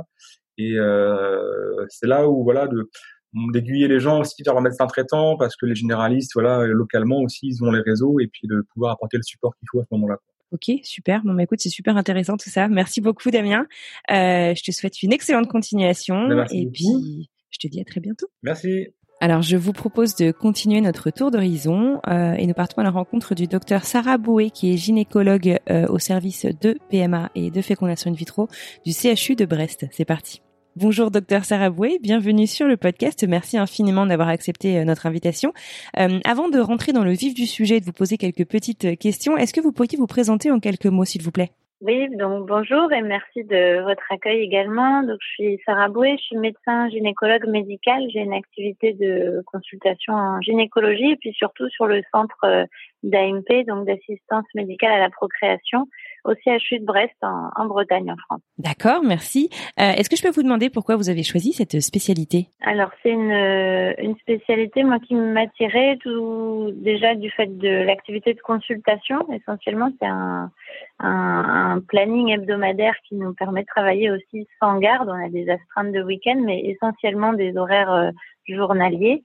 Et 0.57 0.77
euh, 0.77 1.85
c'est 1.89 2.07
là 2.07 2.27
où 2.29 2.43
voilà, 2.43 2.67
de, 2.67 2.89
d'aiguiller 3.33 3.87
les 3.87 3.99
gens 3.99 4.19
aussi 4.19 4.41
vers 4.43 4.57
un 4.57 4.61
médecin 4.61 4.87
traitant 4.87 5.37
parce 5.37 5.55
que 5.55 5.65
les 5.65 5.75
généralistes, 5.75 6.31
voilà, 6.33 6.65
localement 6.65 7.19
aussi, 7.21 7.47
ils 7.47 7.63
ont 7.63 7.71
les 7.71 7.81
réseaux 7.81 8.19
et 8.19 8.27
puis 8.27 8.47
de 8.47 8.65
pouvoir 8.73 8.93
apporter 8.93 9.17
le 9.17 9.23
support 9.23 9.55
qu'il 9.57 9.67
faut 9.71 9.79
à 9.79 9.83
ce 9.83 9.89
moment-là. 9.91 10.17
Ok, 10.51 10.69
super. 10.83 11.21
Bon, 11.23 11.33
bah, 11.33 11.43
écoute, 11.43 11.59
c'est 11.61 11.69
super 11.69 11.95
intéressant 11.95 12.35
tout 12.35 12.49
ça. 12.49 12.67
Merci 12.67 12.99
beaucoup, 12.99 13.31
Damien. 13.31 13.65
Euh, 14.11 14.53
je 14.53 14.63
te 14.63 14.71
souhaite 14.71 15.01
une 15.01 15.13
excellente 15.13 15.47
continuation 15.47 16.27
bah, 16.27 16.45
et 16.51 16.67
puis 16.67 17.29
je 17.49 17.57
te 17.57 17.67
dis 17.67 17.79
à 17.79 17.85
très 17.85 18.01
bientôt. 18.01 18.27
Merci. 18.43 18.87
Alors, 19.21 19.43
je 19.43 19.55
vous 19.55 19.71
propose 19.71 20.15
de 20.15 20.31
continuer 20.31 20.81
notre 20.81 21.11
tour 21.11 21.29
d'horizon 21.29 22.01
euh, 22.07 22.33
et 22.33 22.47
nous 22.47 22.55
partons 22.55 22.81
à 22.81 22.83
la 22.83 22.89
rencontre 22.89 23.35
du 23.35 23.45
docteur 23.45 23.85
Sarah 23.85 24.17
Boué, 24.17 24.49
qui 24.49 24.73
est 24.73 24.77
gynécologue 24.77 25.59
euh, 25.69 25.85
au 25.87 25.99
service 25.99 26.47
de 26.59 26.77
PMA 26.89 27.29
et 27.35 27.51
de 27.51 27.61
fécondation 27.61 28.09
in 28.09 28.15
vitro 28.15 28.47
du 28.83 28.93
CHU 28.93 29.35
de 29.35 29.45
Brest. 29.45 29.85
C'est 29.91 30.05
parti. 30.05 30.41
Bonjour 30.77 31.11
docteur 31.11 31.43
Sarah 31.43 31.69
Boué, 31.69 31.99
bienvenue 32.01 32.47
sur 32.47 32.65
le 32.65 32.77
podcast. 32.77 33.25
Merci 33.27 33.57
infiniment 33.57 34.05
d'avoir 34.05 34.29
accepté 34.29 34.79
euh, 34.79 34.85
notre 34.85 35.05
invitation. 35.05 35.51
Euh, 35.99 36.19
avant 36.23 36.47
de 36.47 36.59
rentrer 36.59 36.93
dans 36.93 37.03
le 37.03 37.11
vif 37.11 37.33
du 37.33 37.45
sujet 37.45 37.75
et 37.75 37.79
de 37.81 37.85
vous 37.85 37.91
poser 37.91 38.15
quelques 38.15 38.45
petites 38.45 38.97
questions, 38.97 39.35
est-ce 39.35 39.53
que 39.53 39.59
vous 39.59 39.73
pourriez 39.73 39.97
vous 39.97 40.07
présenter 40.07 40.49
en 40.49 40.61
quelques 40.61 40.85
mots 40.85 41.03
s'il 41.03 41.23
vous 41.23 41.31
plaît? 41.31 41.51
Oui, 41.81 42.15
donc 42.15 42.47
bonjour 42.47 42.93
et 42.93 43.01
merci 43.01 43.43
de 43.43 43.81
votre 43.81 44.03
accueil 44.11 44.43
également. 44.43 45.01
Donc 45.01 45.17
je 45.19 45.27
suis 45.33 45.59
Sarah 45.65 45.89
Boué, 45.89 46.15
je 46.19 46.23
suis 46.23 46.37
médecin 46.37 46.87
gynécologue 46.89 47.47
médical. 47.47 48.03
J'ai 48.13 48.19
une 48.19 48.33
activité 48.33 48.93
de 48.93 49.43
consultation 49.47 50.13
en 50.13 50.39
gynécologie 50.41 51.13
et 51.13 51.15
puis 51.15 51.33
surtout 51.33 51.67
sur 51.69 51.87
le 51.87 52.03
centre 52.11 52.37
euh, 52.43 52.65
d'AMP, 53.01 53.65
donc 53.67 53.87
d'assistance 53.87 54.45
médicale 54.53 54.91
à 54.91 54.99
la 54.99 55.09
procréation, 55.09 55.87
au 56.23 56.33
CHU 56.33 56.79
de 56.79 56.85
Brest 56.85 57.15
en, 57.21 57.65
Bretagne, 57.65 58.11
en 58.11 58.17
France. 58.17 58.41
D'accord, 58.57 59.03
merci. 59.03 59.49
Euh, 59.79 59.91
Est-ce 59.91 60.09
que 60.09 60.15
je 60.15 60.23
peux 60.23 60.31
vous 60.31 60.43
demander 60.43 60.69
pourquoi 60.69 60.95
vous 60.95 61.09
avez 61.09 61.23
choisi 61.23 61.53
cette 61.53 61.79
spécialité? 61.81 62.47
Alors 62.61 62.89
c'est 63.01 63.11
une, 63.11 63.31
euh, 63.31 63.93
une 63.99 64.15
spécialité 64.17 64.83
moi 64.83 64.99
qui 64.99 65.15
m'attirait 65.15 65.97
tout 66.01 66.71
déjà 66.75 67.15
du 67.15 67.29
fait 67.31 67.57
de 67.57 67.83
l'activité 67.85 68.33
de 68.33 68.41
consultation. 68.41 69.31
Essentiellement, 69.33 69.89
c'est 69.99 70.07
un, 70.07 70.51
un, 70.99 71.75
un, 71.75 71.79
planning 71.81 72.29
hebdomadaire 72.29 72.95
qui 73.07 73.15
nous 73.15 73.33
permet 73.33 73.61
de 73.61 73.67
travailler 73.67 74.11
aussi 74.11 74.47
sans 74.59 74.77
garde. 74.79 75.09
On 75.09 75.25
a 75.25 75.29
des 75.29 75.49
astreintes 75.49 75.91
de 75.91 76.01
week-end, 76.01 76.41
mais 76.43 76.59
essentiellement 76.61 77.33
des 77.33 77.57
horaires 77.57 77.91
euh, 77.91 78.11
journaliers. 78.47 79.23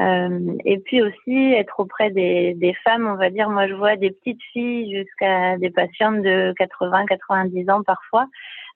Euh, 0.00 0.56
et 0.64 0.78
puis 0.78 1.02
aussi 1.02 1.52
être 1.52 1.78
auprès 1.78 2.10
des, 2.10 2.74
femmes, 2.82 3.06
on 3.06 3.16
va 3.16 3.30
dire, 3.30 3.48
moi 3.48 3.68
je 3.68 3.74
vois 3.74 3.96
des 3.96 4.10
petites 4.10 4.42
filles 4.52 4.92
jusqu'à 4.94 5.56
des 5.58 5.70
patientes 5.70 6.22
de 6.22 6.52
80, 6.58 7.06
90 7.06 7.70
ans 7.70 7.82
parfois. 7.82 8.26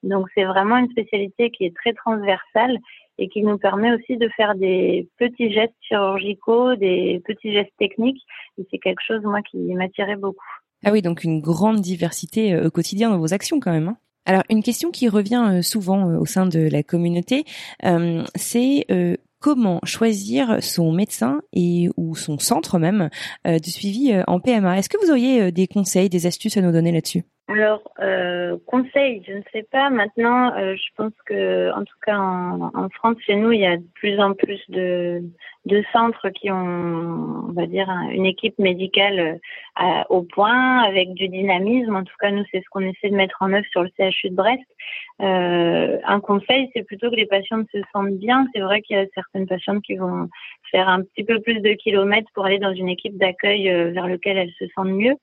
Donc 0.03 0.27
c'est 0.33 0.45
vraiment 0.45 0.77
une 0.77 0.89
spécialité 0.89 1.51
qui 1.51 1.65
est 1.65 1.75
très 1.75 1.93
transversale 1.93 2.77
et 3.17 3.27
qui 3.27 3.43
nous 3.43 3.57
permet 3.57 3.93
aussi 3.93 4.15
de 4.15 4.29
faire 4.29 4.55
des 4.55 5.09
petits 5.17 5.51
gestes 5.51 5.73
chirurgicaux, 5.81 6.75
des 6.75 7.21
petits 7.25 7.51
gestes 7.51 7.73
techniques. 7.77 8.21
Et 8.57 8.65
c'est 8.71 8.77
quelque 8.77 9.01
chose, 9.05 9.21
moi, 9.23 9.41
qui 9.41 9.57
m'attirait 9.57 10.15
beaucoup. 10.15 10.39
Ah 10.85 10.91
oui, 10.93 11.01
donc 11.01 11.25
une 11.25 11.41
grande 11.41 11.81
diversité 11.81 12.53
euh, 12.53 12.67
au 12.67 12.71
quotidien 12.71 13.09
dans 13.09 13.19
vos 13.19 13.33
actions 13.33 13.59
quand 13.59 13.71
même. 13.71 13.89
Hein 13.89 13.97
alors 14.25 14.43
une 14.49 14.61
question 14.61 14.91
qui 14.91 15.09
revient 15.09 15.43
euh, 15.49 15.61
souvent 15.61 16.17
au 16.17 16.25
sein 16.25 16.45
de 16.45 16.59
la 16.59 16.83
communauté, 16.83 17.45
c'est 18.35 18.85
comment 19.39 19.79
choisir 19.83 20.61
son 20.61 20.91
médecin 20.91 21.41
et 21.53 21.89
ou 21.97 22.15
son 22.15 22.39
centre 22.39 22.79
même 22.79 23.09
euh, 23.47 23.59
de 23.59 23.65
suivi 23.65 24.11
euh, 24.11 24.23
en 24.27 24.39
PMA. 24.39 24.77
Est-ce 24.77 24.89
que 24.89 25.03
vous 25.03 25.11
auriez 25.11 25.41
euh, 25.41 25.51
des 25.51 25.67
conseils, 25.67 26.09
des 26.09 26.25
astuces 26.25 26.57
à 26.57 26.61
nous 26.61 26.71
donner 26.71 26.91
là-dessus? 26.91 27.23
Alors, 27.51 27.81
euh, 27.99 28.57
conseil, 28.67 29.23
je 29.27 29.33
ne 29.33 29.41
sais 29.51 29.63
pas. 29.63 29.89
Maintenant, 29.89 30.55
euh, 30.55 30.75
je 30.75 30.87
pense 30.95 31.13
que, 31.25 31.71
en 31.73 31.83
tout 31.83 31.97
cas, 32.05 32.15
en, 32.15 32.69
en, 32.75 32.89
France, 32.89 33.17
chez 33.25 33.35
nous, 33.35 33.51
il 33.51 33.61
y 33.61 33.65
a 33.65 33.77
de 33.77 33.87
plus 33.95 34.19
en 34.19 34.35
plus 34.35 34.61
de, 34.69 35.23
de 35.65 35.83
centres 35.91 36.29
qui 36.29 36.51
ont, 36.51 37.47
on 37.49 37.51
va 37.53 37.65
dire, 37.65 37.89
une 38.11 38.27
équipe 38.27 38.59
médicale 38.59 39.39
euh, 39.81 40.03
au 40.09 40.21
point, 40.21 40.83
avec 40.83 41.13
du 41.13 41.27
dynamisme. 41.27 41.95
En 41.95 42.03
tout 42.03 42.13
cas, 42.19 42.29
nous, 42.29 42.43
c'est 42.51 42.59
ce 42.59 42.69
qu'on 42.69 42.81
essaie 42.81 43.09
de 43.09 43.15
mettre 43.15 43.37
en 43.41 43.51
œuvre 43.51 43.65
sur 43.71 43.81
le 43.81 43.89
CHU 43.97 44.29
de 44.29 44.35
Brest. 44.35 44.63
Euh, 45.21 45.97
un 46.05 46.19
conseil, 46.19 46.69
c'est 46.75 46.83
plutôt 46.83 47.09
que 47.09 47.15
les 47.15 47.25
patientes 47.25 47.67
se 47.71 47.79
sentent 47.91 48.17
bien. 48.19 48.45
C'est 48.53 48.61
vrai 48.61 48.81
qu'il 48.81 48.95
y 48.95 48.99
a 48.99 49.05
certaines 49.15 49.47
patientes 49.47 49.81
qui 49.83 49.95
vont 49.95 50.29
faire 50.71 50.87
un 50.87 51.01
petit 51.01 51.23
peu 51.23 51.39
plus 51.41 51.61
de 51.61 51.73
kilomètres 51.73 52.29
pour 52.33 52.45
aller 52.45 52.59
dans 52.59 52.73
une 52.73 52.89
équipe 52.89 53.17
d'accueil 53.17 53.69
euh, 53.69 53.91
vers 53.91 54.07
lequel 54.07 54.37
elles 54.37 54.53
se 54.59 54.65
sentent 54.75 54.89
mieux. 54.89 55.15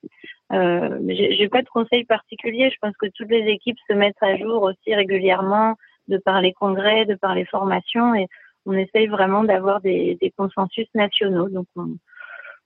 Euh, 0.52 0.98
J'ai 1.08 1.48
pas 1.48 1.62
de 1.62 1.68
conseils 1.68 2.04
particuliers. 2.04 2.70
Je 2.70 2.78
pense 2.80 2.96
que 2.96 3.06
toutes 3.14 3.30
les 3.30 3.50
équipes 3.50 3.78
se 3.88 3.94
mettent 3.94 4.22
à 4.22 4.36
jour 4.36 4.62
aussi 4.62 4.94
régulièrement 4.94 5.74
de 6.08 6.18
par 6.18 6.40
les 6.40 6.52
congrès, 6.52 7.04
de 7.04 7.14
par 7.14 7.34
les 7.34 7.44
formations, 7.44 8.14
et 8.14 8.28
on 8.64 8.72
essaye 8.72 9.06
vraiment 9.06 9.44
d'avoir 9.44 9.80
des, 9.80 10.18
consensus 10.36 10.86
nationaux. 10.94 11.48
Donc 11.48 11.66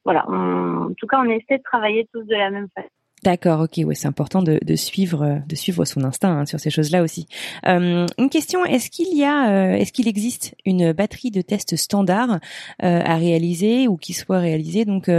voilà, 0.04 0.28
en 0.28 0.92
tout 0.96 1.06
cas, 1.06 1.20
on 1.20 1.30
essaie 1.30 1.58
de 1.58 1.62
travailler 1.62 2.06
tous 2.12 2.24
de 2.24 2.34
la 2.34 2.50
même 2.50 2.68
façon. 2.74 2.88
D'accord, 3.22 3.60
ok, 3.60 3.84
ouais, 3.84 3.94
c'est 3.94 4.08
important 4.08 4.42
de, 4.42 4.76
suivre, 4.76 5.42
de 5.46 5.54
suivre 5.54 5.84
son 5.84 6.04
instinct 6.04 6.38
hein, 6.38 6.46
sur 6.46 6.58
ces 6.58 6.70
choses-là 6.70 7.02
aussi. 7.02 7.26
Euh, 7.66 8.06
une 8.16 8.30
question 8.30 8.64
est-ce 8.64 8.88
qu'il 8.88 9.14
y 9.14 9.24
a, 9.24 9.50
euh, 9.50 9.72
est-ce 9.74 9.92
qu'il 9.92 10.08
existe 10.08 10.54
une 10.64 10.92
batterie 10.92 11.30
de 11.30 11.42
tests 11.42 11.76
standards 11.76 12.38
euh, 12.82 13.00
à 13.04 13.16
réaliser 13.16 13.88
ou 13.88 13.98
qui 13.98 14.14
soit 14.14 14.38
réalisée? 14.38 14.86
Donc 14.86 15.10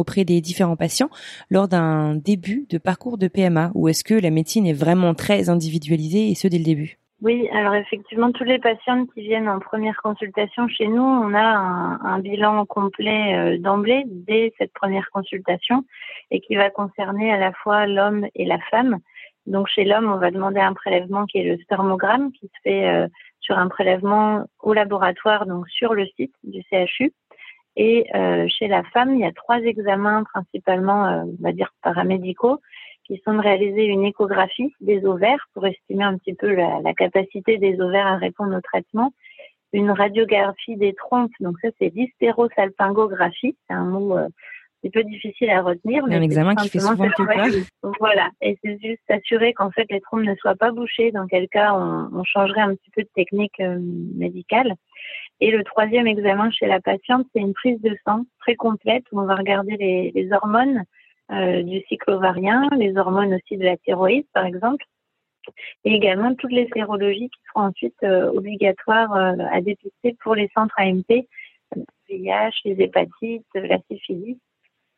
auprès 0.00 0.24
des 0.24 0.40
différents 0.40 0.76
patients 0.76 1.10
lors 1.50 1.68
d'un 1.68 2.14
début 2.14 2.66
de 2.70 2.78
parcours 2.78 3.18
de 3.18 3.28
PMA, 3.28 3.70
ou 3.74 3.88
est-ce 3.88 4.04
que 4.04 4.14
la 4.14 4.30
médecine 4.30 4.66
est 4.66 4.72
vraiment 4.72 5.14
très 5.14 5.48
individualisée 5.48 6.30
et 6.30 6.34
ce 6.34 6.48
dès 6.48 6.58
le 6.58 6.64
début? 6.64 6.98
Oui, 7.22 7.48
alors 7.52 7.74
effectivement, 7.74 8.32
tous 8.32 8.44
les 8.44 8.58
patientes 8.58 9.12
qui 9.12 9.20
viennent 9.20 9.48
en 9.48 9.58
première 9.58 9.96
consultation 10.02 10.68
chez 10.68 10.86
nous, 10.86 11.02
on 11.02 11.34
a 11.34 11.42
un, 11.42 12.18
bilan 12.18 12.64
complet 12.64 13.34
euh, 13.36 13.58
d'emblée 13.58 14.04
dès 14.06 14.54
cette 14.56 14.72
première 14.72 15.10
consultation 15.10 15.84
et 16.30 16.40
qui 16.40 16.56
va 16.56 16.70
concerner 16.70 17.30
à 17.30 17.36
la 17.36 17.52
fois 17.52 17.86
l'homme 17.86 18.26
et 18.34 18.46
la 18.46 18.58
femme. 18.70 19.00
Donc 19.44 19.68
chez 19.68 19.84
l'homme, 19.84 20.10
on 20.10 20.16
va 20.16 20.30
demander 20.30 20.60
un 20.60 20.72
prélèvement 20.72 21.26
qui 21.26 21.38
est 21.38 21.44
le 21.44 21.58
spermogramme, 21.62 22.32
qui 22.32 22.46
se 22.46 22.60
fait 22.62 22.88
euh, 22.88 23.06
sur 23.40 23.58
un 23.58 23.68
prélèvement 23.68 24.46
au 24.60 24.72
laboratoire, 24.72 25.44
donc 25.44 25.68
sur 25.68 25.92
le 25.92 26.06
site 26.16 26.34
du 26.42 26.62
CHU. 26.70 27.12
Et 27.82 28.04
euh, 28.14 28.46
chez 28.46 28.68
la 28.68 28.82
femme, 28.82 29.14
il 29.14 29.20
y 29.20 29.24
a 29.24 29.32
trois 29.32 29.56
examens 29.60 30.22
principalement, 30.34 31.24
on 31.24 31.42
va 31.42 31.52
dire 31.52 31.72
paramédicaux, 31.82 32.60
qui 33.06 33.22
sont 33.24 33.32
de 33.32 33.40
réaliser 33.40 33.84
une 33.84 34.04
échographie 34.04 34.74
des 34.82 35.02
ovaires 35.06 35.48
pour 35.54 35.66
estimer 35.66 36.04
un 36.04 36.18
petit 36.18 36.34
peu 36.34 36.54
la, 36.54 36.80
la 36.82 36.92
capacité 36.92 37.56
des 37.56 37.80
ovaires 37.80 38.06
à 38.06 38.18
répondre 38.18 38.54
au 38.54 38.60
traitement, 38.60 39.14
une 39.72 39.92
radiographie 39.92 40.76
des 40.76 40.92
trompes, 40.92 41.32
donc 41.40 41.56
ça 41.62 41.68
c'est 41.78 41.88
l'hystérosalpingographie, 41.94 43.56
c'est 43.66 43.74
un 43.74 43.86
mot 43.86 44.14
euh, 44.14 44.28
un 44.84 44.90
peu 44.90 45.04
difficile 45.04 45.50
à 45.50 45.62
retenir. 45.62 46.06
Mais 46.06 46.16
un 46.16 46.22
examen 46.22 46.54
qui 46.54 46.68
fait 46.68 46.80
souvent 46.80 46.96
peur. 46.96 47.46
Voilà, 47.98 48.30
et 48.40 48.58
c'est 48.62 48.78
juste 48.80 49.00
s'assurer 49.08 49.52
qu'en 49.52 49.70
fait 49.70 49.86
les 49.90 50.00
trompes 50.00 50.22
ne 50.22 50.34
soient 50.36 50.54
pas 50.54 50.72
bouchées, 50.72 51.12
dans 51.12 51.26
quel 51.26 51.48
cas 51.48 51.74
on, 51.74 52.08
on 52.12 52.24
changerait 52.24 52.62
un 52.62 52.74
petit 52.74 52.90
peu 52.90 53.02
de 53.02 53.08
technique 53.14 53.60
euh, 53.60 53.78
médicale. 54.14 54.74
Et 55.40 55.50
le 55.50 55.64
troisième 55.64 56.06
examen 56.06 56.50
chez 56.50 56.66
la 56.66 56.80
patiente, 56.80 57.26
c'est 57.34 57.40
une 57.40 57.54
prise 57.54 57.80
de 57.80 57.96
sang 58.06 58.24
très 58.40 58.54
complète 58.56 59.04
où 59.12 59.20
on 59.20 59.26
va 59.26 59.36
regarder 59.36 59.76
les, 59.76 60.12
les 60.14 60.32
hormones, 60.32 60.84
euh, 61.30 61.62
du 61.62 61.80
cycle 61.88 62.10
ovarien, 62.10 62.68
les 62.76 62.96
hormones 62.96 63.34
aussi 63.34 63.56
de 63.56 63.64
la 63.64 63.76
thyroïde 63.76 64.26
par 64.32 64.44
exemple, 64.44 64.84
et 65.84 65.94
également 65.94 66.34
toutes 66.34 66.52
les 66.52 66.68
sérologies 66.74 67.30
qui 67.30 67.40
seront 67.48 67.68
ensuite 67.68 68.02
euh, 68.02 68.30
obligatoires 68.32 69.12
à 69.14 69.60
dépister 69.60 70.16
pour 70.22 70.34
les 70.34 70.50
centres 70.54 70.74
AMP, 70.78 71.26
le 71.76 71.84
VIH, 72.08 72.50
les 72.64 72.82
hépatites, 72.82 73.46
la 73.54 73.78
syphilis. 73.90 74.38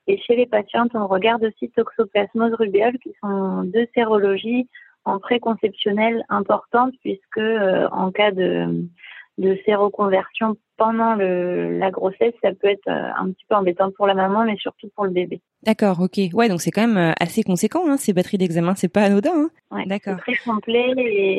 Et 0.06 0.18
chez 0.18 0.36
les 0.36 0.46
patientes, 0.46 0.92
on 0.94 1.06
regarde 1.06 1.44
aussi 1.44 1.70
toxoplasmose 1.70 2.54
rubéole, 2.54 2.98
qui 2.98 3.14
sont 3.20 3.62
deux 3.64 3.86
sérologies 3.94 4.68
en 5.04 5.18
préconceptionnel 5.18 6.24
importantes, 6.28 6.94
puisque 7.02 7.40
en 7.92 8.10
cas 8.12 8.30
de, 8.30 8.86
de 9.38 9.58
séroconversion 9.64 10.56
pendant 10.76 11.14
le, 11.14 11.78
la 11.78 11.90
grossesse, 11.90 12.34
ça 12.42 12.50
peut 12.52 12.68
être 12.68 12.88
euh, 12.88 13.10
un 13.16 13.30
petit 13.30 13.44
peu 13.48 13.54
embêtant 13.54 13.90
pour 13.92 14.06
la 14.06 14.14
maman, 14.14 14.44
mais 14.44 14.56
surtout 14.56 14.88
pour 14.94 15.04
le 15.04 15.10
bébé. 15.10 15.40
D'accord, 15.62 16.00
ok. 16.00 16.18
Ouais, 16.32 16.48
donc 16.48 16.60
c'est 16.60 16.70
quand 16.70 16.86
même 16.86 16.96
euh, 16.96 17.12
assez 17.20 17.42
conséquent, 17.42 17.82
hein, 17.88 17.96
ces 17.96 18.12
batteries 18.12 18.38
d'examen, 18.38 18.74
c'est 18.74 18.92
pas 18.92 19.02
anodin. 19.02 19.30
Hein 19.32 19.50
ouais, 19.70 19.86
D'accord. 19.86 20.16
C'est 20.26 20.34
très 20.34 20.44
complet, 20.44 20.92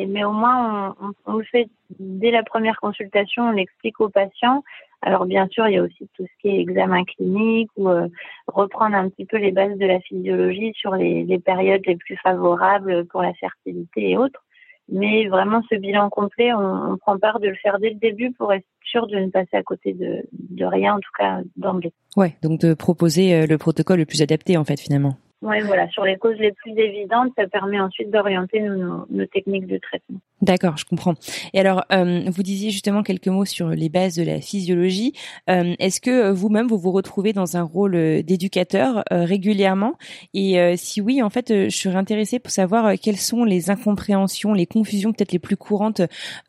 mais 0.08 0.24
au 0.24 0.32
moins 0.32 0.94
on, 1.00 1.12
on, 1.26 1.36
le 1.36 1.44
fait 1.44 1.68
dès 1.98 2.30
la 2.30 2.42
première 2.42 2.80
consultation, 2.80 3.48
on 3.48 3.50
l'explique 3.50 4.00
aux 4.00 4.08
patients. 4.08 4.64
Alors 5.04 5.26
bien 5.26 5.46
sûr, 5.48 5.68
il 5.68 5.74
y 5.74 5.78
a 5.78 5.82
aussi 5.82 6.08
tout 6.14 6.24
ce 6.24 6.40
qui 6.40 6.48
est 6.48 6.60
examen 6.60 7.04
clinique 7.04 7.70
ou 7.76 7.90
euh, 7.90 8.08
reprendre 8.46 8.96
un 8.96 9.10
petit 9.10 9.26
peu 9.26 9.36
les 9.36 9.52
bases 9.52 9.76
de 9.76 9.86
la 9.86 10.00
physiologie 10.00 10.72
sur 10.74 10.94
les, 10.94 11.38
périodes 11.44 11.82
les 11.86 11.96
plus 11.96 12.16
favorables 12.16 13.04
pour 13.06 13.20
la 13.20 13.34
fertilité 13.34 14.10
et 14.10 14.16
autres. 14.16 14.42
Mais 14.90 15.28
vraiment, 15.28 15.62
ce 15.70 15.76
bilan 15.76 16.08
complet, 16.08 16.52
on, 16.54 16.96
prend 16.98 17.18
part 17.18 17.38
de 17.38 17.48
le 17.48 17.54
faire 17.56 17.78
dès 17.78 17.90
le 17.90 17.96
début 17.96 18.32
pour 18.32 18.52
être 18.52 18.66
sûr 18.82 19.06
de 19.06 19.16
ne 19.16 19.28
passer 19.28 19.56
à 19.56 19.62
côté 19.62 19.92
de, 19.92 20.22
de 20.32 20.64
rien, 20.64 20.94
en 20.94 21.00
tout 21.00 21.12
cas 21.18 21.40
d'emblée. 21.56 21.92
Ouais, 22.16 22.36
donc 22.42 22.60
de 22.60 22.74
proposer 22.74 23.34
euh, 23.34 23.46
le 23.46 23.58
protocole 23.58 23.98
le 23.98 24.06
plus 24.06 24.22
adapté, 24.22 24.56
en 24.56 24.64
fait, 24.64 24.80
finalement. 24.80 25.16
Oui, 25.44 25.60
voilà, 25.60 25.86
sur 25.90 26.04
les 26.04 26.16
causes 26.16 26.38
les 26.38 26.52
plus 26.52 26.72
évidentes, 26.78 27.30
ça 27.36 27.46
permet 27.46 27.78
ensuite 27.78 28.10
d'orienter 28.10 28.60
nos, 28.60 29.04
nos, 29.10 29.26
techniques 29.26 29.66
de 29.66 29.76
traitement. 29.76 30.18
D'accord, 30.40 30.78
je 30.78 30.86
comprends. 30.86 31.16
Et 31.52 31.60
alors, 31.60 31.84
euh, 31.92 32.22
vous 32.28 32.42
disiez 32.42 32.70
justement 32.70 33.02
quelques 33.02 33.28
mots 33.28 33.44
sur 33.44 33.68
les 33.68 33.90
bases 33.90 34.16
de 34.16 34.22
la 34.22 34.40
physiologie. 34.40 35.12
Euh, 35.50 35.74
Est-ce 35.78 36.00
que 36.00 36.30
vous-même, 36.30 36.66
vous 36.66 36.78
vous 36.78 36.92
retrouvez 36.92 37.34
dans 37.34 37.58
un 37.58 37.62
rôle 37.62 37.94
euh, 37.94 38.22
d'éducateur 38.22 39.04
euh, 39.12 39.26
régulièrement? 39.26 39.98
Et 40.32 40.58
euh, 40.58 40.76
si 40.78 41.02
oui, 41.02 41.20
en 41.20 41.28
fait, 41.28 41.68
je 41.68 41.76
serais 41.76 41.96
intéressée 41.96 42.38
pour 42.38 42.50
savoir 42.50 42.94
quelles 42.98 43.18
sont 43.18 43.44
les 43.44 43.68
incompréhensions, 43.68 44.54
les 44.54 44.66
confusions 44.66 45.12
peut-être 45.12 45.32
les 45.32 45.38
plus 45.38 45.58
courantes 45.58 46.00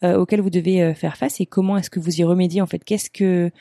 auxquelles 0.04 0.42
vous 0.42 0.50
devez 0.50 0.94
faire 0.94 1.18
face 1.18 1.42
et 1.42 1.46
comment 1.46 1.78
est-ce 1.78 1.90
que 1.90 2.00
vous 2.00 2.22
y 2.22 2.24
remédiez 2.24 2.62
en 2.62 2.66
fait? 2.66 2.84
Qu'est-ce 2.84 3.10
que 3.10 3.52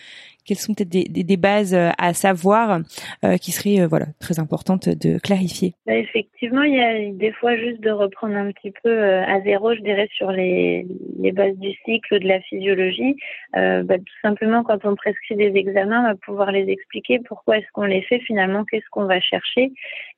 quelles 0.44 0.59
sont 0.59 0.74
peut-être 0.74 0.90
des, 0.90 1.37
bases 1.37 1.74
euh, 1.74 1.90
à 1.98 2.14
savoir 2.14 2.80
euh, 3.24 3.37
qui 3.37 3.50
seraient 3.52 3.83
euh, 3.83 3.87
voilà 3.87 4.07
très 4.20 4.38
importantes 4.38 4.88
de 4.88 5.18
clarifier 5.18 5.72
bah, 5.87 5.94
Effectivement, 5.94 6.62
il 6.62 6.74
y 6.74 6.80
a 6.80 7.11
des 7.12 7.33
fois 7.33 7.57
juste 7.57 7.80
de 7.80 7.90
reprendre 7.90 8.37
un 8.37 8.52
petit 8.52 8.72
peu 8.83 9.04
à 9.04 9.40
zéro, 9.42 9.74
je 9.74 9.80
dirais, 9.80 10.09
sur 10.14 10.30
les, 10.30 10.87
bases 11.33 11.57
du 11.57 11.72
cycle 11.85 12.20
de 12.20 12.28
la 12.28 12.40
physiologie. 12.40 13.16
Bah, 13.54 13.98
tout 13.98 14.20
simplement, 14.22 14.62
quand 14.62 14.85
on 14.85 14.94
prescrit 14.94 15.37
des 15.37 15.52
examens, 15.57 16.00
on 16.00 16.09
va 16.09 16.14
pouvoir 16.14 16.52
les 16.52 16.68
expliquer 16.70 17.20
pourquoi 17.26 17.59
est-ce 17.59 17.66
qu'on 17.72 17.85
les 17.85 18.02
fait 18.02 18.20
finalement, 18.20 18.64
qu'est-ce 18.64 18.88
qu'on 18.90 19.07
va 19.07 19.20
chercher? 19.20 19.72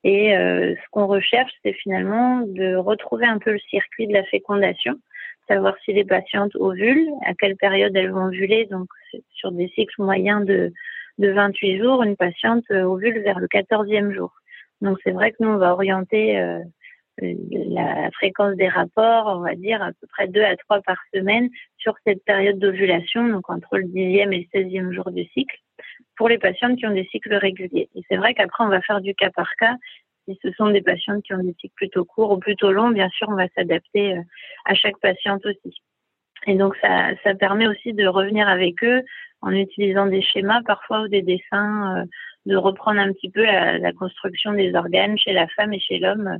Et 0.04 0.32
ce 0.32 0.90
qu'on 0.90 1.06
recherche, 1.06 1.52
c'est 1.64 1.72
finalement 1.74 2.40
de 2.40 2.74
retrouver 2.74 3.26
un 3.26 3.38
peu 3.38 3.52
le 3.52 3.60
circuit 3.70 4.06
de 4.06 4.12
la 4.12 4.24
fécondation 4.24 4.98
savoir 5.48 5.74
si 5.84 5.92
les 5.92 6.04
patientes 6.04 6.54
ovulent, 6.56 7.10
à 7.24 7.34
quelle 7.34 7.56
période 7.56 7.96
elles 7.96 8.10
vont 8.10 8.26
ovuler. 8.26 8.66
Donc, 8.66 8.88
sur 9.30 9.52
des 9.52 9.68
cycles 9.68 10.02
moyens 10.02 10.44
de, 10.44 10.72
de 11.18 11.30
28 11.30 11.78
jours, 11.78 12.02
une 12.02 12.16
patiente 12.16 12.64
euh, 12.70 12.84
ovule 12.84 13.20
vers 13.20 13.38
le 13.38 13.46
14e 13.46 14.12
jour. 14.12 14.32
Donc, 14.80 14.98
c'est 15.04 15.12
vrai 15.12 15.32
que 15.32 15.36
nous, 15.40 15.50
on 15.50 15.58
va 15.58 15.72
orienter 15.72 16.38
euh, 16.38 16.60
la 17.20 18.10
fréquence 18.12 18.56
des 18.56 18.68
rapports, 18.68 19.38
on 19.38 19.40
va 19.40 19.54
dire 19.54 19.82
à 19.82 19.90
peu 19.92 20.06
près 20.08 20.28
deux 20.28 20.42
à 20.42 20.56
trois 20.56 20.82
par 20.82 20.98
semaine 21.14 21.48
sur 21.78 21.94
cette 22.06 22.22
période 22.24 22.58
d'ovulation, 22.58 23.26
donc 23.28 23.48
entre 23.48 23.78
le 23.78 23.84
10e 23.84 24.32
et 24.32 24.48
le 24.52 24.60
16e 24.60 24.92
jour 24.92 25.10
du 25.10 25.24
cycle, 25.24 25.56
pour 26.16 26.28
les 26.28 26.38
patientes 26.38 26.78
qui 26.78 26.86
ont 26.86 26.94
des 26.94 27.08
cycles 27.10 27.34
réguliers. 27.34 27.88
Et 27.94 28.02
c'est 28.08 28.16
vrai 28.16 28.34
qu'après, 28.34 28.64
on 28.64 28.68
va 28.68 28.82
faire 28.82 29.00
du 29.00 29.14
cas 29.14 29.30
par 29.30 29.50
cas 29.58 29.76
si 30.26 30.38
ce 30.42 30.50
sont 30.52 30.70
des 30.70 30.82
patientes 30.82 31.22
qui 31.22 31.34
ont 31.34 31.42
des 31.42 31.54
cycles 31.60 31.74
plutôt 31.74 32.04
courts 32.04 32.32
ou 32.32 32.38
plutôt 32.38 32.72
longs, 32.72 32.90
bien 32.90 33.08
sûr, 33.10 33.28
on 33.28 33.36
va 33.36 33.48
s'adapter 33.54 34.16
euh, 34.16 34.22
à 34.64 34.74
chaque 34.74 34.98
patiente 35.00 35.44
aussi. 35.46 35.80
Et 36.46 36.54
donc, 36.54 36.76
ça, 36.82 37.10
ça 37.22 37.34
permet 37.34 37.66
aussi 37.66 37.92
de 37.92 38.06
revenir 38.06 38.48
avec 38.48 38.82
eux 38.84 39.02
en 39.40 39.52
utilisant 39.52 40.06
des 40.06 40.22
schémas 40.22 40.62
parfois 40.64 41.02
ou 41.02 41.08
des 41.08 41.22
dessins, 41.22 41.98
euh, 41.98 42.04
de 42.46 42.56
reprendre 42.56 43.00
un 43.00 43.12
petit 43.12 43.30
peu 43.30 43.44
la, 43.44 43.92
construction 43.92 44.52
des 44.52 44.74
organes 44.74 45.18
chez 45.18 45.32
la 45.32 45.48
femme 45.48 45.72
et 45.72 45.80
chez 45.80 45.98
l'homme 45.98 46.38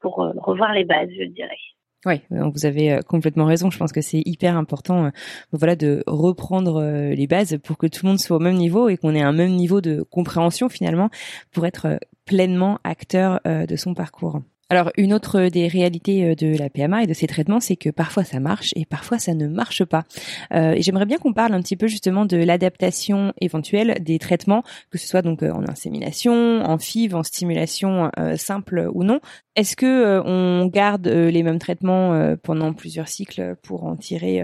pour 0.00 0.22
euh, 0.22 0.32
revoir 0.36 0.72
les 0.72 0.84
bases, 0.84 1.10
je 1.18 1.24
dirais. 1.24 1.58
Oui, 2.06 2.20
vous 2.30 2.66
avez 2.66 3.00
complètement 3.06 3.46
raison. 3.46 3.70
Je 3.70 3.78
pense 3.78 3.92
que 3.92 4.00
c'est 4.00 4.22
hyper 4.24 4.56
important, 4.56 5.10
voilà, 5.52 5.76
de 5.76 6.02
reprendre 6.06 6.82
les 7.14 7.26
bases 7.26 7.58
pour 7.62 7.78
que 7.78 7.86
tout 7.86 8.04
le 8.04 8.10
monde 8.10 8.20
soit 8.20 8.36
au 8.36 8.40
même 8.40 8.56
niveau 8.56 8.88
et 8.88 8.96
qu'on 8.96 9.14
ait 9.14 9.22
un 9.22 9.32
même 9.32 9.52
niveau 9.52 9.80
de 9.80 10.02
compréhension 10.02 10.68
finalement 10.68 11.10
pour 11.52 11.66
être 11.66 11.98
pleinement 12.24 12.78
acteur 12.84 13.40
euh, 13.46 13.66
de 13.66 13.76
son 13.76 13.94
parcours. 13.94 14.40
Alors 14.70 14.90
une 14.96 15.12
autre 15.12 15.48
des 15.48 15.68
réalités 15.68 16.24
euh, 16.24 16.34
de 16.34 16.56
la 16.56 16.70
PMA 16.70 17.02
et 17.02 17.06
de 17.06 17.12
ces 17.12 17.26
traitements, 17.26 17.60
c'est 17.60 17.76
que 17.76 17.90
parfois 17.90 18.24
ça 18.24 18.40
marche 18.40 18.72
et 18.76 18.86
parfois 18.86 19.18
ça 19.18 19.34
ne 19.34 19.46
marche 19.46 19.84
pas. 19.84 20.04
Euh, 20.54 20.72
et 20.72 20.82
j'aimerais 20.82 21.04
bien 21.04 21.18
qu'on 21.18 21.34
parle 21.34 21.52
un 21.52 21.60
petit 21.60 21.76
peu 21.76 21.86
justement 21.86 22.24
de 22.24 22.38
l'adaptation 22.38 23.34
éventuelle 23.40 23.98
des 24.00 24.18
traitements, 24.18 24.62
que 24.90 24.96
ce 24.96 25.06
soit 25.06 25.20
donc 25.20 25.42
euh, 25.42 25.52
en 25.52 25.68
insémination, 25.68 26.62
en 26.64 26.78
FIV, 26.78 27.14
en 27.14 27.22
stimulation 27.22 28.10
simple 28.36 28.90
ou 28.92 29.04
non. 29.04 29.20
Est-ce 29.56 29.76
que 29.76 30.22
on 30.24 30.66
garde 30.66 31.06
les 31.06 31.42
mêmes 31.42 31.58
traitements 31.58 32.36
pendant 32.42 32.72
plusieurs 32.72 33.08
cycles 33.08 33.56
pour 33.62 33.84
en 33.84 33.96
tirer 33.96 34.42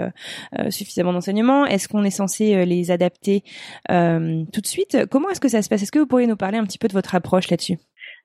suffisamment 0.71 1.13
d'enseignements? 1.13 1.67
Est-ce 1.67 1.89
qu'on 1.89 2.05
est 2.05 2.11
censé 2.11 2.65
les 2.65 2.91
adapter 2.91 3.43
tout 3.89 4.61
de 4.61 4.67
suite? 4.67 5.07
Comment 5.11 5.31
est-ce 5.31 5.41
que 5.41 5.49
ça 5.49 5.63
se 5.63 5.69
passe? 5.69 5.83
Est-ce 5.83 5.93
que 5.93 5.99
vous 5.99 6.07
pourriez 6.07 6.27
nous 6.27 6.37
parler 6.37 6.59
un 6.59 6.65
petit 6.65 6.79
peu 6.79 6.89
de 6.89 6.93
votre 6.93 7.15
approche 7.15 7.51
là-dessus? 7.51 7.79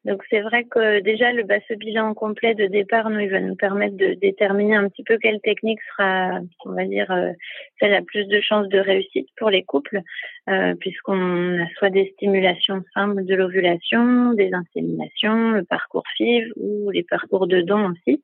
Donc 0.06 0.24
c'est 0.30 0.42
vrai 0.42 0.66
que 0.66 1.00
déjà 1.00 1.32
le 1.34 1.44
bah, 1.44 1.56
ce 1.68 1.74
bilan 1.74 2.14
complet 2.14 2.54
de 2.54 2.68
départ, 2.68 3.10
nous, 3.10 3.20
il 3.22 3.30
va 3.30 3.40
nous 3.40 3.56
permettre 3.56 3.98
de 3.98 4.14
déterminer 4.14 4.76
un 4.76 4.88
petit 4.88 5.04
peu 5.04 5.18
quelle 5.18 5.42
technique 5.42 5.80
sera, 5.90 6.40
on 6.64 6.74
va 6.74 6.86
dire, 6.86 7.10
euh, 7.12 7.32
celle 7.80 7.96
à 7.96 8.04
plus 8.04 8.26
de 8.26 8.40
chances 8.40 8.70
de 8.70 8.78
réussite 8.78 9.28
pour 9.36 9.50
les 9.50 9.64
couples, 9.64 10.02
euh, 10.48 10.76
puisqu'on 10.80 11.60
a 11.60 11.68
soit 11.80 11.90
des 11.90 12.12
stimulations 12.14 12.84
simples 12.94 13.26
de 13.26 13.34
l'ovulation, 13.34 14.34
des 14.34 14.54
inséminations, 14.54 15.52
le 15.52 15.64
parcours 15.64 16.04
FIV 16.16 16.54
ou 16.56 16.92
les 16.92 17.04
parcours 17.04 17.48
de 17.48 17.62
dons 17.62 17.92
aussi. 17.92 18.22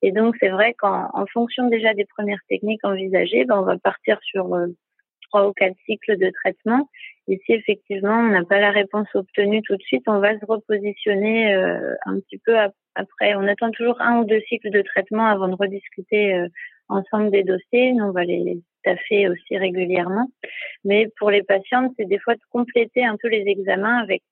Et 0.00 0.12
donc 0.12 0.36
c'est 0.40 0.48
vrai 0.48 0.72
qu'en 0.72 1.26
fonction 1.34 1.68
déjà 1.68 1.92
des 1.92 2.06
premières 2.06 2.40
techniques 2.48 2.84
envisagées, 2.84 3.44
ben, 3.44 3.58
on 3.58 3.64
va 3.64 3.76
partir 3.76 4.18
sur 4.22 4.54
euh, 4.54 4.68
trois 5.30 5.48
ou 5.48 5.52
quatre 5.52 5.76
cycles 5.84 6.16
de 6.16 6.30
traitement. 6.30 6.88
Et 7.28 7.40
si 7.44 7.52
effectivement 7.52 8.18
on 8.18 8.28
n'a 8.28 8.44
pas 8.44 8.60
la 8.60 8.70
réponse 8.70 9.08
obtenue 9.14 9.62
tout 9.62 9.76
de 9.76 9.82
suite, 9.82 10.04
on 10.06 10.18
va 10.18 10.38
se 10.38 10.44
repositionner 10.44 11.54
euh, 11.54 11.94
un 12.06 12.18
petit 12.20 12.38
peu 12.38 12.56
après. 12.94 13.34
On 13.36 13.46
attend 13.46 13.70
toujours 13.70 14.00
un 14.00 14.18
ou 14.20 14.24
deux 14.24 14.40
cycles 14.48 14.70
de 14.70 14.82
traitement 14.82 15.26
avant 15.26 15.48
de 15.48 15.54
rediscuter 15.54 16.34
euh, 16.34 16.48
ensemble 16.88 17.30
des 17.30 17.44
dossiers. 17.44 17.92
Nous, 17.92 18.04
on 18.04 18.12
va 18.12 18.24
les 18.24 18.60
taffer 18.82 19.28
aussi 19.28 19.56
régulièrement. 19.56 20.28
Mais 20.84 21.08
pour 21.18 21.30
les 21.30 21.42
patientes, 21.42 21.92
c'est 21.98 22.06
des 22.06 22.18
fois 22.18 22.34
de 22.34 22.40
compléter 22.50 23.04
un 23.04 23.16
peu 23.16 23.28
les 23.28 23.44
examens 23.46 23.98
avec 23.98 24.22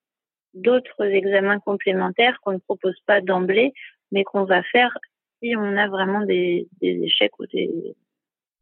d'autres 0.55 1.05
examens 1.05 1.61
complémentaires 1.61 2.39
qu'on 2.43 2.53
ne 2.53 2.59
propose 2.59 2.99
pas 3.07 3.21
d'emblée, 3.21 3.73
mais 4.13 4.25
qu'on 4.25 4.45
va 4.45 4.63
faire 4.63 4.97
si 5.41 5.55
on 5.57 5.77
a 5.77 5.89
vraiment 5.89 6.23
des, 6.23 6.67
des 6.81 7.01
échecs 7.05 7.39
ou 7.39 7.47
des, 7.47 7.71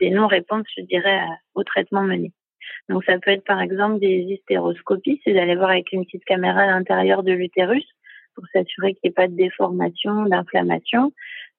des 0.01 0.11
non-réponses, 0.11 0.67
je 0.77 0.83
dirais, 0.83 1.21
au 1.55 1.65
traitement 1.65 2.03
mené. 2.03 2.33
Donc 2.89 3.05
ça 3.05 3.19
peut 3.19 3.31
être 3.31 3.45
par 3.45 3.61
exemple 3.61 4.01
des 4.01 4.27
hystéroscopies, 4.29 5.21
c'est 5.25 5.33
d'aller 5.33 5.57
voir 5.57 5.71
avec 5.71 5.93
une 5.93 6.05
petite 6.05 6.25
caméra 6.25 6.61
à 6.61 6.67
l'intérieur 6.67 7.23
de 7.23 7.33
l'utérus 7.33 7.87
pour 8.35 8.45
s'assurer 8.53 8.93
qu'il 8.95 9.01
n'y 9.05 9.11
ait 9.11 9.15
pas 9.15 9.29
de 9.29 9.35
déformation, 9.37 10.25
d'inflammation. 10.27 11.13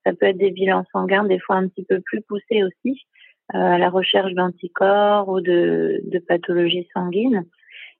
Ça 0.06 0.14
peut 0.14 0.28
être 0.28 0.38
des 0.38 0.52
bilans 0.52 0.86
sanguins, 0.94 1.26
des 1.26 1.40
fois 1.40 1.58
un 1.58 1.68
petit 1.68 1.84
peu 1.84 2.00
plus 2.00 2.22
poussés 2.22 2.64
aussi, 2.64 3.06
euh, 3.56 3.58
à 3.58 3.78
la 3.78 3.90
recherche 3.90 4.34
d'anticorps 4.34 5.28
ou 5.28 5.42
de, 5.42 6.02
pathologies 6.28 6.88
sanguines. 6.94 7.46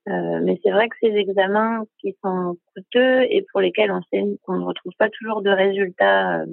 Euh, 0.08 0.40
mais 0.42 0.60
c'est 0.64 0.72
vrai 0.72 0.88
que 0.88 0.96
ces 1.02 1.14
examens 1.16 1.84
qui 2.00 2.16
sont 2.24 2.58
coûteux 2.74 3.24
et 3.24 3.46
pour 3.52 3.60
lesquels 3.60 3.92
on 3.92 4.02
sait 4.04 4.24
qu'on 4.44 4.58
ne 4.58 4.64
retrouve 4.64 4.94
pas 4.98 5.10
toujours 5.10 5.42
de 5.42 5.50
résultats, 5.50 6.42
euh, 6.42 6.46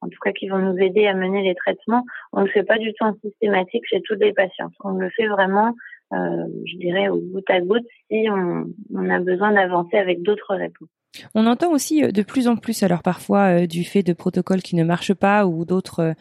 en 0.00 0.08
tout 0.08 0.18
cas 0.22 0.32
qui 0.32 0.48
vont 0.48 0.58
nous 0.58 0.78
aider 0.78 1.06
à 1.06 1.14
mener 1.14 1.42
les 1.42 1.54
traitements, 1.54 2.04
on 2.32 2.40
ne 2.40 2.46
le 2.46 2.52
fait 2.52 2.62
pas 2.62 2.78
du 2.78 2.92
tout 2.94 3.04
en 3.04 3.14
systématique 3.22 3.84
chez 3.86 4.00
toutes 4.00 4.20
les 4.20 4.32
patientes. 4.32 4.72
On 4.82 4.92
le 4.92 5.10
fait 5.10 5.28
vraiment, 5.28 5.74
je 6.12 6.76
dirais, 6.78 7.08
au 7.08 7.20
bout 7.20 7.44
à 7.48 7.60
goutte 7.60 7.86
si 8.08 8.26
on, 8.28 8.66
on 8.94 9.10
a 9.10 9.20
besoin 9.20 9.52
d'avancer 9.52 9.96
avec 9.96 10.22
d'autres 10.22 10.54
réponses. 10.54 10.88
On 11.34 11.46
entend 11.46 11.70
aussi 11.70 12.02
euh, 12.02 12.10
de 12.10 12.22
plus 12.22 12.48
en 12.48 12.56
plus, 12.56 12.82
alors 12.82 13.02
parfois 13.02 13.62
euh, 13.62 13.66
du 13.66 13.84
fait 13.84 14.02
de 14.02 14.12
protocoles 14.12 14.62
qui 14.62 14.76
ne 14.76 14.84
marchent 14.84 15.14
pas 15.14 15.46
ou 15.46 15.64
d'autres 15.64 16.14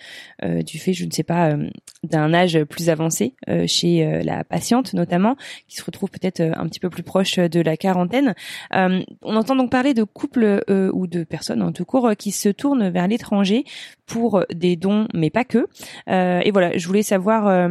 euh, 0.43 0.61
du 0.61 0.79
fait, 0.79 0.93
je 0.93 1.05
ne 1.05 1.11
sais 1.11 1.23
pas, 1.23 1.55
d'un 2.03 2.33
âge 2.33 2.63
plus 2.63 2.89
avancé 2.89 3.35
chez 3.67 4.21
la 4.23 4.43
patiente 4.43 4.93
notamment, 4.93 5.35
qui 5.67 5.77
se 5.77 5.83
retrouve 5.83 6.09
peut-être 6.09 6.41
un 6.41 6.67
petit 6.67 6.79
peu 6.79 6.89
plus 6.89 7.03
proche 7.03 7.37
de 7.37 7.61
la 7.61 7.77
quarantaine. 7.77 8.33
on 8.71 9.35
entend 9.35 9.55
donc 9.55 9.71
parler 9.71 9.93
de 9.93 10.03
couples 10.03 10.63
ou 10.93 11.07
de 11.07 11.23
personnes 11.23 11.61
en 11.61 11.71
tout 11.71 11.85
court 11.85 12.11
qui 12.17 12.31
se 12.31 12.49
tournent 12.49 12.89
vers 12.89 13.07
l'étranger 13.07 13.63
pour 14.05 14.43
des 14.53 14.75
dons, 14.75 15.07
mais 15.13 15.29
pas 15.29 15.45
que. 15.45 15.67
et 16.07 16.51
voilà, 16.51 16.77
je 16.77 16.87
voulais 16.87 17.03
savoir 17.03 17.69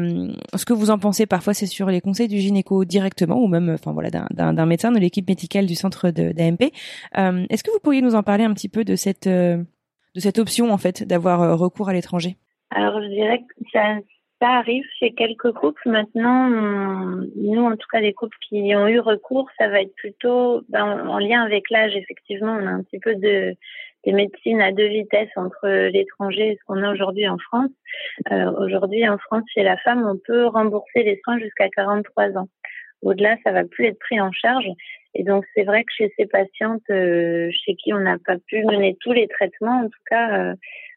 ce 0.55 0.65
que 0.65 0.73
vous 0.73 0.91
en 0.91 0.99
pensez. 0.99 1.27
Parfois, 1.27 1.55
c'est 1.55 1.67
sur 1.67 1.89
les 1.91 2.01
conseils 2.01 2.29
du 2.29 2.39
gynéco 2.39 2.85
directement 2.85 3.43
ou 3.43 3.49
même, 3.49 3.71
enfin 3.71 3.93
voilà, 3.93 4.11
d'un 4.11 4.67
médecin 4.67 4.93
de 4.93 4.99
l'équipe 4.99 5.29
médicale 5.29 5.67
du 5.67 5.75
centre 5.75 6.11
d'AMP. 6.11 6.71
Euh, 7.19 7.45
est-ce 7.51 7.65
que 7.65 7.71
vous 7.71 7.81
pourriez 7.81 8.03
nous 8.03 8.15
en 8.15 8.23
parler 8.23 8.45
un 8.45 8.55
petit 8.55 8.69
peu 8.69 8.85
de 8.85 8.97
cette 8.97 9.27
euh, 9.27 9.57
de 10.15 10.21
cette 10.21 10.39
option 10.39 10.71
en 10.71 10.79
fait 10.79 11.03
d'avoir 11.03 11.43
euh, 11.43 11.55
recours 11.55 11.89
à 11.89 11.93
l'étranger? 11.93 12.37
Alors 12.71 13.01
je 13.03 13.09
dirais 13.09 13.39
que 13.39 13.65
ça, 13.73 13.99
arrive 14.43 14.85
chez 14.99 15.13
quelques 15.13 15.53
couples. 15.53 15.87
Maintenant, 15.87 16.49
nous 16.49 17.63
en 17.63 17.77
tout 17.77 17.87
cas 17.93 18.01
les 18.01 18.15
couples 18.15 18.37
qui 18.49 18.75
ont 18.75 18.89
eu 18.89 18.99
recours, 18.99 19.51
ça 19.59 19.69
va 19.69 19.83
être 19.83 19.95
plutôt 19.97 20.63
ben, 20.71 21.07
en 21.07 21.19
lien 21.19 21.43
avec 21.43 21.69
l'âge. 21.69 21.95
Effectivement, 21.95 22.57
on 22.59 22.67
a 22.67 22.71
un 22.71 22.83
petit 22.83 22.99
peu 23.01 23.15
de 23.17 23.55
des 24.07 24.13
médecines 24.13 24.63
à 24.63 24.73
deux 24.73 24.87
vitesses 24.87 25.29
entre 25.37 25.69
l'étranger 25.89 26.53
et 26.53 26.57
ce 26.57 26.65
qu'on 26.67 26.83
a 26.83 26.91
aujourd'hui 26.91 27.29
en 27.29 27.37
France. 27.37 27.69
Aujourd'hui, 28.31 29.07
en 29.07 29.19
France, 29.19 29.43
chez 29.53 29.63
la 29.63 29.77
femme, 29.77 30.09
on 30.11 30.17
peut 30.17 30.47
rembourser 30.47 31.03
les 31.03 31.21
soins 31.23 31.39
jusqu'à 31.39 31.69
43 31.69 32.39
ans. 32.39 32.49
Au-delà, 33.03 33.37
ça 33.45 33.53
va 33.53 33.65
plus 33.65 33.87
être 33.87 33.99
pris 33.99 34.19
en 34.19 34.33
charge. 34.33 34.69
Et 35.15 35.25
donc, 35.25 35.45
c'est 35.55 35.65
vrai 35.65 35.85
que 35.85 35.93
chez 35.93 36.13
ces 36.17 36.27
patientes 36.27 36.83
euh, 36.91 37.51
chez 37.53 37.75
qui 37.75 37.93
on 37.93 37.99
n'a 37.99 38.19
pas 38.19 38.37
pu 38.47 38.65
mener 38.65 38.97
tous 39.01 39.13
les 39.13 39.29
traitements, 39.29 39.81
en 39.81 39.89
tout 39.89 40.03
cas, 40.09 40.39
euh, 40.39 40.55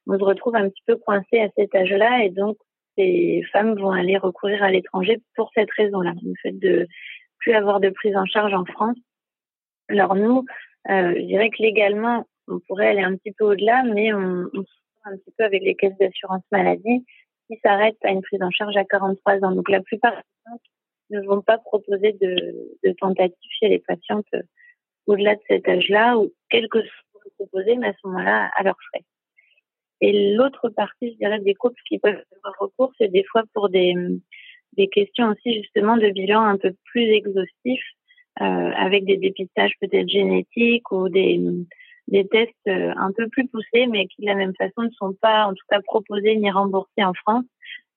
on 0.08 0.18
se 0.18 0.24
retrouve 0.24 0.56
un 0.56 0.70
petit 0.70 0.84
peu 0.86 0.98
coincé 0.98 1.40
à 1.40 1.50
cet 1.58 1.74
âge-là. 1.74 2.24
Et 2.24 2.30
donc, 2.30 2.58
ces 2.98 3.44
femmes 3.52 3.76
vont 3.76 3.92
aller 3.92 4.18
recourir 4.18 4.62
à 4.64 4.70
l'étranger 4.70 5.20
pour 5.36 5.50
cette 5.56 5.72
raison-là, 5.72 6.14
le 6.24 6.34
fait 6.42 6.52
de 6.52 6.88
plus 7.40 7.54
avoir 7.54 7.80
de 7.80 7.90
prise 7.90 8.16
en 8.16 8.26
charge 8.26 8.54
en 8.54 8.66
France. 8.66 8.98
Alors 9.90 10.16
nous, 10.16 10.46
euh, 10.90 11.14
je 11.16 11.26
dirais 11.26 11.50
que 11.50 11.62
légalement, 11.62 12.28
on 12.48 12.60
pourrait 12.68 12.88
aller 12.88 13.02
un 13.02 13.16
petit 13.16 13.32
peu 13.32 13.46
au-delà, 13.46 13.84
mais 13.84 14.14
on, 14.14 14.46
on 14.54 14.62
se 14.62 14.74
un 15.06 15.18
petit 15.18 15.34
peu 15.38 15.44
avec 15.44 15.64
les 15.64 15.76
caisses 15.76 15.98
d'assurance 16.00 16.44
maladie 16.52 17.06
qui 17.48 17.60
s'arrêtent 17.64 18.04
à 18.04 18.10
une 18.10 18.22
prise 18.22 18.42
en 18.42 18.52
charge 18.52 18.78
à 18.78 18.86
43 18.86 19.44
ans. 19.44 19.52
Donc 19.52 19.70
la 19.70 19.82
plupart 19.82 20.14
ne 21.10 21.22
vont 21.22 21.42
pas 21.42 21.58
proposer 21.58 22.14
de, 22.14 22.36
de 22.84 22.92
tentatives 22.94 23.52
chez 23.60 23.70
les 23.70 23.80
patientes 23.80 24.26
euh, 24.34 24.42
au-delà 25.06 25.36
de 25.36 25.42
cet 25.48 25.68
âge-là 25.68 26.18
ou 26.18 26.34
quelque 26.50 26.82
chose 26.82 27.04
proposer, 27.36 27.76
mais 27.76 27.88
à 27.88 27.94
ce 27.94 28.08
moment-là, 28.08 28.52
à 28.56 28.64
leurs 28.64 28.78
frais. 28.90 29.04
Et 30.02 30.36
l'autre 30.36 30.70
partie, 30.70 31.12
je 31.12 31.18
dirais, 31.18 31.40
des 31.40 31.54
couples 31.54 31.82
qui 31.88 32.00
peuvent 32.00 32.22
avoir 32.38 32.56
recours, 32.60 32.92
c'est 32.98 33.10
des 33.10 33.24
fois 33.24 33.44
pour 33.54 33.70
des, 33.70 33.96
des 34.74 34.88
questions 34.88 35.30
aussi 35.30 35.54
justement 35.62 35.98
de 35.98 36.10
bilan 36.10 36.42
un 36.42 36.58
peu 36.58 36.74
plus 36.86 37.04
exhaustif, 37.04 37.82
euh, 38.42 38.72
avec 38.76 39.06
des 39.06 39.18
dépistages 39.18 39.74
peut-être 39.80 40.10
génétiques 40.10 40.92
ou 40.92 41.08
des, 41.08 41.40
des 42.08 42.28
tests 42.28 42.54
euh, 42.68 42.94
un 42.98 43.12
peu 43.16 43.30
plus 43.30 43.48
poussés, 43.48 43.88
mais 43.88 44.08
qui 44.08 44.24
de 44.24 44.28
la 44.28 44.36
même 44.36 44.56
façon 44.56 44.84
ne 44.84 44.92
sont 44.92 45.14
pas 45.14 45.46
en 45.46 45.54
tout 45.54 45.66
cas 45.70 45.80
proposés 45.82 46.36
ni 46.36 46.52
remboursés 46.52 47.04
en 47.04 47.14
France. 47.14 47.46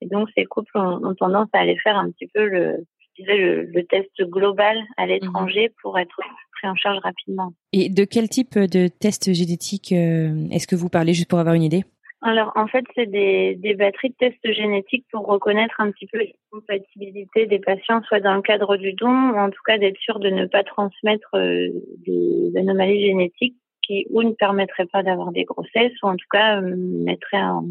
Et 0.00 0.06
donc 0.06 0.28
ces 0.36 0.44
couples 0.44 0.76
ont 0.76 1.14
tendance 1.14 1.48
à 1.54 1.60
aller 1.60 1.78
faire 1.78 1.96
un 1.96 2.10
petit 2.10 2.28
peu 2.32 2.46
le, 2.46 2.84
le, 3.18 3.82
test 3.82 4.10
global 4.22 4.78
à 4.96 5.06
l'étranger 5.06 5.68
mhm. 5.68 5.74
pour 5.82 5.98
être 5.98 6.16
pris 6.52 6.68
en 6.68 6.74
charge 6.74 6.98
rapidement. 7.02 7.52
Et 7.72 7.88
de 7.88 8.04
quel 8.04 8.28
type 8.28 8.58
de 8.58 8.88
test 8.88 9.32
génétique 9.32 9.92
euh, 9.92 10.48
est-ce 10.50 10.66
que 10.66 10.76
vous 10.76 10.88
parlez, 10.88 11.14
juste 11.14 11.28
pour 11.28 11.38
avoir 11.38 11.54
une 11.54 11.62
idée? 11.62 11.84
Alors, 12.22 12.52
en 12.56 12.66
fait, 12.66 12.84
c'est 12.94 13.06
des, 13.06 13.54
des 13.56 13.74
batteries 13.74 14.10
de 14.10 14.14
tests 14.18 14.52
génétiques 14.52 15.06
pour 15.12 15.26
reconnaître 15.26 15.80
un 15.80 15.90
petit 15.90 16.06
peu 16.06 16.18
les 16.18 16.34
compatibilités 16.50 17.46
des 17.46 17.58
patients, 17.58 18.02
soit 18.02 18.20
dans 18.20 18.34
le 18.34 18.42
cadre 18.42 18.76
du 18.76 18.94
don, 18.94 19.30
ou 19.30 19.38
en 19.38 19.50
tout 19.50 19.62
cas 19.64 19.78
d'être 19.78 19.98
sûr 19.98 20.18
de 20.18 20.30
ne 20.30 20.46
pas 20.46 20.64
transmettre 20.64 21.28
euh, 21.34 21.68
des 22.06 22.52
anomalies 22.56 23.06
génétiques 23.06 23.56
qui 23.82 24.06
ou 24.10 24.22
ne 24.22 24.32
permettraient 24.32 24.86
pas 24.86 25.02
d'avoir 25.02 25.30
des 25.30 25.44
grossesses, 25.44 25.92
ou 26.02 26.06
en 26.06 26.16
tout 26.16 26.26
cas 26.30 26.60
euh, 26.60 26.74
mettraient 26.76 27.42
en, 27.42 27.64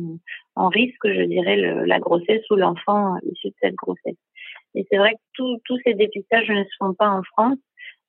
en 0.55 0.69
risque, 0.69 1.05
je 1.05 1.23
dirais, 1.23 1.57
le, 1.57 1.83
la 1.83 1.99
grossesse 1.99 2.49
ou 2.49 2.55
l'enfant 2.55 3.17
issu 3.29 3.49
de 3.49 3.55
cette 3.61 3.75
grossesse. 3.75 4.15
Et 4.75 4.85
c'est 4.89 4.97
vrai 4.97 5.13
que 5.13 5.57
tous 5.63 5.77
ces 5.85 5.93
dépistages 5.93 6.49
ne 6.49 6.63
se 6.63 6.75
font 6.79 6.93
pas 6.93 7.09
en 7.09 7.23
France. 7.23 7.57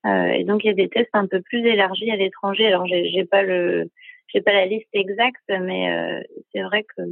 Euh, 0.05 0.27
et 0.27 0.45
donc 0.45 0.63
il 0.63 0.69
y 0.69 0.71
a 0.71 0.75
des 0.75 0.89
tests 0.89 1.11
un 1.15 1.27
peu 1.27 1.41
plus 1.43 1.67
élargis 1.67 2.11
à 2.11 2.17
l'étranger. 2.17 2.67
Alors 2.67 2.87
j'ai, 2.87 3.11
j'ai 3.11 3.25
pas 3.25 3.43
le, 3.43 3.91
j'ai 4.29 4.41
pas 4.41 4.53
la 4.53 4.67
liste 4.67 4.89
exacte, 4.93 5.43
mais 5.49 5.91
euh, 5.91 6.23
c'est 6.53 6.63
vrai 6.63 6.85
que 6.85 7.03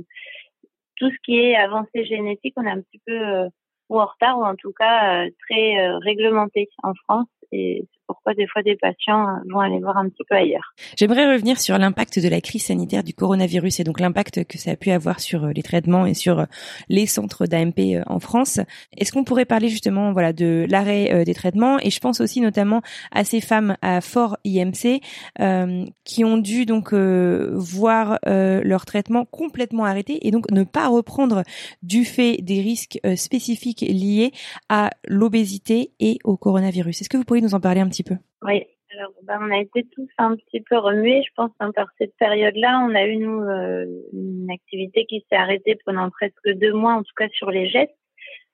tout 0.97 1.11
ce 1.11 1.17
qui 1.25 1.39
est 1.39 1.57
avancée 1.57 2.05
génétique, 2.05 2.55
on 2.57 2.67
est 2.67 2.71
un 2.71 2.81
petit 2.81 3.01
peu 3.07 3.13
euh, 3.13 3.49
ou 3.89 4.01
en 4.01 4.07
retard 4.07 4.39
ou 4.39 4.45
en 4.45 4.55
tout 4.55 4.73
cas 4.73 5.25
euh, 5.25 5.31
très 5.49 5.79
euh, 5.81 5.99
réglementé 5.99 6.69
en 6.83 6.95
France. 6.95 7.29
Et 7.53 7.87
pourquoi 8.07 8.35
des 8.35 8.47
fois 8.47 8.63
des 8.63 8.77
patients 8.77 9.27
vont 9.51 9.61
aller 9.61 9.81
voir 9.81 9.97
un 9.97 10.09
petit 10.09 10.25
peu 10.29 10.37
ailleurs. 10.37 10.75
J'aimerais 10.97 11.33
revenir 11.33 11.61
sur 11.61 11.79
l'impact 11.79 12.19
de 12.19 12.29
la 12.29 12.41
crise 12.41 12.65
sanitaire 12.65 13.03
du 13.03 13.15
coronavirus 13.15 13.81
et 13.81 13.85
donc 13.85 14.01
l'impact 14.01 14.45
que 14.45 14.59
ça 14.59 14.73
a 14.73 14.77
pu 14.77 14.91
avoir 14.91 15.21
sur 15.21 15.45
euh, 15.45 15.53
les 15.53 15.63
traitements 15.63 16.07
et 16.07 16.15
sur 16.15 16.41
euh, 16.41 16.45
les 16.89 17.07
centres 17.07 17.47
d'AMP 17.47 17.79
euh, 17.79 18.03
en 18.07 18.21
France. 18.21 18.61
Est-ce 18.97 19.13
qu'on 19.13 19.25
pourrait 19.25 19.45
parler 19.45 19.69
justement 19.69 20.13
voilà 20.13 20.33
de 20.33 20.67
l'arrêt 20.69 21.25
des 21.25 21.35
traitements? 21.35 21.79
Et 21.81 21.91
je 21.91 22.01
pense 22.01 22.21
aussi 22.21 22.41
notamment 22.41 22.83
à 23.13 23.25
ces 23.25 23.41
femmes 23.41 23.77
à 23.83 24.01
fort 24.01 24.37
IMC 24.45 25.01
euh, 25.41 25.85
qui 26.05 26.25
ont 26.25 26.39
dû 26.39 26.67
donc 26.67 26.93
voir 26.93 28.19
leur 28.25 28.85
traitement 28.85 29.25
complètement 29.25 29.85
arrêté 29.85 30.27
et 30.27 30.31
donc 30.31 30.51
ne 30.51 30.65
pas 30.65 30.89
reprendre 30.89 31.43
du 31.83 32.05
fait 32.05 32.39
des 32.43 32.61
risques 32.61 32.99
spécifiques 33.17 33.81
liés 33.81 34.33
à 34.69 34.91
l'obésité 35.07 35.93
et 36.01 36.19
au 36.25 36.37
coronavirus. 36.37 37.01
Est-ce 37.01 37.09
que 37.09 37.17
vous 37.17 37.25
pourriez 37.25 37.43
nous 37.43 37.55
en 37.55 37.61
parler 37.61 37.81
un 37.81 37.89
petit 37.89 37.94
Oui, 38.43 38.65
alors 38.93 39.13
ben, 39.23 39.39
on 39.41 39.51
a 39.51 39.59
été 39.59 39.85
tous 39.93 40.09
un 40.19 40.37
petit 40.37 40.61
peu 40.61 40.77
remués, 40.77 41.23
je 41.27 41.33
pense, 41.35 41.51
hein, 41.61 41.73
par 41.73 41.89
cette 41.99 42.17
période-là. 42.17 42.81
On 42.89 42.95
a 42.95 43.07
eu, 43.07 43.27
euh, 43.27 43.87
une 44.13 44.51
activité 44.51 45.07
qui 45.07 45.25
s'est 45.29 45.37
arrêtée 45.37 45.79
pendant 45.85 46.11
presque 46.11 46.49
deux 46.49 46.73
mois, 46.73 46.95
en 46.95 47.03
tout 47.03 47.15
cas 47.17 47.29
sur 47.31 47.51
les 47.51 47.69
gestes. 47.69 47.97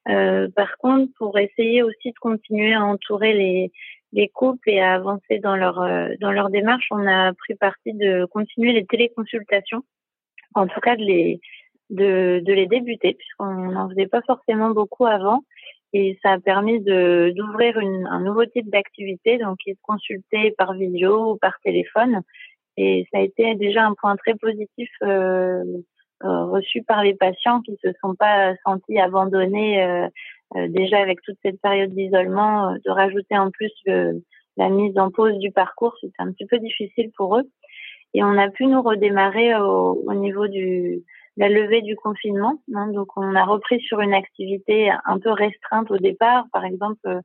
Euh, 0.09 0.49
par 0.57 0.77
contre, 0.79 1.13
pour 1.19 1.39
essayer 1.39 1.83
aussi 1.83 2.11
de 2.11 2.19
continuer 2.21 2.73
à 2.73 2.85
entourer 2.85 3.35
les, 3.35 3.73
les 4.13 4.29
couples 4.29 4.71
et 4.71 4.81
à 4.81 4.95
avancer 4.95 5.39
dans 5.41 5.57
leur 5.57 5.81
euh, 5.81 6.09
dans 6.21 6.33
leur 6.33 6.49
démarche, 6.51 6.87
on 6.91 7.07
a 7.07 7.35
pris 7.35 7.55
parti 7.55 7.93
de 7.93 8.25
continuer 8.27 8.73
les 8.73 8.87
téléconsultations, 8.87 9.83
en 10.55 10.67
tout 10.67 10.81
cas 10.81 10.97
de 10.97 11.03
les 11.03 11.41
de, 11.91 12.41
de 12.45 12.53
les 12.53 12.67
débuter, 12.67 13.15
puisqu'on 13.15 13.73
n'en 13.73 13.89
faisait 13.91 14.07
pas 14.07 14.23
forcément 14.23 14.71
beaucoup 14.71 15.07
avant 15.07 15.43
et 15.93 16.19
ça 16.23 16.33
a 16.33 16.39
permis 16.39 16.81
de 16.81 17.33
d'ouvrir 17.37 17.77
un 17.79 18.21
nouveau 18.21 18.45
type 18.47 18.71
d'activité, 18.71 19.39
donc 19.39 19.59
qui 19.59 19.73
se 19.73 19.81
consulter 19.83 20.53
par 20.57 20.75
vidéo 20.75 21.33
ou 21.33 21.37
par 21.37 21.59
téléphone. 21.65 22.23
Et 22.77 23.07
ça 23.13 23.19
a 23.19 23.23
été 23.23 23.55
déjà 23.57 23.85
un 23.85 23.95
point 23.95 24.17
très 24.17 24.35
positif 24.35 24.89
euh, 25.03 25.65
euh, 26.23 26.45
reçu 26.45 26.83
par 26.83 27.03
les 27.03 27.15
patients 27.15 27.61
qui 27.63 27.77
se 27.83 27.89
sont 28.01 28.15
pas 28.15 28.55
sentis 28.65 28.99
abandonnés 28.99 29.83
euh, 29.83 30.07
euh 30.57 30.69
déjà 30.69 30.99
avec 30.99 31.23
toute 31.23 31.39
cette 31.43 31.61
période 31.61 31.95
d'isolement, 31.95 32.71
euh, 32.71 32.77
de 32.85 32.91
rajouter 32.91 33.39
en 33.39 33.51
plus 33.51 33.73
le, 33.87 34.23
la 34.57 34.69
mise 34.69 34.99
en 34.99 35.11
pause 35.11 35.39
du 35.39 35.51
parcours, 35.51 35.95
c'était 36.01 36.13
un 36.19 36.31
petit 36.33 36.47
peu 36.47 36.59
difficile 36.59 37.11
pour 37.17 37.39
eux. 37.39 37.51
Et 38.13 38.23
on 38.23 38.37
a 38.37 38.51
pu 38.51 38.67
nous 38.67 38.83
redémarrer 38.83 39.57
au, 39.57 40.03
au 40.07 40.15
niveau 40.15 40.47
du 40.47 41.03
la 41.41 41.49
levée 41.49 41.81
du 41.81 41.97
confinement. 41.97 42.63
Hein, 42.75 42.89
donc, 42.89 43.17
on 43.17 43.35
a 43.35 43.45
repris 43.45 43.81
sur 43.81 44.01
une 44.01 44.13
activité 44.13 44.93
un 45.07 45.19
peu 45.19 45.31
restreinte 45.31 45.91
au 45.91 45.97
départ. 45.97 46.45
Par 46.53 46.67
exemple, 46.67 47.01
euh, 47.07 47.21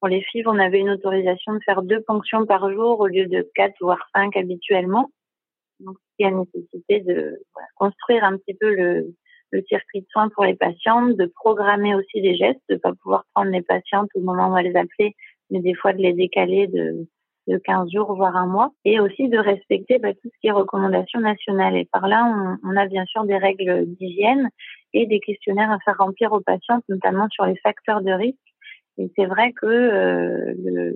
pour 0.00 0.08
les 0.08 0.20
filles, 0.20 0.42
on 0.46 0.58
avait 0.58 0.80
une 0.80 0.90
autorisation 0.90 1.54
de 1.54 1.60
faire 1.64 1.82
deux 1.82 2.02
ponctions 2.02 2.44
par 2.44 2.72
jour 2.72 2.98
au 2.98 3.06
lieu 3.06 3.26
de 3.26 3.48
quatre 3.54 3.76
voire 3.80 4.04
cinq 4.12 4.36
habituellement. 4.36 5.10
Donc, 5.78 5.96
il 6.18 6.26
y 6.26 6.28
a 6.28 6.32
nécessité 6.32 7.00
de 7.00 7.40
construire 7.76 8.24
un 8.24 8.36
petit 8.36 8.54
peu 8.54 8.74
le, 8.74 9.14
circuit 9.68 10.00
de 10.00 10.06
soins 10.10 10.28
pour 10.30 10.44
les 10.44 10.56
patientes, 10.56 11.16
de 11.16 11.26
programmer 11.26 11.94
aussi 11.94 12.20
les 12.20 12.34
gestes, 12.34 12.62
de 12.68 12.76
pas 12.76 12.92
pouvoir 13.00 13.26
prendre 13.32 13.52
les 13.52 13.62
patientes 13.62 14.08
au 14.16 14.20
moment 14.20 14.46
où 14.46 14.50
on 14.50 14.54
va 14.54 14.62
les 14.62 14.74
appeler, 14.74 15.14
mais 15.50 15.60
des 15.60 15.74
fois 15.74 15.92
de 15.92 15.98
les 15.98 16.14
décaler 16.14 16.66
de, 16.66 17.06
de 17.48 17.58
15 17.58 17.90
jours, 17.92 18.14
voire 18.14 18.36
un 18.36 18.46
mois, 18.46 18.70
et 18.84 19.00
aussi 19.00 19.28
de 19.28 19.38
respecter 19.38 19.98
bah, 19.98 20.12
tout 20.12 20.28
ce 20.32 20.40
qui 20.40 20.46
est 20.46 20.52
recommandations 20.52 21.20
nationales. 21.20 21.76
Et 21.76 21.88
par 21.92 22.06
là, 22.06 22.24
on, 22.24 22.68
on 22.68 22.76
a 22.76 22.86
bien 22.86 23.04
sûr 23.06 23.24
des 23.24 23.36
règles 23.36 23.86
d'hygiène 23.86 24.48
et 24.94 25.06
des 25.06 25.20
questionnaires 25.20 25.70
à 25.70 25.78
faire 25.80 25.96
remplir 25.98 26.32
aux 26.32 26.40
patientes, 26.40 26.84
notamment 26.88 27.28
sur 27.30 27.44
les 27.46 27.56
facteurs 27.56 28.02
de 28.02 28.12
risque. 28.12 28.38
Et 28.98 29.10
c'est 29.16 29.26
vrai 29.26 29.52
que 29.52 29.66
euh, 29.66 30.92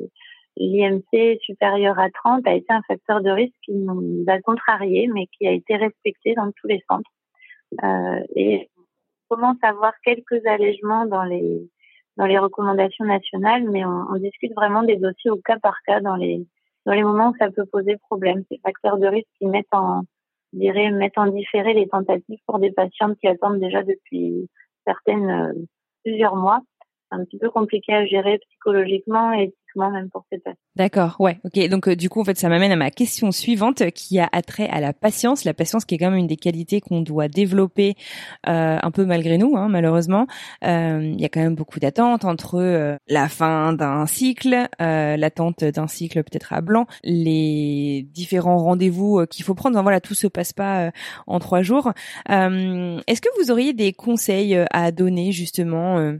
l'IMC 0.56 1.38
supérieur 1.40 1.98
à 1.98 2.10
30 2.10 2.46
a 2.46 2.54
été 2.54 2.72
un 2.72 2.82
facteur 2.82 3.22
de 3.22 3.30
risque 3.30 3.54
qui 3.64 3.74
nous 3.74 4.24
a 4.28 4.40
contrarié, 4.40 5.08
mais 5.12 5.26
qui 5.26 5.46
a 5.46 5.52
été 5.52 5.76
respecté 5.76 6.34
dans 6.34 6.50
tous 6.52 6.68
les 6.68 6.82
centres. 6.88 7.10
Euh, 7.82 8.22
et 8.34 8.68
on 9.30 9.36
commence 9.36 9.58
à 9.62 9.72
voir 9.72 9.92
quelques 10.04 10.44
allègements 10.46 11.06
dans 11.06 11.24
les 11.24 11.68
dans 12.16 12.26
les 12.26 12.38
recommandations 12.38 13.04
nationales, 13.04 13.68
mais 13.70 13.84
on, 13.84 14.16
discute 14.16 14.52
vraiment 14.54 14.82
des 14.82 14.96
dossiers 14.96 15.30
au 15.30 15.36
cas 15.36 15.58
par 15.58 15.76
cas 15.86 16.00
dans 16.00 16.16
les 16.16 16.46
dans 16.86 16.92
les 16.92 17.02
moments 17.02 17.30
où 17.30 17.36
ça 17.38 17.50
peut 17.50 17.66
poser 17.66 17.96
problème. 17.96 18.44
Ces 18.50 18.58
facteurs 18.58 18.98
de 18.98 19.06
risque 19.06 19.28
qui 19.38 19.46
mettent 19.46 19.66
en 19.72 20.02
dirais 20.52 20.90
mettent 20.90 21.18
en 21.18 21.26
différé 21.26 21.74
les 21.74 21.88
tentatives 21.88 22.38
pour 22.46 22.58
des 22.58 22.70
patientes 22.72 23.18
qui 23.18 23.28
attendent 23.28 23.60
déjà 23.60 23.82
depuis 23.82 24.48
certaines 24.86 25.28
euh, 25.30 25.52
plusieurs 26.04 26.36
mois. 26.36 26.60
Un 27.10 27.24
petit 27.24 27.38
peu 27.38 27.50
compliqué 27.50 27.92
à 27.92 28.06
gérer 28.06 28.38
psychologiquement 28.38 29.32
et 29.32 29.54
même 29.76 30.10
pour 30.10 30.24
ces 30.30 30.40
D'accord, 30.76 31.16
ouais, 31.18 31.38
ok. 31.44 31.68
Donc 31.68 31.88
euh, 31.88 31.96
du 31.96 32.08
coup, 32.08 32.20
en 32.20 32.24
fait, 32.24 32.36
ça 32.36 32.48
m'amène 32.48 32.72
à 32.72 32.76
ma 32.76 32.90
question 32.90 33.32
suivante 33.32 33.90
qui 33.90 34.18
a 34.18 34.28
attrait 34.32 34.68
à 34.68 34.80
la 34.80 34.92
patience. 34.92 35.44
La 35.44 35.54
patience 35.54 35.84
qui 35.84 35.94
est 35.94 35.98
quand 35.98 36.10
même 36.10 36.18
une 36.18 36.26
des 36.26 36.36
qualités 36.36 36.80
qu'on 36.80 37.00
doit 37.00 37.28
développer 37.28 37.94
euh, 38.48 38.78
un 38.80 38.90
peu 38.90 39.04
malgré 39.04 39.38
nous, 39.38 39.56
hein, 39.56 39.68
malheureusement. 39.68 40.26
Euh, 40.64 41.00
il 41.02 41.20
y 41.20 41.24
a 41.24 41.28
quand 41.28 41.40
même 41.40 41.54
beaucoup 41.54 41.80
d'attentes 41.80 42.24
entre 42.24 42.98
la 43.08 43.28
fin 43.28 43.72
d'un 43.72 44.06
cycle, 44.06 44.68
l'attente 44.78 45.64
d'un 45.64 45.86
cycle 45.86 46.22
peut-être 46.22 46.52
à 46.52 46.60
blanc, 46.60 46.86
les 47.02 48.06
différents 48.12 48.58
rendez-vous 48.58 49.26
qu'il 49.26 49.44
faut 49.44 49.54
prendre. 49.54 49.80
voilà, 49.82 50.00
tout 50.00 50.14
se 50.14 50.26
passe 50.26 50.52
pas 50.52 50.90
en 51.26 51.38
trois 51.38 51.62
jours. 51.62 51.92
Est-ce 52.28 53.20
que 53.20 53.28
vous 53.42 53.50
auriez 53.50 53.72
des 53.72 53.92
conseils 53.92 54.56
à 54.70 54.92
donner 54.92 55.32
justement 55.32 56.16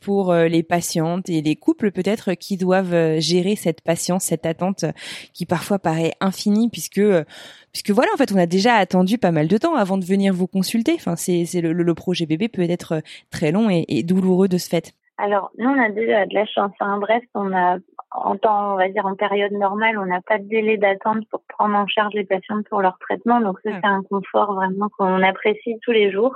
pour 0.00 0.32
euh, 0.32 0.48
les 0.48 0.62
patientes 0.62 1.28
et 1.28 1.42
les 1.42 1.56
couples 1.56 1.90
peut-être 1.90 2.34
qui 2.34 2.56
doivent 2.56 2.94
euh, 2.94 3.20
gérer 3.20 3.56
cette 3.56 3.80
patience, 3.82 4.24
cette 4.24 4.46
attente 4.46 4.84
qui 5.32 5.46
parfois 5.46 5.78
paraît 5.78 6.12
infinie 6.20 6.68
puisque 6.68 6.98
euh, 6.98 7.24
puisque 7.72 7.90
voilà 7.90 8.10
en 8.14 8.16
fait 8.16 8.32
on 8.32 8.38
a 8.38 8.46
déjà 8.46 8.74
attendu 8.74 9.18
pas 9.18 9.32
mal 9.32 9.48
de 9.48 9.58
temps 9.58 9.74
avant 9.74 9.98
de 9.98 10.04
venir 10.04 10.32
vous 10.32 10.46
consulter. 10.46 10.94
Enfin 10.94 11.16
c'est 11.16 11.44
c'est 11.44 11.60
le, 11.60 11.72
le, 11.72 11.94
projet 11.94 12.26
bébé 12.26 12.48
peut 12.48 12.62
être 12.62 13.02
très 13.30 13.52
long 13.52 13.68
et, 13.70 13.84
et, 13.88 14.02
douloureux 14.02 14.48
de 14.48 14.58
ce 14.58 14.68
fait. 14.68 14.92
Alors 15.18 15.50
nous 15.58 15.68
on 15.68 15.82
a 15.82 15.90
déjà 15.90 16.26
de 16.26 16.34
la 16.34 16.46
chance. 16.46 16.72
Hein. 16.80 16.98
Bref 17.00 17.22
on 17.34 17.52
a 17.52 17.78
en 18.12 18.36
temps 18.36 18.74
on 18.74 18.76
va 18.76 18.88
dire 18.88 19.06
en 19.06 19.14
période 19.14 19.52
normale 19.52 19.98
on 19.98 20.06
n'a 20.06 20.20
pas 20.20 20.38
de 20.38 20.44
délai 20.44 20.76
d'attente 20.76 21.28
pour 21.30 21.42
prendre 21.48 21.76
en 21.76 21.86
charge 21.86 22.14
les 22.14 22.24
patientes 22.24 22.66
pour 22.68 22.80
leur 22.82 22.98
traitement 22.98 23.40
donc 23.40 23.58
ça 23.62 23.70
ah. 23.72 23.78
c'est 23.80 23.88
un 23.88 24.02
confort 24.02 24.54
vraiment 24.54 24.88
qu'on 24.96 25.22
apprécie 25.22 25.78
tous 25.82 25.92
les 25.92 26.10
jours. 26.10 26.34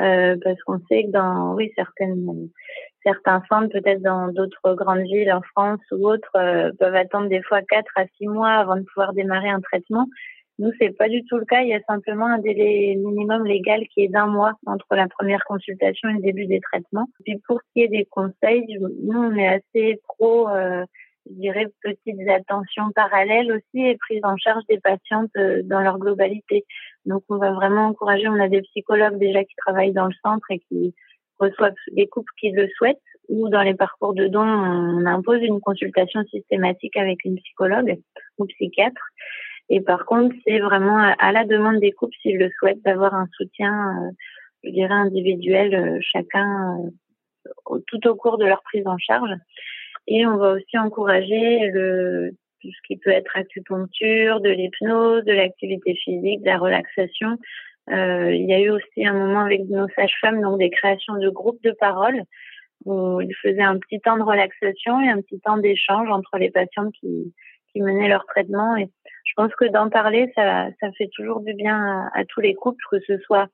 Euh, 0.00 0.36
parce 0.42 0.60
qu'on 0.62 0.78
sait 0.88 1.04
que 1.04 1.10
dans 1.10 1.54
oui 1.54 1.72
certaines 1.74 2.48
certains 3.02 3.42
centres 3.48 3.72
peut-être 3.72 4.02
dans 4.02 4.28
d'autres 4.28 4.74
grandes 4.74 5.02
villes 5.02 5.32
en 5.32 5.42
France 5.42 5.80
ou 5.90 6.08
autres 6.08 6.30
euh, 6.36 6.70
peuvent 6.78 6.94
attendre 6.94 7.28
des 7.28 7.42
fois 7.42 7.62
quatre 7.62 7.90
à 7.96 8.04
six 8.16 8.28
mois 8.28 8.50
avant 8.50 8.76
de 8.76 8.82
pouvoir 8.82 9.12
démarrer 9.12 9.48
un 9.48 9.60
traitement. 9.60 10.06
Nous 10.60 10.70
c'est 10.78 10.96
pas 10.96 11.08
du 11.08 11.24
tout 11.24 11.36
le 11.36 11.44
cas. 11.44 11.62
Il 11.62 11.68
y 11.68 11.74
a 11.74 11.80
simplement 11.88 12.26
un 12.26 12.38
délai 12.38 12.94
minimum 12.96 13.44
légal 13.44 13.86
qui 13.88 14.02
est 14.02 14.08
d'un 14.08 14.26
mois 14.26 14.52
entre 14.66 14.94
la 14.94 15.08
première 15.08 15.44
consultation 15.44 16.08
et 16.10 16.14
le 16.14 16.22
début 16.22 16.46
des 16.46 16.60
traitements. 16.60 17.06
Puis 17.24 17.40
pour 17.46 17.60
ce 17.60 17.66
qui 17.72 17.82
est 17.82 17.88
des 17.88 18.04
conseils, 18.04 18.78
nous 18.78 19.18
on 19.18 19.34
est 19.36 19.48
assez 19.48 20.00
pro. 20.06 20.48
Euh, 20.48 20.84
je 21.28 21.34
dirais 21.40 21.66
petites 21.82 22.28
attentions 22.28 22.90
parallèles 22.94 23.52
aussi 23.52 23.86
et 23.86 23.96
prise 23.96 24.20
en 24.24 24.36
charge 24.36 24.64
des 24.68 24.80
patientes 24.80 25.30
dans 25.64 25.80
leur 25.80 25.98
globalité. 25.98 26.64
Donc 27.06 27.22
on 27.28 27.36
va 27.36 27.52
vraiment 27.52 27.86
encourager, 27.86 28.28
on 28.28 28.40
a 28.40 28.48
des 28.48 28.62
psychologues 28.62 29.18
déjà 29.18 29.44
qui 29.44 29.54
travaillent 29.56 29.92
dans 29.92 30.06
le 30.06 30.14
centre 30.24 30.46
et 30.50 30.60
qui 30.60 30.94
reçoivent 31.38 31.74
les 31.92 32.08
couples 32.08 32.32
qui 32.38 32.50
le 32.50 32.68
souhaitent 32.76 32.98
ou 33.28 33.48
dans 33.48 33.62
les 33.62 33.74
parcours 33.74 34.14
de 34.14 34.26
dons, 34.26 34.40
on 34.40 35.06
impose 35.06 35.42
une 35.42 35.60
consultation 35.60 36.24
systématique 36.24 36.96
avec 36.96 37.24
une 37.24 37.36
psychologue 37.36 37.98
ou 38.38 38.46
psychiatre. 38.46 39.02
Et 39.68 39.80
par 39.80 40.06
contre, 40.06 40.34
c'est 40.46 40.58
vraiment 40.60 40.98
à 41.18 41.32
la 41.32 41.44
demande 41.44 41.78
des 41.80 41.92
couples 41.92 42.16
s'ils 42.22 42.38
le 42.38 42.50
souhaitent 42.58 42.82
d'avoir 42.82 43.14
un 43.14 43.26
soutien, 43.36 43.72
euh, 43.72 44.10
je 44.64 44.70
dirais 44.70 44.94
individuel, 44.94 45.74
euh, 45.74 45.98
chacun 46.00 46.78
euh, 47.70 47.78
tout 47.86 48.08
au 48.08 48.14
cours 48.14 48.38
de 48.38 48.46
leur 48.46 48.62
prise 48.62 48.86
en 48.86 48.96
charge. 48.96 49.30
Et 50.10 50.26
on 50.26 50.38
va 50.38 50.52
aussi 50.52 50.78
encourager 50.78 51.68
le 51.70 52.32
tout 52.60 52.70
ce 52.72 52.86
qui 52.86 52.96
peut 52.96 53.10
être 53.10 53.36
acupuncture, 53.36 54.40
de 54.40 54.50
l'hypnose, 54.50 55.24
de 55.24 55.32
l'activité 55.32 55.94
physique, 55.94 56.40
de 56.40 56.46
la 56.46 56.58
relaxation. 56.58 57.36
Euh, 57.90 58.34
il 58.34 58.48
y 58.48 58.52
a 58.52 58.58
eu 58.58 58.70
aussi 58.70 59.06
un 59.06 59.12
moment 59.12 59.44
avec 59.44 59.62
nos 59.68 59.86
sages-femmes, 59.90 60.40
donc 60.40 60.58
des 60.58 60.70
créations 60.70 61.18
de 61.18 61.28
groupes 61.28 61.62
de 61.62 61.70
parole, 61.70 62.20
où 62.84 63.20
ils 63.20 63.34
faisaient 63.36 63.62
un 63.62 63.78
petit 63.78 64.00
temps 64.00 64.16
de 64.16 64.22
relaxation 64.22 65.00
et 65.00 65.08
un 65.08 65.20
petit 65.20 65.40
temps 65.40 65.58
d'échange 65.58 66.08
entre 66.10 66.36
les 66.38 66.50
patientes 66.50 66.92
qui, 66.98 67.32
qui 67.72 67.80
menaient 67.80 68.08
leur 68.08 68.24
traitement. 68.26 68.76
Et 68.76 68.88
je 69.24 69.32
pense 69.36 69.54
que 69.54 69.66
d'en 69.66 69.88
parler, 69.88 70.32
ça, 70.34 70.68
ça 70.80 70.90
fait 70.92 71.10
toujours 71.14 71.40
du 71.40 71.54
bien 71.54 72.08
à, 72.12 72.20
à, 72.20 72.24
tous 72.24 72.40
les 72.40 72.54
couples, 72.54 72.82
que 72.90 72.98
ce 73.06 73.18
soit 73.18 73.48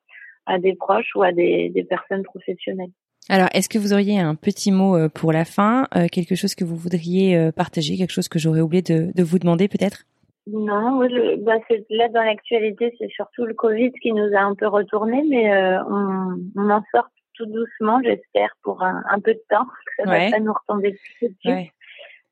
à 0.46 0.59
des 0.59 0.74
proches 0.74 1.14
ou 1.14 1.22
à 1.22 1.32
des, 1.32 1.68
des 1.70 1.84
personnes 1.84 2.22
professionnelles. 2.22 2.92
Alors, 3.30 3.48
est-ce 3.54 3.70
que 3.70 3.78
vous 3.78 3.94
auriez 3.94 4.20
un 4.20 4.34
petit 4.34 4.70
mot 4.70 4.96
euh, 4.96 5.08
pour 5.08 5.32
la 5.32 5.46
fin, 5.46 5.86
euh, 5.96 6.08
quelque 6.12 6.34
chose 6.34 6.54
que 6.54 6.64
vous 6.64 6.76
voudriez 6.76 7.36
euh, 7.36 7.52
partager, 7.52 7.96
quelque 7.96 8.12
chose 8.12 8.28
que 8.28 8.38
j'aurais 8.38 8.60
oublié 8.60 8.82
de, 8.82 9.12
de, 9.14 9.22
vous 9.22 9.38
demander 9.38 9.66
peut-être? 9.66 10.04
Non, 10.46 11.00
bah, 11.38 11.54
là 11.88 12.08
dans 12.10 12.22
l'actualité, 12.22 12.94
c'est 12.98 13.08
surtout 13.08 13.46
le 13.46 13.54
Covid 13.54 13.92
qui 14.02 14.12
nous 14.12 14.36
a 14.36 14.40
un 14.40 14.54
peu 14.54 14.66
retourné, 14.66 15.24
mais 15.26 15.50
on, 15.88 16.38
on, 16.54 16.70
en 16.70 16.82
sort 16.94 17.08
tout 17.32 17.46
doucement, 17.46 17.98
j'espère, 18.04 18.54
pour 18.62 18.82
un, 18.82 19.02
un, 19.08 19.20
peu 19.20 19.32
de 19.32 19.42
temps, 19.48 19.64
que 19.64 20.04
ça 20.04 20.10
va 20.10 20.30
pas 20.30 20.40
nous 20.40 20.52
retomber 20.52 20.92
dessus. 20.92 21.34
Ouais. 21.46 21.72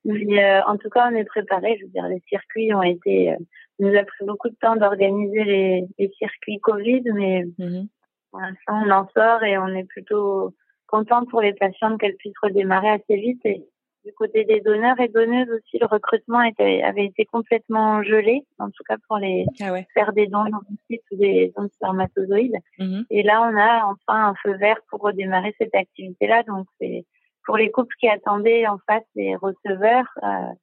Mais 0.05 0.61
en 0.67 0.77
tout 0.77 0.89
cas, 0.89 1.09
on 1.11 1.15
est 1.15 1.23
préparé. 1.23 1.75
Je 1.79 1.85
veux 1.85 1.91
dire, 1.91 2.07
les 2.07 2.21
circuits 2.29 2.71
ont 2.75 2.83
été. 2.83 3.35
nous 3.79 3.95
a 3.97 4.03
pris 4.03 4.25
beaucoup 4.25 4.49
de 4.49 4.55
temps 4.61 4.75
d'organiser 4.75 5.43
les, 5.43 5.83
les, 5.97 6.11
circuits 6.19 6.59
Covid, 6.59 7.01
mais 7.15 7.45
mmh 7.57 7.87
pour 8.29 8.41
l'instant, 8.41 8.81
on 8.83 8.89
en 8.89 9.07
sort 9.15 9.43
et 9.43 9.59
on 9.59 9.67
est 9.67 9.83
plutôt 9.83 10.55
contente 10.93 11.27
pour 11.29 11.41
les 11.41 11.53
patientes 11.53 11.99
qu'elles 11.99 12.15
puissent 12.17 12.37
redémarrer 12.41 12.89
assez 12.89 13.15
vite. 13.15 13.43
Et 13.45 13.65
du 14.05 14.13
côté 14.13 14.43
des 14.45 14.61
donneurs 14.61 14.99
et 14.99 15.07
donneuses 15.07 15.49
aussi, 15.49 15.79
le 15.79 15.87
recrutement 15.87 16.43
était, 16.43 16.83
avait 16.83 17.05
été 17.05 17.25
complètement 17.25 18.03
gelé, 18.03 18.45
en 18.59 18.69
tout 18.69 18.83
cas 18.87 18.97
pour 19.07 19.17
les 19.17 19.45
ah 19.61 19.73
faire 19.95 20.13
des 20.13 20.27
dons 20.27 20.45
ou 20.45 20.95
des 21.13 21.51
dons 21.55 21.69
spermatozoïdes. 21.75 22.59
Mm-hmm. 22.79 23.05
Et 23.09 23.23
là, 23.23 23.41
on 23.41 23.57
a 23.57 23.85
enfin 23.85 24.29
un 24.29 24.35
feu 24.43 24.55
vert 24.57 24.79
pour 24.89 25.01
redémarrer 25.01 25.55
cette 25.57 25.73
activité-là. 25.73 26.43
Donc, 26.43 26.67
c'est 26.79 27.05
pour 27.45 27.57
les 27.57 27.71
couples 27.71 27.95
qui 27.99 28.07
attendaient 28.07 28.67
en 28.67 28.77
face 28.87 29.03
les 29.15 29.35
receveurs, 29.35 30.07
euh, 30.21 30.53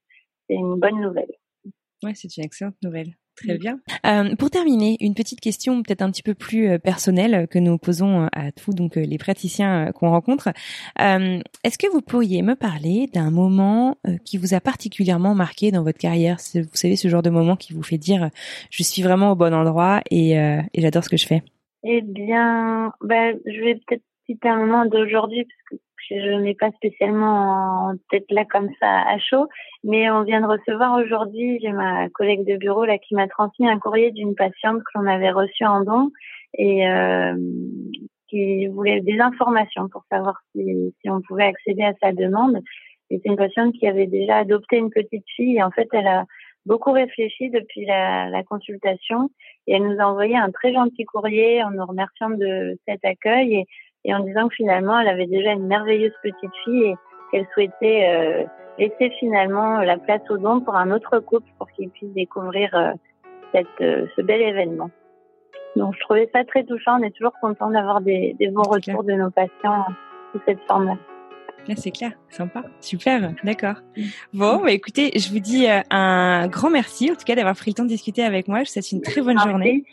c'est 0.46 0.54
une 0.54 0.78
bonne 0.78 1.00
nouvelle. 1.00 1.32
Ouais, 2.02 2.14
c'est 2.14 2.36
une 2.36 2.44
excellente 2.44 2.80
nouvelle. 2.82 3.14
Très 3.44 3.58
bien. 3.58 3.80
Euh, 4.06 4.34
pour 4.36 4.50
terminer, 4.50 4.96
une 5.00 5.14
petite 5.14 5.40
question 5.40 5.82
peut-être 5.82 6.02
un 6.02 6.10
petit 6.10 6.22
peu 6.22 6.34
plus 6.34 6.68
euh, 6.68 6.78
personnelle 6.78 7.48
que 7.48 7.58
nous 7.58 7.78
posons 7.78 8.24
euh, 8.24 8.26
à 8.32 8.52
tous 8.52 8.74
donc 8.74 8.96
les 8.96 9.18
praticiens 9.18 9.92
qu'on 9.92 10.10
rencontre. 10.10 10.50
Est-ce 10.98 11.78
que 11.78 11.90
vous 11.90 12.00
pourriez 12.02 12.42
me 12.42 12.54
parler 12.54 13.08
d'un 13.12 13.30
moment 13.30 13.96
qui 14.24 14.36
vous 14.36 14.54
a 14.54 14.60
particulièrement 14.60 15.34
marqué 15.34 15.70
dans 15.70 15.82
votre 15.82 15.98
carrière? 15.98 16.36
Vous 16.54 16.68
savez, 16.74 16.96
ce 16.96 17.08
genre 17.08 17.22
de 17.22 17.30
moment 17.30 17.56
qui 17.56 17.72
vous 17.72 17.82
fait 17.82 17.98
dire 17.98 18.30
je 18.70 18.82
suis 18.82 19.02
vraiment 19.02 19.32
au 19.32 19.34
bon 19.34 19.54
endroit 19.54 20.00
et, 20.10 20.32
et 20.32 20.80
j'adore 20.80 21.04
ce 21.04 21.08
que 21.08 21.16
je 21.16 21.26
fais. 21.26 21.42
Eh 21.84 22.02
bien, 22.02 22.92
ben, 23.00 23.38
je 23.46 23.60
vais 23.60 23.74
peut-être 23.74 24.02
citer 24.26 24.48
un 24.48 24.58
moment 24.58 24.84
d'aujourd'hui 24.86 25.44
parce 25.44 25.62
que 25.70 25.84
je 26.10 26.30
n'ai 26.40 26.54
pas 26.54 26.70
spécialement 26.72 27.88
en 27.88 27.94
tête 28.10 28.26
là 28.30 28.44
comme 28.44 28.68
ça 28.80 29.02
à 29.08 29.18
chaud, 29.18 29.46
mais 29.84 30.10
on 30.10 30.22
vient 30.22 30.40
de 30.40 30.46
recevoir 30.46 30.98
aujourd'hui, 30.98 31.58
j'ai 31.62 31.72
ma 31.72 32.08
collègue 32.10 32.46
de 32.46 32.56
bureau 32.56 32.84
là 32.84 32.98
qui 32.98 33.14
m'a 33.14 33.28
transmis 33.28 33.68
un 33.68 33.78
courrier 33.78 34.10
d'une 34.10 34.34
patiente 34.34 34.78
que 34.78 34.98
l'on 34.98 35.06
avait 35.06 35.30
reçue 35.30 35.64
en 35.64 35.82
don 35.82 36.10
et 36.58 36.88
euh, 36.88 37.34
qui 38.28 38.66
voulait 38.68 39.00
des 39.00 39.18
informations 39.20 39.88
pour 39.88 40.04
savoir 40.10 40.40
si, 40.52 40.92
on 41.06 41.20
pouvait 41.20 41.44
accéder 41.44 41.82
à 41.82 41.94
sa 42.00 42.12
demande. 42.12 42.58
C'est 43.10 43.20
une 43.24 43.36
patiente 43.36 43.74
qui 43.74 43.86
avait 43.86 44.06
déjà 44.06 44.38
adopté 44.38 44.76
une 44.76 44.90
petite 44.90 45.24
fille 45.34 45.56
et 45.56 45.62
en 45.62 45.70
fait 45.70 45.88
elle 45.92 46.06
a 46.06 46.24
beaucoup 46.66 46.92
réfléchi 46.92 47.50
depuis 47.50 47.86
la, 47.86 48.42
consultation 48.44 49.30
et 49.66 49.74
elle 49.74 49.86
nous 49.86 50.00
a 50.00 50.04
envoyé 50.04 50.36
un 50.36 50.50
très 50.50 50.72
gentil 50.72 51.04
courrier 51.04 51.62
en 51.62 51.70
nous 51.70 51.84
remerciant 51.84 52.30
de 52.30 52.78
cet 52.86 53.04
accueil 53.04 53.64
et 54.04 54.14
en 54.14 54.20
disant 54.20 54.48
que 54.48 54.54
finalement 54.54 54.98
elle 54.98 55.08
avait 55.08 55.26
déjà 55.26 55.52
une 55.52 55.66
merveilleuse 55.66 56.12
petite 56.22 56.54
fille 56.64 56.84
et 56.84 56.94
qu'elle 57.30 57.46
souhaitait 57.54 58.08
euh, 58.08 58.44
laisser 58.78 59.10
finalement 59.18 59.80
la 59.80 59.98
place 59.98 60.22
au 60.30 60.38
don 60.38 60.60
pour 60.60 60.74
un 60.74 60.90
autre 60.90 61.18
couple 61.20 61.48
pour 61.58 61.70
qu'ils 61.70 61.90
puissent 61.90 62.14
découvrir 62.14 62.74
euh, 62.74 62.92
cette, 63.52 63.66
ce 63.78 64.22
bel 64.22 64.40
événement. 64.40 64.90
Donc 65.76 65.94
je 65.94 66.00
trouvais 66.00 66.28
ça 66.32 66.44
très 66.44 66.64
touchant. 66.64 66.98
On 67.00 67.02
est 67.02 67.10
toujours 67.10 67.34
content 67.40 67.70
d'avoir 67.70 68.00
des, 68.00 68.34
des 68.38 68.48
bons 68.48 68.62
retours 68.62 69.04
de 69.04 69.12
nos 69.12 69.30
patients 69.30 69.84
sous 70.32 70.40
cette 70.46 70.60
forme-là. 70.66 70.96
Là, 71.68 71.74
c'est 71.76 71.90
clair, 71.90 72.12
sympa, 72.30 72.64
super, 72.80 73.32
d'accord. 73.44 73.76
Bon, 74.32 74.62
bah, 74.62 74.72
écoutez, 74.72 75.10
je 75.16 75.30
vous 75.30 75.40
dis 75.40 75.66
un 75.90 76.48
grand 76.48 76.70
merci, 76.70 77.10
en 77.10 77.14
tout 77.14 77.24
cas, 77.24 77.34
d'avoir 77.34 77.54
pris 77.54 77.70
le 77.70 77.74
temps 77.74 77.84
de 77.84 77.88
discuter 77.88 78.22
avec 78.22 78.48
moi. 78.48 78.58
Je 78.58 78.64
vous 78.64 78.72
souhaite 78.72 78.92
une 78.92 79.02
très 79.02 79.20
bonne 79.20 79.38
journée 79.38 79.84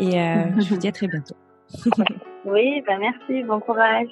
et 0.00 0.20
euh, 0.20 0.44
je 0.58 0.68
vous 0.68 0.76
dis 0.76 0.88
à 0.88 0.92
très 0.92 1.06
bientôt. 1.06 1.36
oui, 2.46 2.82
bah 2.86 2.96
merci, 2.98 3.42
bon 3.42 3.60
courage. 3.60 4.08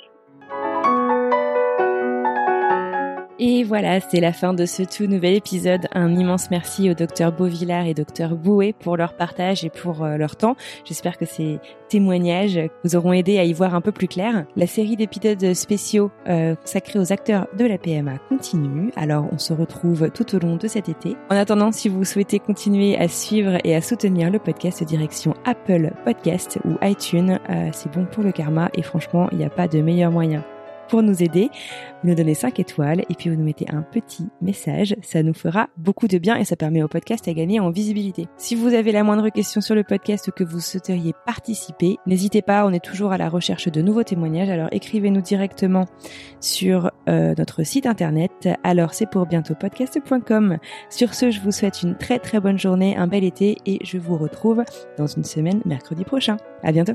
Et 3.40 3.64
voilà, 3.64 3.98
c'est 3.98 4.20
la 4.20 4.32
fin 4.32 4.54
de 4.54 4.64
ce 4.64 4.84
tout 4.84 5.06
nouvel 5.06 5.34
épisode. 5.34 5.88
Un 5.92 6.14
immense 6.14 6.52
merci 6.52 6.88
au 6.88 6.94
docteur 6.94 7.32
Beauvillard 7.32 7.86
et 7.86 7.92
docteur 7.92 8.36
Bouet 8.36 8.72
pour 8.78 8.96
leur 8.96 9.14
partage 9.16 9.64
et 9.64 9.70
pour 9.70 10.04
euh, 10.04 10.16
leur 10.16 10.36
temps. 10.36 10.54
J'espère 10.84 11.18
que 11.18 11.24
ces 11.24 11.58
témoignages 11.88 12.60
vous 12.84 12.94
auront 12.94 13.12
aidé 13.12 13.38
à 13.38 13.44
y 13.44 13.52
voir 13.52 13.74
un 13.74 13.80
peu 13.80 13.90
plus 13.90 14.06
clair. 14.06 14.46
La 14.54 14.68
série 14.68 14.94
d'épisodes 14.94 15.52
spéciaux 15.54 16.12
euh, 16.28 16.54
consacrés 16.54 17.00
aux 17.00 17.12
acteurs 17.12 17.48
de 17.58 17.64
la 17.64 17.76
PMA 17.76 18.18
continue. 18.28 18.92
Alors 18.94 19.26
on 19.32 19.38
se 19.38 19.52
retrouve 19.52 20.10
tout 20.10 20.36
au 20.36 20.38
long 20.38 20.54
de 20.54 20.68
cet 20.68 20.88
été. 20.88 21.16
En 21.28 21.36
attendant, 21.36 21.72
si 21.72 21.88
vous 21.88 22.04
souhaitez 22.04 22.38
continuer 22.38 22.96
à 22.96 23.08
suivre 23.08 23.58
et 23.64 23.74
à 23.74 23.82
soutenir 23.82 24.30
le 24.30 24.38
podcast 24.38 24.84
direction 24.84 25.34
Apple 25.44 25.90
Podcast 26.04 26.60
ou 26.64 26.76
iTunes, 26.82 27.40
euh, 27.50 27.70
c'est 27.72 27.90
bon 27.92 28.06
pour 28.06 28.22
le 28.22 28.30
karma 28.30 28.70
et 28.74 28.82
franchement, 28.82 29.28
il 29.32 29.38
n'y 29.38 29.44
a 29.44 29.50
pas 29.50 29.66
de 29.66 29.80
meilleur 29.80 30.12
moyen 30.12 30.44
pour 30.88 31.02
nous 31.02 31.22
aider. 31.22 31.50
Vous 32.02 32.10
nous 32.10 32.14
donnez 32.14 32.34
5 32.34 32.60
étoiles 32.60 33.00
et 33.08 33.14
puis 33.14 33.30
vous 33.30 33.36
nous 33.36 33.44
mettez 33.44 33.66
un 33.70 33.82
petit 33.82 34.26
message. 34.42 34.96
Ça 35.02 35.22
nous 35.22 35.34
fera 35.34 35.68
beaucoup 35.76 36.08
de 36.08 36.18
bien 36.18 36.36
et 36.36 36.44
ça 36.44 36.56
permet 36.56 36.82
au 36.82 36.88
podcast 36.88 37.26
à 37.28 37.32
gagner 37.32 37.60
en 37.60 37.70
visibilité. 37.70 38.26
Si 38.36 38.54
vous 38.54 38.74
avez 38.74 38.92
la 38.92 39.04
moindre 39.04 39.28
question 39.30 39.60
sur 39.60 39.74
le 39.74 39.84
podcast 39.84 40.28
ou 40.28 40.30
que 40.30 40.44
vous 40.44 40.60
souhaiteriez 40.60 41.12
participer, 41.26 41.96
n'hésitez 42.06 42.42
pas, 42.42 42.66
on 42.66 42.72
est 42.72 42.84
toujours 42.84 43.12
à 43.12 43.18
la 43.18 43.28
recherche 43.28 43.68
de 43.68 43.82
nouveaux 43.82 44.02
témoignages. 44.02 44.50
Alors 44.50 44.68
écrivez-nous 44.72 45.22
directement 45.22 45.86
sur 46.40 46.90
euh, 47.08 47.34
notre 47.38 47.62
site 47.62 47.86
internet. 47.86 48.48
Alors 48.62 48.94
c'est 48.94 49.08
pour 49.08 49.26
bientôt 49.26 49.54
podcast.com. 49.54 50.58
Sur 50.90 51.14
ce, 51.14 51.30
je 51.30 51.40
vous 51.40 51.52
souhaite 51.52 51.82
une 51.82 51.96
très 51.96 52.18
très 52.18 52.40
bonne 52.40 52.58
journée, 52.58 52.96
un 52.96 53.06
bel 53.06 53.24
été 53.24 53.56
et 53.66 53.78
je 53.84 53.98
vous 53.98 54.16
retrouve 54.16 54.64
dans 54.98 55.06
une 55.06 55.24
semaine 55.24 55.60
mercredi 55.64 56.04
prochain. 56.04 56.36
À 56.62 56.72
bientôt. 56.72 56.94